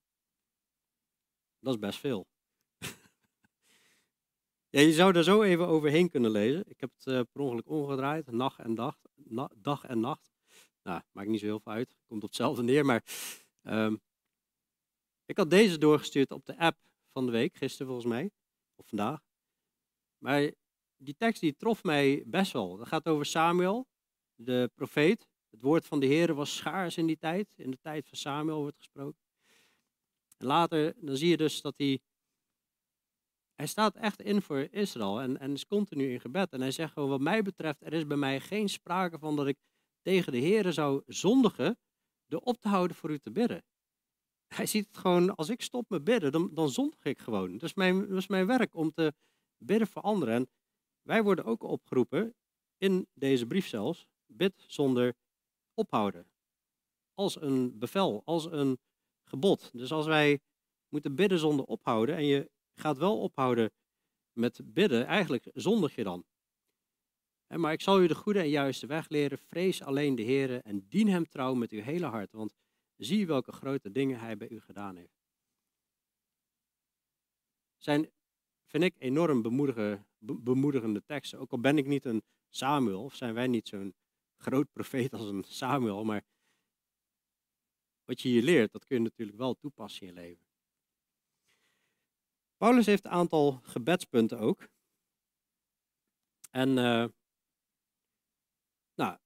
Dat 1.59 1.73
is 1.73 1.79
best 1.79 1.99
veel. 1.99 2.27
ja, 4.69 4.79
je 4.79 4.93
zou 4.93 5.15
er 5.15 5.23
zo 5.23 5.41
even 5.41 5.67
overheen 5.67 6.09
kunnen 6.09 6.31
lezen. 6.31 6.63
Ik 6.67 6.79
heb 6.79 6.91
het 6.97 7.05
uh, 7.05 7.21
per 7.31 7.41
ongeluk 7.41 7.69
omgedraaid, 7.69 8.31
nacht 8.31 8.59
en 8.59 8.75
dag, 8.75 8.97
dag 9.55 9.83
en 9.83 9.99
nacht. 9.99 10.31
Nou, 10.83 11.01
maakt 11.11 11.29
niet 11.29 11.39
zo 11.39 11.45
heel 11.45 11.59
veel 11.59 11.71
uit, 11.71 11.95
komt 12.05 12.23
op 12.23 12.29
hetzelfde 12.29 12.63
neer. 12.63 12.85
Maar 12.85 13.03
um, 13.63 14.01
ik 15.25 15.37
had 15.37 15.49
deze 15.49 15.77
doorgestuurd 15.77 16.31
op 16.31 16.45
de 16.45 16.57
app 16.57 16.77
van 17.11 17.25
de 17.25 17.31
week, 17.31 17.55
gisteren 17.55 17.87
volgens 17.87 18.07
mij, 18.07 18.31
of 18.75 18.87
vandaag. 18.87 19.21
Maar 20.17 20.51
die 20.97 21.15
tekst 21.17 21.41
die 21.41 21.55
trof 21.55 21.83
mij 21.83 22.23
best 22.25 22.51
wel. 22.51 22.77
Dat 22.77 22.87
gaat 22.87 23.07
over 23.07 23.25
Samuel, 23.25 23.87
de 24.35 24.71
profeet. 24.75 25.27
Het 25.49 25.61
woord 25.61 25.85
van 25.85 25.99
de 25.99 26.05
Heer 26.05 26.33
was 26.33 26.55
schaars 26.55 26.97
in 26.97 27.05
die 27.05 27.17
tijd. 27.17 27.47
In 27.55 27.71
de 27.71 27.79
tijd 27.81 28.07
van 28.07 28.17
Samuel 28.17 28.59
wordt 28.61 28.77
gesproken. 28.77 29.26
En 30.37 30.47
later, 30.47 30.93
dan 30.97 31.17
zie 31.17 31.29
je 31.29 31.37
dus 31.37 31.61
dat 31.61 31.73
hij. 31.77 31.99
Hij 33.55 33.67
staat 33.67 33.95
echt 33.95 34.21
in 34.21 34.41
voor 34.41 34.67
Israël 34.71 35.21
en, 35.21 35.39
en 35.39 35.51
is 35.51 35.65
continu 35.65 36.11
in 36.11 36.19
gebed. 36.19 36.53
En 36.53 36.61
hij 36.61 36.71
zegt 36.71 36.93
gewoon: 36.93 37.09
Wat 37.09 37.19
mij 37.19 37.41
betreft, 37.41 37.81
er 37.81 37.93
is 37.93 38.07
bij 38.07 38.17
mij 38.17 38.39
geen 38.39 38.69
sprake 38.69 39.19
van 39.19 39.35
dat 39.35 39.47
ik 39.47 39.57
tegen 40.01 40.31
de 40.31 40.37
Heer 40.37 40.73
zou 40.73 41.03
zondigen. 41.05 41.77
door 42.25 42.41
op 42.41 42.61
te 42.61 42.67
houden 42.67 42.95
voor 42.95 43.11
u 43.11 43.19
te 43.19 43.31
bidden. 43.31 43.63
Hij 44.47 44.65
ziet 44.65 44.87
het 44.87 44.97
gewoon: 44.97 45.35
als 45.35 45.49
ik 45.49 45.61
stop 45.61 45.89
met 45.89 46.03
bidden, 46.03 46.31
dan, 46.31 46.53
dan 46.53 46.69
zondig 46.69 47.03
ik 47.03 47.19
gewoon. 47.19 47.51
Dat 47.51 47.63
is, 47.63 47.73
mijn, 47.73 48.07
dat 48.07 48.17
is 48.17 48.27
mijn 48.27 48.47
werk 48.47 48.75
om 48.75 48.91
te 48.91 49.13
bidden 49.57 49.87
voor 49.87 50.01
anderen. 50.01 50.33
En 50.33 50.49
wij 51.01 51.23
worden 51.23 51.45
ook 51.45 51.63
opgeroepen, 51.63 52.35
in 52.77 53.07
deze 53.13 53.47
brief 53.47 53.67
zelfs, 53.67 54.07
bid 54.25 54.63
zonder 54.67 55.15
ophouden. 55.73 56.31
Als 57.13 57.41
een 57.41 57.79
bevel, 57.79 58.21
als 58.25 58.45
een 58.45 58.79
gebod. 59.27 59.69
Dus 59.73 59.91
als 59.91 60.05
wij 60.05 60.39
moeten 60.89 61.15
bidden 61.15 61.39
zonder 61.39 61.65
ophouden 61.65 62.15
en 62.15 62.25
je 62.25 62.49
gaat 62.73 62.97
wel 62.97 63.19
ophouden 63.21 63.71
met 64.33 64.59
bidden, 64.63 65.05
eigenlijk 65.05 65.49
zondig 65.53 65.95
je 65.95 66.03
dan. 66.03 66.25
Maar 67.55 67.71
ik 67.71 67.81
zal 67.81 68.01
u 68.01 68.07
de 68.07 68.15
goede 68.15 68.39
en 68.39 68.49
juiste 68.49 68.87
weg 68.87 69.09
leren. 69.09 69.37
Vrees 69.37 69.81
alleen 69.81 70.15
de 70.15 70.21
Heer 70.21 70.61
en 70.61 70.87
dien 70.87 71.07
hem 71.07 71.29
trouw 71.29 71.53
met 71.53 71.71
uw 71.71 71.81
hele 71.81 72.05
hart. 72.05 72.31
Want 72.31 72.53
zie 72.95 73.27
welke 73.27 73.51
grote 73.51 73.91
dingen 73.91 74.19
hij 74.19 74.37
bij 74.37 74.49
u 74.49 74.61
gedaan 74.61 74.95
heeft. 74.95 75.17
Zijn, 77.77 78.11
vind 78.65 78.83
ik, 78.83 78.95
enorm 78.97 79.41
bemoedigende, 80.19 81.03
teksten. 81.05 81.39
Ook 81.39 81.51
al 81.51 81.59
ben 81.59 81.77
ik 81.77 81.87
niet 81.87 82.05
een 82.05 82.23
Samuel, 82.49 83.03
of 83.03 83.15
zijn 83.15 83.33
wij 83.33 83.47
niet 83.47 83.67
zo'n 83.67 83.95
groot 84.37 84.71
profeet 84.71 85.13
als 85.13 85.27
een 85.27 85.43
Samuel, 85.43 86.03
maar 86.03 86.23
wat 88.07 88.21
je 88.21 88.27
hier 88.27 88.43
leert, 88.43 88.71
dat 88.71 88.85
kun 88.85 88.97
je 88.97 89.03
natuurlijk 89.03 89.37
wel 89.37 89.53
toepassen 89.53 90.07
in 90.07 90.13
je 90.13 90.19
leven. 90.19 90.45
Paulus 92.57 92.85
heeft 92.85 93.05
een 93.05 93.11
aantal 93.11 93.59
gebedspunten 93.63 94.39
ook. 94.39 94.67
En 96.51 96.69
uh, 96.69 97.05
nou, 98.95 99.17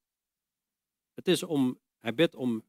het 1.13 1.27
is 1.27 1.43
om, 1.43 1.79
hij 1.99 2.13
bidt 2.13 2.36
om 2.36 2.65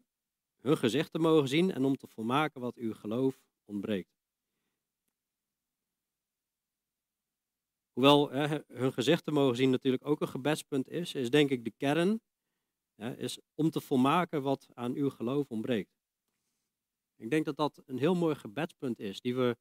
hun 0.61 0.77
gezicht 0.77 1.13
te 1.13 1.19
mogen 1.19 1.49
zien 1.49 1.73
en 1.73 1.85
om 1.85 1.97
te 1.97 2.07
volmaken 2.07 2.61
wat 2.61 2.77
uw 2.77 2.95
geloof 2.95 3.43
ontbreekt. 3.65 4.21
Hoewel 7.93 8.31
hè, 8.31 8.59
hun 8.67 8.93
gezicht 8.93 9.25
te 9.25 9.31
mogen 9.31 9.57
zien 9.57 9.71
natuurlijk 9.71 10.07
ook 10.07 10.21
een 10.21 10.29
gebedspunt 10.29 10.89
is, 10.89 11.15
is 11.15 11.31
denk 11.31 11.51
ik 11.51 11.65
de 11.65 11.73
kern 11.77 12.21
hè, 12.95 13.17
is 13.17 13.39
om 13.55 13.71
te 13.71 13.81
volmaken 13.81 14.43
wat 14.43 14.69
aan 14.75 14.95
uw 14.95 15.11
geloof 15.11 15.51
ontbreekt. 15.51 16.02
Ik 17.23 17.31
denk 17.31 17.45
dat 17.45 17.57
dat 17.57 17.83
een 17.87 17.99
heel 17.99 18.15
mooi 18.15 18.35
gebedspunt 18.35 18.99
is, 18.99 19.21
die 19.21 19.35
we 19.35 19.57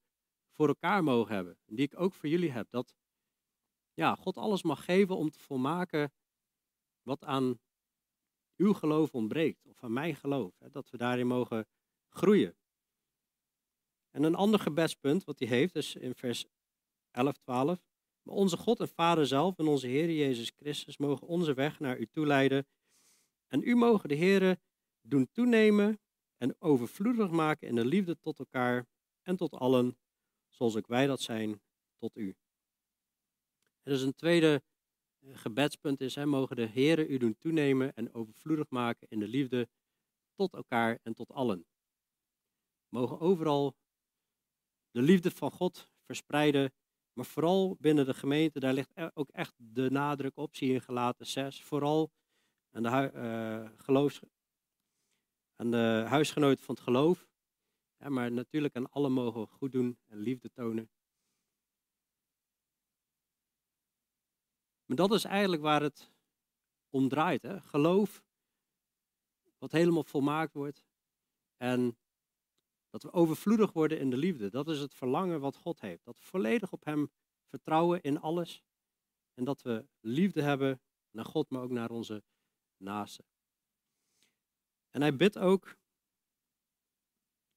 voor 0.49 0.67
elkaar 0.67 1.03
mogen 1.03 1.35
hebben. 1.35 1.57
En 1.65 1.75
die 1.75 1.85
ik 1.85 1.99
ook 1.99 2.13
voor 2.13 2.29
jullie 2.29 2.51
heb. 2.51 2.69
Dat 2.69 2.95
ja, 3.93 4.15
God 4.15 4.37
alles 4.37 4.63
mag 4.63 4.85
geven 4.85 5.17
om 5.17 5.29
te 5.29 5.39
volmaken 5.39 6.13
wat 7.01 7.23
aan 7.23 7.59
uw 8.55 8.73
geloof 8.73 9.13
ontbreekt. 9.13 9.65
Of 9.65 9.83
aan 9.83 9.93
mijn 9.93 10.15
geloof. 10.15 10.59
Hè, 10.59 10.69
dat 10.69 10.89
we 10.89 10.97
daarin 10.97 11.27
mogen 11.27 11.67
groeien. 12.09 12.57
En 14.11 14.23
een 14.23 14.35
ander 14.35 14.59
gebedspunt 14.59 15.23
wat 15.23 15.39
hij 15.39 15.47
heeft 15.47 15.75
is 15.75 15.95
in 15.95 16.15
vers 16.15 16.45
11, 17.11 17.37
12. 17.37 17.83
Maar 18.21 18.35
onze 18.35 18.57
God 18.57 18.79
en 18.79 18.89
Vader 18.89 19.27
zelf 19.27 19.57
en 19.57 19.67
onze 19.67 19.87
Heer 19.87 20.11
Jezus 20.11 20.51
Christus 20.55 20.97
mogen 20.97 21.27
onze 21.27 21.53
weg 21.53 21.79
naar 21.79 21.99
u 21.99 22.05
toeleiden. 22.05 22.67
En 23.47 23.61
u 23.63 23.75
mogen 23.75 24.09
de 24.09 24.15
Heer 24.15 24.59
doen 25.01 25.29
toenemen 25.31 25.99
en 26.41 26.55
overvloedig 26.59 27.29
maken 27.29 27.67
in 27.67 27.75
de 27.75 27.85
liefde 27.85 28.19
tot 28.19 28.39
elkaar 28.39 28.87
en 29.21 29.35
tot 29.35 29.53
allen, 29.53 29.97
zoals 30.49 30.75
ook 30.75 30.87
wij 30.87 31.07
dat 31.07 31.21
zijn 31.21 31.61
tot 31.97 32.17
u. 32.17 32.35
Er 33.81 33.91
is 33.91 34.01
een 34.01 34.15
tweede 34.15 34.63
eh, 35.19 35.37
gebedspunt 35.37 36.01
is, 36.01 36.15
hè, 36.15 36.25
mogen 36.25 36.55
de 36.55 36.67
Heere 36.67 37.07
u 37.07 37.17
doen 37.17 37.37
toenemen 37.37 37.93
en 37.93 38.13
overvloedig 38.13 38.69
maken 38.69 39.07
in 39.09 39.19
de 39.19 39.27
liefde 39.27 39.69
tot 40.33 40.53
elkaar 40.53 40.99
en 41.03 41.13
tot 41.13 41.31
allen. 41.31 41.65
Mogen 42.89 43.19
overal 43.19 43.75
de 44.91 45.01
liefde 45.01 45.31
van 45.31 45.51
God 45.51 45.89
verspreiden, 46.05 46.73
maar 47.13 47.25
vooral 47.25 47.77
binnen 47.79 48.05
de 48.05 48.13
gemeente, 48.13 48.59
daar 48.59 48.73
ligt 48.73 48.91
e-, 48.93 49.09
ook 49.13 49.29
echt 49.29 49.53
de 49.57 49.89
nadruk 49.91 50.37
op, 50.37 50.55
zie 50.55 50.67
je 50.67 50.73
in 50.73 50.81
gelaten 50.81 51.25
6, 51.25 51.63
vooral 51.63 52.11
aan 52.71 52.83
de 52.83 53.11
uh, 53.15 53.69
geloofs, 53.77 54.21
aan 55.61 55.71
de 55.71 56.03
huisgenoten 56.07 56.63
van 56.63 56.75
het 56.75 56.83
geloof. 56.83 57.27
Ja, 57.97 58.09
maar 58.09 58.31
natuurlijk 58.31 58.75
aan 58.75 58.89
alle 58.89 59.09
mogen 59.09 59.47
goed 59.47 59.71
doen 59.71 59.97
en 60.07 60.17
liefde 60.17 60.51
tonen. 60.51 60.89
Maar 64.85 64.97
dat 64.97 65.11
is 65.11 65.23
eigenlijk 65.23 65.61
waar 65.61 65.81
het 65.81 66.11
om 66.89 67.09
draait. 67.09 67.41
Hè? 67.41 67.61
Geloof, 67.61 68.23
wat 69.57 69.71
helemaal 69.71 70.03
volmaakt 70.03 70.53
wordt. 70.53 70.85
En 71.57 71.97
dat 72.89 73.03
we 73.03 73.13
overvloedig 73.13 73.73
worden 73.73 73.99
in 73.99 74.09
de 74.09 74.17
liefde. 74.17 74.49
Dat 74.49 74.67
is 74.67 74.79
het 74.79 74.93
verlangen 74.93 75.39
wat 75.39 75.55
God 75.55 75.81
heeft. 75.81 76.05
Dat 76.05 76.19
we 76.19 76.25
volledig 76.25 76.71
op 76.71 76.85
Hem 76.85 77.11
vertrouwen 77.45 78.01
in 78.01 78.19
alles. 78.19 78.63
En 79.33 79.43
dat 79.43 79.61
we 79.61 79.87
liefde 79.99 80.41
hebben 80.41 80.81
naar 81.11 81.25
God, 81.25 81.49
maar 81.49 81.61
ook 81.61 81.71
naar 81.71 81.91
onze 81.91 82.23
naasten. 82.77 83.30
En 84.91 85.01
hij 85.01 85.15
bidt 85.15 85.37
ook 85.37 85.77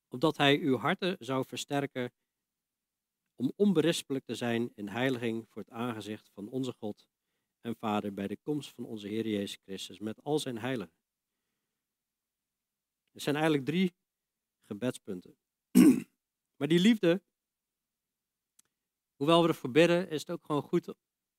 opdat 0.08 0.36
hij 0.36 0.58
uw 0.58 0.76
harten 0.76 1.16
zou 1.18 1.44
versterken 1.46 2.12
om 3.34 3.52
onberispelijk 3.56 4.24
te 4.24 4.34
zijn 4.34 4.72
in 4.74 4.88
heiliging 4.88 5.48
voor 5.48 5.62
het 5.62 5.70
aangezicht 5.70 6.30
van 6.30 6.48
onze 6.48 6.72
God 6.72 7.08
en 7.60 7.76
Vader 7.76 8.14
bij 8.14 8.26
de 8.26 8.36
komst 8.36 8.74
van 8.74 8.84
onze 8.84 9.08
Heer 9.08 9.28
Jezus 9.28 9.58
Christus 9.62 9.98
met 9.98 10.22
al 10.22 10.38
zijn 10.38 10.58
heiligen. 10.58 10.94
Er 13.10 13.20
zijn 13.20 13.34
eigenlijk 13.34 13.64
drie 13.66 13.94
gebedspunten. 14.62 15.36
maar 16.56 16.68
die 16.68 16.80
liefde, 16.80 17.22
hoewel 19.16 19.42
we 19.42 19.48
ervoor 19.48 19.70
bidden, 19.70 20.10
is 20.10 20.20
het 20.20 20.30
ook 20.30 20.44
gewoon 20.44 20.62
goed 20.62 20.94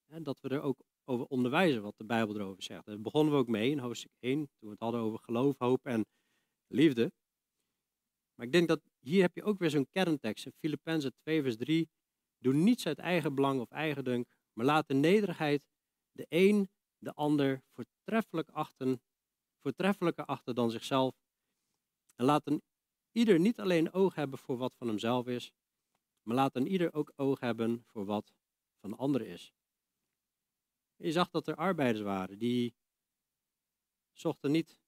dat 0.06 0.40
we 0.40 0.48
er 0.48 0.60
ook 0.60 0.80
over 1.06 1.26
onderwijzen 1.26 1.82
wat 1.82 1.96
de 1.96 2.04
Bijbel 2.04 2.36
erover 2.36 2.62
zegt. 2.62 2.86
Daar 2.86 3.00
begonnen 3.00 3.32
we 3.32 3.38
ook 3.38 3.48
mee 3.48 3.70
in 3.70 3.78
hoofdstuk 3.78 4.12
1, 4.18 4.36
toen 4.38 4.48
we 4.60 4.70
het 4.70 4.80
hadden 4.80 5.00
over 5.00 5.18
geloof, 5.18 5.58
hoop 5.58 5.86
en 5.86 6.06
liefde. 6.66 7.12
Maar 8.34 8.46
ik 8.46 8.52
denk 8.52 8.68
dat 8.68 8.80
hier 9.00 9.22
heb 9.22 9.34
je 9.34 9.42
ook 9.42 9.58
weer 9.58 9.70
zo'n 9.70 9.88
kerntekst 9.90 10.46
in 10.46 10.52
Filippenzen 10.58 11.14
2 11.18 11.42
vers 11.42 11.56
3. 11.56 11.88
Doe 12.38 12.54
niets 12.54 12.86
uit 12.86 12.98
eigen 12.98 13.34
belang 13.34 13.60
of 13.60 13.70
eigendunk, 13.70 14.26
maar 14.52 14.66
laat 14.66 14.88
de 14.88 14.94
nederigheid 14.94 15.62
de 16.12 16.26
een 16.28 16.68
de 16.98 17.14
ander 17.14 17.62
voortreffelijk 17.72 18.50
achten, 18.50 19.00
voortreffelijker 19.60 20.24
achten 20.24 20.54
dan 20.54 20.70
zichzelf. 20.70 21.14
En 22.16 22.24
laat 22.24 22.46
een 22.46 22.62
ieder 23.12 23.40
niet 23.40 23.60
alleen 23.60 23.92
oog 23.92 24.14
hebben 24.14 24.38
voor 24.38 24.56
wat 24.56 24.74
van 24.74 24.88
hemzelf 24.88 25.26
is, 25.26 25.52
maar 26.22 26.36
laat 26.36 26.56
een 26.56 26.66
ieder 26.66 26.92
ook 26.92 27.12
oog 27.16 27.40
hebben 27.40 27.82
voor 27.86 28.04
wat 28.04 28.32
van 28.80 28.96
anderen 28.96 29.26
is. 29.26 29.55
Je 30.96 31.12
zag 31.12 31.30
dat 31.30 31.48
er 31.48 31.54
arbeiders 31.54 32.04
waren 32.04 32.38
die 32.38 32.74
zochten 34.12 34.50
niet, 34.50 34.78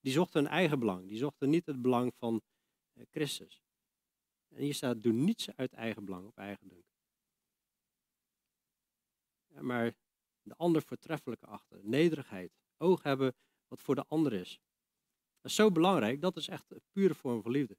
die 0.00 0.12
zochten 0.12 0.42
hun 0.42 0.50
eigen 0.50 0.78
belang, 0.78 1.08
die 1.08 1.18
zochten 1.18 1.50
niet 1.50 1.66
het 1.66 1.82
belang 1.82 2.14
van 2.14 2.42
eh, 2.92 3.04
Christus. 3.10 3.62
En 4.48 4.62
hier 4.62 4.74
staat, 4.74 5.02
doe 5.02 5.12
niets 5.12 5.56
uit 5.56 5.72
eigen 5.72 6.04
belang 6.04 6.26
of 6.26 6.36
eigen 6.36 6.68
dunk. 6.68 6.84
Ja, 9.46 9.62
maar 9.62 9.94
de 10.42 10.54
ander 10.56 10.82
voortreffelijke 10.82 11.46
achter, 11.46 11.80
nederigheid, 11.82 12.52
oog 12.76 13.02
hebben 13.02 13.34
wat 13.68 13.80
voor 13.80 13.94
de 13.94 14.04
ander 14.06 14.32
is. 14.32 14.60
Dat 15.40 15.50
is 15.50 15.54
zo 15.54 15.70
belangrijk, 15.70 16.20
dat 16.20 16.36
is 16.36 16.48
echt 16.48 16.70
een 16.70 16.82
pure 16.92 17.14
vorm 17.14 17.42
van 17.42 17.50
liefde. 17.50 17.76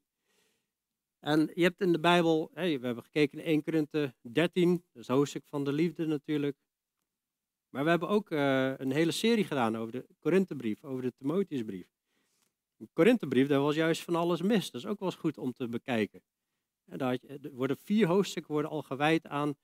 En 1.20 1.52
je 1.54 1.64
hebt 1.64 1.82
in 1.82 1.92
de 1.92 2.00
Bijbel, 2.00 2.52
we 2.54 2.62
hebben 2.62 3.04
gekeken 3.04 3.40
in 3.40 3.46
1 3.46 3.64
Korinthe 3.64 4.16
13, 4.22 4.72
dat 4.72 5.02
is 5.02 5.08
het 5.08 5.16
hoofdstuk 5.16 5.48
van 5.48 5.64
de 5.64 5.74
liefde 5.74 6.06
natuurlijk. 6.06 6.58
Maar 7.70 7.84
we 7.84 7.90
hebben 7.90 8.10
ook 8.10 8.32
uh, 8.32 8.78
een 8.78 8.92
hele 8.92 9.12
serie 9.12 9.44
gedaan 9.44 9.78
over 9.78 9.92
de 9.92 10.08
Korinthebrief, 10.20 10.84
over 10.84 11.02
de 11.02 11.14
Timotheusbrief. 11.18 11.88
De 12.76 12.88
Korinthebrief, 12.94 13.48
daar 13.48 13.62
was 13.62 13.76
juist 13.76 14.02
van 14.02 14.16
alles 14.16 14.42
mis. 14.42 14.72
Dat 14.72 14.82
is 14.82 14.88
ook 14.88 15.00
wel 15.00 15.10
eens 15.10 15.18
goed 15.18 15.38
om 15.38 15.54
te 15.54 15.68
bekijken. 15.68 16.22
Er 16.86 17.20
worden 17.52 17.78
vier 17.78 18.08
hoofdstukken 18.08 18.54
worden 18.54 18.72
al 18.72 18.82
gewijd 18.82 19.28
aan 19.28 19.56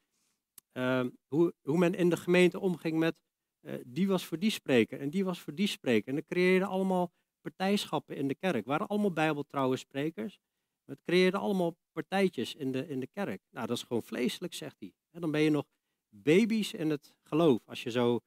ehm, 0.72 1.10
hoe, 1.28 1.54
hoe 1.62 1.78
men 1.78 1.94
in 1.94 2.10
de 2.10 2.18
gemeente 2.18 2.60
omging 2.60 2.98
met 3.00 3.16
uh, 3.62 3.74
die 3.86 4.08
was 4.08 4.26
voor 4.26 4.40
die 4.40 4.50
spreker 4.50 5.00
en 5.00 5.10
die 5.10 5.26
was 5.26 5.40
voor 5.40 5.56
die 5.56 5.68
spreker. 5.68 6.08
En 6.08 6.14
dan 6.14 6.26
creëerden 6.26 6.68
allemaal 6.68 7.12
partijschappen 7.42 8.16
in 8.16 8.28
de 8.28 8.36
kerk. 8.36 8.66
Waren 8.66 8.88
allemaal 8.88 9.14
bijbeltrouwe 9.14 9.78
sprekers. 9.78 10.40
Het 10.86 11.02
creëerde 11.04 11.38
allemaal 11.38 11.78
partijtjes 11.92 12.56
in 12.56 12.72
de, 12.72 12.88
in 12.88 13.00
de 13.00 13.08
kerk. 13.08 13.42
Nou, 13.50 13.68
dat 13.68 13.78
is 13.78 13.84
gewoon 13.84 14.04
vleeselijk, 14.04 14.54
zegt 14.54 14.80
hij. 14.80 14.94
En 15.12 15.22
dan 15.22 15.32
ben 15.32 15.42
je 15.42 15.50
nog 15.50 15.66
baby's 16.14 16.74
in 16.74 16.90
het 16.90 17.14
geloof, 17.24 17.68
als 17.68 17.84
je 17.84 17.92
zo 17.92 18.20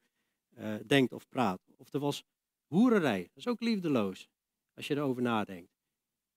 uh, 0.57 0.75
denkt 0.85 1.13
of 1.13 1.27
praat. 1.27 1.61
Of 1.77 1.93
er 1.93 1.99
was 1.99 2.23
hoererij, 2.65 3.21
dat 3.21 3.37
is 3.37 3.47
ook 3.47 3.61
liefdeloos, 3.61 4.27
als 4.73 4.87
je 4.87 4.95
erover 4.95 5.21
nadenkt. 5.21 5.75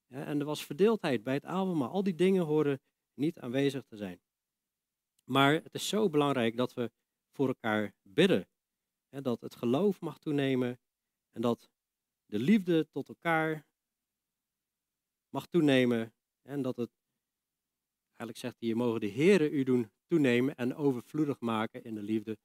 en 0.08 0.40
er 0.40 0.44
was 0.44 0.64
verdeeldheid 0.64 1.22
bij 1.22 1.34
het 1.34 1.44
avondmaal. 1.44 1.90
Al 1.90 2.02
die 2.02 2.14
dingen 2.14 2.44
horen 2.44 2.80
niet 3.14 3.38
aanwezig 3.38 3.84
te 3.84 3.96
zijn. 3.96 4.20
Maar 5.24 5.52
het 5.52 5.74
is 5.74 5.88
zo 5.88 6.10
belangrijk 6.10 6.56
dat 6.56 6.74
we 6.74 6.90
voor 7.30 7.48
elkaar 7.48 7.94
bidden. 8.02 8.48
dat 9.08 9.40
het 9.40 9.54
geloof 9.54 10.00
mag 10.00 10.18
toenemen 10.18 10.78
en 11.30 11.40
dat 11.40 11.70
de 12.26 12.38
liefde 12.38 12.88
tot 12.90 13.08
elkaar 13.08 13.66
mag 15.28 15.46
toenemen. 15.46 16.14
En 16.42 16.62
dat 16.62 16.76
het, 16.76 16.90
eigenlijk 18.20 18.38
zegt 18.38 18.56
hij, 18.58 18.68
je 18.68 18.74
mogen 18.74 19.00
de 19.00 19.10
Here 19.10 19.50
u 19.50 19.62
doen 19.62 19.90
toenemen 20.06 20.56
en 20.56 20.74
overvloedig 20.74 21.40
maken 21.40 21.84
in 21.84 21.94
de 21.94 22.02
liefde 22.02 22.38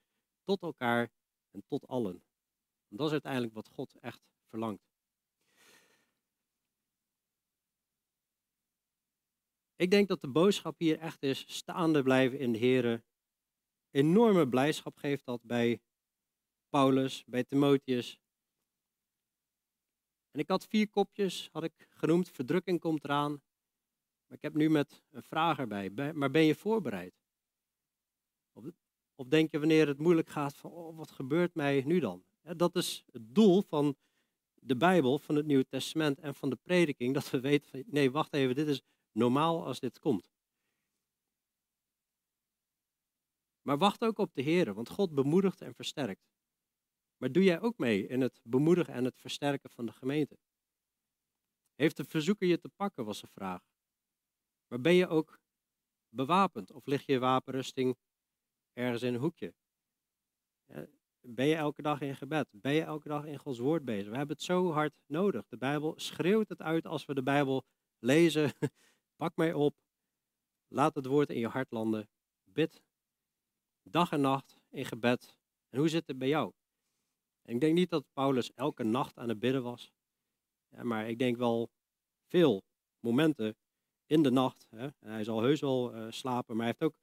tot 0.43 0.61
elkaar 0.61 1.11
en 1.51 1.63
tot 1.67 1.87
allen. 1.87 2.23
En 2.87 2.97
dat 2.97 3.05
is 3.05 3.11
uiteindelijk 3.11 3.53
wat 3.53 3.69
God 3.69 3.95
echt 3.99 4.21
verlangt. 4.47 4.83
Ik 9.75 9.91
denk 9.91 10.07
dat 10.07 10.21
de 10.21 10.27
boodschap 10.27 10.79
hier 10.79 10.99
echt 10.99 11.23
is 11.23 11.43
staande 11.47 12.03
blijven 12.03 12.39
in 12.39 12.51
de 12.51 12.59
Here. 12.59 13.03
Enorme 13.91 14.47
blijdschap 14.49 14.97
geeft 14.97 15.25
dat 15.25 15.41
bij 15.43 15.81
Paulus, 16.69 17.23
bij 17.25 17.43
Timotheus. 17.43 18.19
En 20.31 20.39
ik 20.39 20.49
had 20.49 20.67
vier 20.67 20.89
kopjes, 20.89 21.49
had 21.51 21.63
ik 21.63 21.87
genoemd, 21.89 22.29
verdrukking 22.29 22.79
komt 22.79 23.03
eraan. 23.03 23.41
Maar 24.27 24.37
ik 24.37 24.41
heb 24.41 24.53
nu 24.53 24.69
met 24.69 25.03
een 25.09 25.23
vraag 25.23 25.57
erbij. 25.57 26.13
Maar 26.13 26.31
ben 26.31 26.43
je 26.43 26.55
voorbereid? 26.55 27.13
Of 29.15 29.27
denk 29.27 29.51
je 29.51 29.59
wanneer 29.59 29.87
het 29.87 29.99
moeilijk 29.99 30.29
gaat 30.29 30.57
van, 30.57 30.71
oh, 30.71 30.97
wat 30.97 31.11
gebeurt 31.11 31.55
mij 31.55 31.83
nu 31.85 31.99
dan? 31.99 32.23
Dat 32.41 32.75
is 32.75 33.03
het 33.11 33.35
doel 33.35 33.61
van 33.61 33.95
de 34.53 34.77
Bijbel, 34.77 35.19
van 35.19 35.35
het 35.35 35.45
Nieuwe 35.45 35.67
Testament 35.67 36.19
en 36.19 36.35
van 36.35 36.49
de 36.49 36.55
prediking. 36.55 37.13
Dat 37.13 37.29
we 37.29 37.39
weten 37.39 37.69
van, 37.69 37.83
nee, 37.85 38.11
wacht 38.11 38.33
even, 38.33 38.55
dit 38.55 38.67
is 38.67 38.81
normaal 39.11 39.65
als 39.65 39.79
dit 39.79 39.99
komt. 39.99 40.33
Maar 43.61 43.77
wacht 43.77 44.03
ook 44.03 44.17
op 44.17 44.33
de 44.33 44.41
Heer, 44.41 44.73
want 44.73 44.89
God 44.89 45.13
bemoedigt 45.13 45.61
en 45.61 45.75
versterkt. 45.75 46.27
Maar 47.17 47.31
doe 47.31 47.43
jij 47.43 47.61
ook 47.61 47.77
mee 47.77 48.07
in 48.07 48.21
het 48.21 48.39
bemoedigen 48.43 48.93
en 48.93 49.03
het 49.03 49.17
versterken 49.17 49.69
van 49.69 49.85
de 49.85 49.91
gemeente? 49.91 50.37
Heeft 51.75 51.97
de 51.97 52.03
verzoeker 52.03 52.47
je 52.47 52.59
te 52.59 52.69
pakken, 52.69 53.05
was 53.05 53.21
de 53.21 53.27
vraag. 53.27 53.74
Maar 54.67 54.81
ben 54.81 54.93
je 54.93 55.07
ook 55.07 55.39
bewapend 56.09 56.71
of 56.71 56.85
lig 56.85 57.05
je 57.05 57.19
wapenrusting 57.19 57.97
ergens 58.73 59.01
in 59.01 59.13
een 59.13 59.19
hoekje? 59.19 59.53
Ben 61.21 61.45
je 61.45 61.55
elke 61.55 61.81
dag 61.81 62.01
in 62.01 62.15
gebed? 62.15 62.47
Ben 62.51 62.73
je 62.73 62.81
elke 62.81 63.07
dag 63.07 63.25
in 63.25 63.37
Gods 63.37 63.59
woord 63.59 63.85
bezig? 63.85 64.09
We 64.09 64.17
hebben 64.17 64.35
het 64.35 64.45
zo 64.45 64.71
hard 64.71 64.99
nodig. 65.05 65.47
De 65.47 65.57
Bijbel 65.57 65.93
schreeuwt 65.99 66.49
het 66.49 66.61
uit 66.61 66.85
als 66.85 67.05
we 67.05 67.13
de 67.13 67.23
Bijbel 67.23 67.65
lezen. 67.99 68.53
Pak 69.21 69.35
mij 69.35 69.53
op. 69.53 69.75
Laat 70.67 70.95
het 70.95 71.05
woord 71.05 71.29
in 71.29 71.39
je 71.39 71.47
hart 71.47 71.71
landen. 71.71 72.09
Bid 72.43 72.83
dag 73.83 74.11
en 74.11 74.21
nacht 74.21 74.57
in 74.69 74.85
gebed. 74.85 75.37
En 75.69 75.79
hoe 75.79 75.89
zit 75.89 76.07
het 76.07 76.17
bij 76.17 76.27
jou? 76.27 76.53
ik 77.45 77.59
denk 77.59 77.73
niet 77.73 77.89
dat 77.89 78.05
Paulus 78.13 78.53
elke 78.53 78.83
nacht 78.83 79.17
aan 79.17 79.29
het 79.29 79.39
bidden 79.39 79.63
was. 79.63 79.93
Maar 80.81 81.09
ik 81.09 81.19
denk 81.19 81.37
wel 81.37 81.69
veel 82.27 82.63
momenten 82.99 83.57
in 84.07 84.23
de 84.23 84.29
nacht. 84.29 84.67
Hè. 84.69 84.87
hij 84.99 85.23
zal 85.23 85.41
heus 85.41 85.61
wel 85.61 85.95
uh, 85.95 86.05
slapen, 86.09 86.55
maar 86.55 86.65
hij 86.65 86.75
heeft 86.77 86.93
ook 86.93 86.99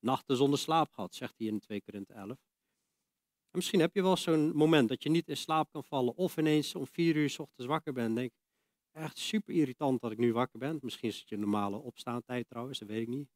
nachten 0.00 0.36
zonder 0.36 0.58
slaap 0.58 0.92
gehad, 0.92 1.14
zegt 1.14 1.34
hij 1.38 1.46
in 1.46 1.60
2 1.60 1.82
Korinthe 1.82 2.12
11. 2.12 2.28
En 2.30 3.62
misschien 3.62 3.80
heb 3.80 3.94
je 3.94 4.02
wel 4.02 4.16
zo'n 4.16 4.52
moment 4.54 4.88
dat 4.88 5.02
je 5.02 5.08
niet 5.08 5.28
in 5.28 5.36
slaap 5.36 5.72
kan 5.72 5.84
vallen 5.84 6.16
of 6.16 6.36
ineens 6.36 6.74
om 6.74 6.86
vier 6.86 7.16
uur 7.16 7.30
s 7.30 7.38
ochtends 7.38 7.66
wakker 7.66 7.92
bent. 7.92 8.16
Denk, 8.16 8.32
echt 8.92 9.18
super 9.18 9.54
irritant 9.54 10.00
dat 10.00 10.10
ik 10.10 10.18
nu 10.18 10.32
wakker 10.32 10.58
ben. 10.58 10.78
Misschien 10.82 11.08
is 11.08 11.18
het 11.18 11.28
je 11.28 11.36
normale 11.36 11.76
opstaantijd 11.76 12.48
trouwens, 12.48 12.78
dat 12.78 12.88
weet 12.88 13.02
ik 13.02 13.08
niet. 13.08 13.28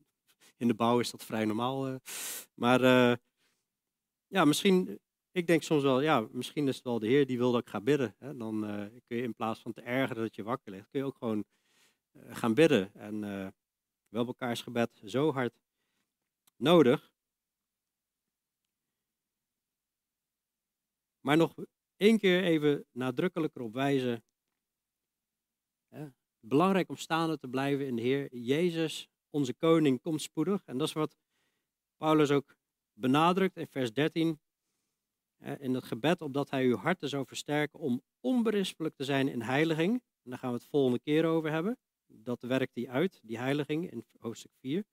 In 0.56 0.68
de 0.68 0.74
bouw 0.74 1.00
is 1.00 1.10
dat 1.10 1.24
vrij 1.24 1.44
normaal. 1.44 1.88
Uh. 1.88 1.96
Maar 2.54 2.82
uh, 2.82 3.16
ja, 4.26 4.44
misschien 4.44 5.00
ik 5.32 5.46
denk 5.46 5.62
soms 5.62 5.82
wel, 5.82 6.00
ja, 6.00 6.28
misschien 6.30 6.68
is 6.68 6.74
het 6.74 6.84
wel 6.84 6.98
de 6.98 7.06
Heer 7.06 7.26
die 7.26 7.38
wil 7.38 7.52
dat 7.52 7.60
ik 7.60 7.68
ga 7.68 7.80
bidden. 7.80 8.14
Hè? 8.18 8.36
Dan 8.36 8.60
kun 9.06 9.16
je 9.16 9.22
in 9.22 9.34
plaats 9.34 9.60
van 9.60 9.72
te 9.72 9.80
ergeren 9.80 10.22
dat 10.22 10.34
je 10.34 10.42
wakker 10.42 10.72
ligt, 10.72 10.88
kun 10.90 11.00
je 11.00 11.06
ook 11.06 11.16
gewoon 11.16 11.44
gaan 12.12 12.54
bidden. 12.54 12.94
En 12.94 13.14
uh, 13.14 13.46
we 14.08 14.16
hebben 14.16 14.26
elkaars 14.26 14.62
gebed 14.62 15.00
zo 15.04 15.32
hard 15.32 15.60
nodig. 16.56 17.12
Maar 21.20 21.36
nog 21.36 21.54
één 21.96 22.18
keer 22.18 22.42
even 22.42 22.84
nadrukkelijker 22.90 23.62
op 23.62 23.72
wijzen. 23.72 24.24
Hè? 25.88 26.08
Belangrijk 26.40 26.88
om 26.88 26.96
staande 26.96 27.38
te 27.38 27.48
blijven 27.48 27.86
in 27.86 27.96
de 27.96 28.02
Heer. 28.02 28.36
Jezus, 28.36 29.08
onze 29.30 29.54
koning, 29.54 30.00
komt 30.00 30.22
spoedig. 30.22 30.62
En 30.64 30.78
dat 30.78 30.88
is 30.88 30.94
wat 30.94 31.16
Paulus 31.96 32.30
ook 32.30 32.56
benadrukt 32.92 33.56
in 33.56 33.66
vers 33.66 33.92
13 33.92 34.40
in 35.58 35.74
het 35.74 35.84
gebed 35.84 36.20
opdat 36.20 36.50
hij 36.50 36.64
uw 36.64 36.76
harten 36.76 37.08
zou 37.08 37.26
versterken 37.26 37.78
om 37.78 38.02
onberispelijk 38.20 38.94
te 38.94 39.04
zijn 39.04 39.28
in 39.28 39.42
heiliging. 39.42 39.92
En 40.22 40.30
daar 40.30 40.38
gaan 40.38 40.52
we 40.52 40.56
het 40.56 40.66
volgende 40.66 40.98
keer 40.98 41.24
over 41.24 41.50
hebben. 41.50 41.78
Dat 42.12 42.42
werkt 42.42 42.74
hij 42.74 42.88
uit, 42.88 43.20
die 43.22 43.38
heiliging 43.38 43.90
in 43.90 44.04
hoofdstuk 44.18 44.52
4. 44.60 44.84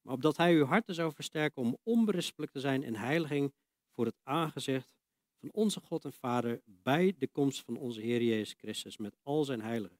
Maar 0.00 0.14
opdat 0.14 0.36
hij 0.36 0.54
uw 0.54 0.64
harten 0.64 0.94
zou 0.94 1.12
versterken 1.12 1.62
om 1.62 1.78
onberispelijk 1.82 2.52
te 2.52 2.60
zijn 2.60 2.82
in 2.82 2.94
heiliging 2.94 3.52
voor 3.90 4.06
het 4.06 4.20
aangezicht 4.22 4.96
van 5.38 5.52
onze 5.52 5.80
God 5.80 6.04
en 6.04 6.12
Vader 6.12 6.60
bij 6.64 7.14
de 7.18 7.28
komst 7.28 7.64
van 7.64 7.76
onze 7.76 8.00
Heer 8.00 8.22
Jezus 8.22 8.54
Christus 8.58 8.96
met 8.96 9.16
al 9.22 9.44
zijn 9.44 9.60
heiligen. 9.60 9.98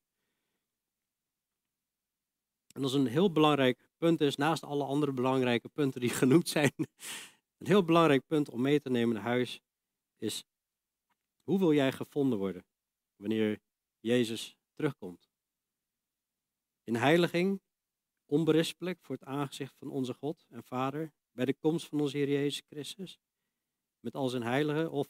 En 2.74 2.82
dat 2.82 2.90
is 2.90 2.96
een 2.96 3.06
heel 3.06 3.32
belangrijk 3.32 3.88
punt 3.96 4.20
is, 4.20 4.36
naast 4.36 4.62
alle 4.62 4.84
andere 4.84 5.12
belangrijke 5.12 5.68
punten 5.68 6.00
die 6.00 6.10
genoemd 6.22 6.48
zijn, 6.48 6.72
een 7.58 7.66
heel 7.66 7.84
belangrijk 7.84 8.26
punt 8.26 8.50
om 8.50 8.60
mee 8.60 8.80
te 8.80 8.90
nemen 8.90 9.14
naar 9.14 9.24
huis 9.24 9.60
is, 10.18 10.44
hoe 11.42 11.58
wil 11.58 11.72
jij 11.72 11.92
gevonden 11.92 12.38
worden 12.38 12.64
wanneer 13.16 13.60
Jezus 14.00 14.56
terugkomt? 14.72 15.27
In 16.88 16.96
heiliging, 16.96 17.62
onberispelijk 18.26 18.98
voor 19.00 19.14
het 19.14 19.24
aangezicht 19.24 19.76
van 19.76 19.90
onze 19.90 20.14
God 20.14 20.46
en 20.48 20.64
Vader, 20.64 21.12
bij 21.32 21.44
de 21.44 21.54
komst 21.54 21.86
van 21.86 22.00
onze 22.00 22.16
Heer 22.16 22.28
Jezus 22.28 22.62
Christus, 22.66 23.20
met 24.00 24.14
al 24.14 24.28
zijn 24.28 24.42
heiligen, 24.42 24.90
of 24.90 25.08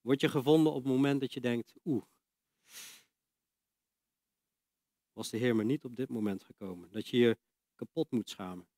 word 0.00 0.20
je 0.20 0.28
gevonden 0.28 0.72
op 0.72 0.82
het 0.82 0.92
moment 0.92 1.20
dat 1.20 1.32
je 1.32 1.40
denkt, 1.40 1.74
oeh, 1.84 2.04
was 5.12 5.30
de 5.30 5.36
Heer 5.36 5.56
maar 5.56 5.64
niet 5.64 5.84
op 5.84 5.96
dit 5.96 6.08
moment 6.08 6.44
gekomen, 6.44 6.90
dat 6.90 7.08
je 7.08 7.16
je 7.16 7.38
kapot 7.74 8.10
moet 8.10 8.28
schamen. 8.28 8.71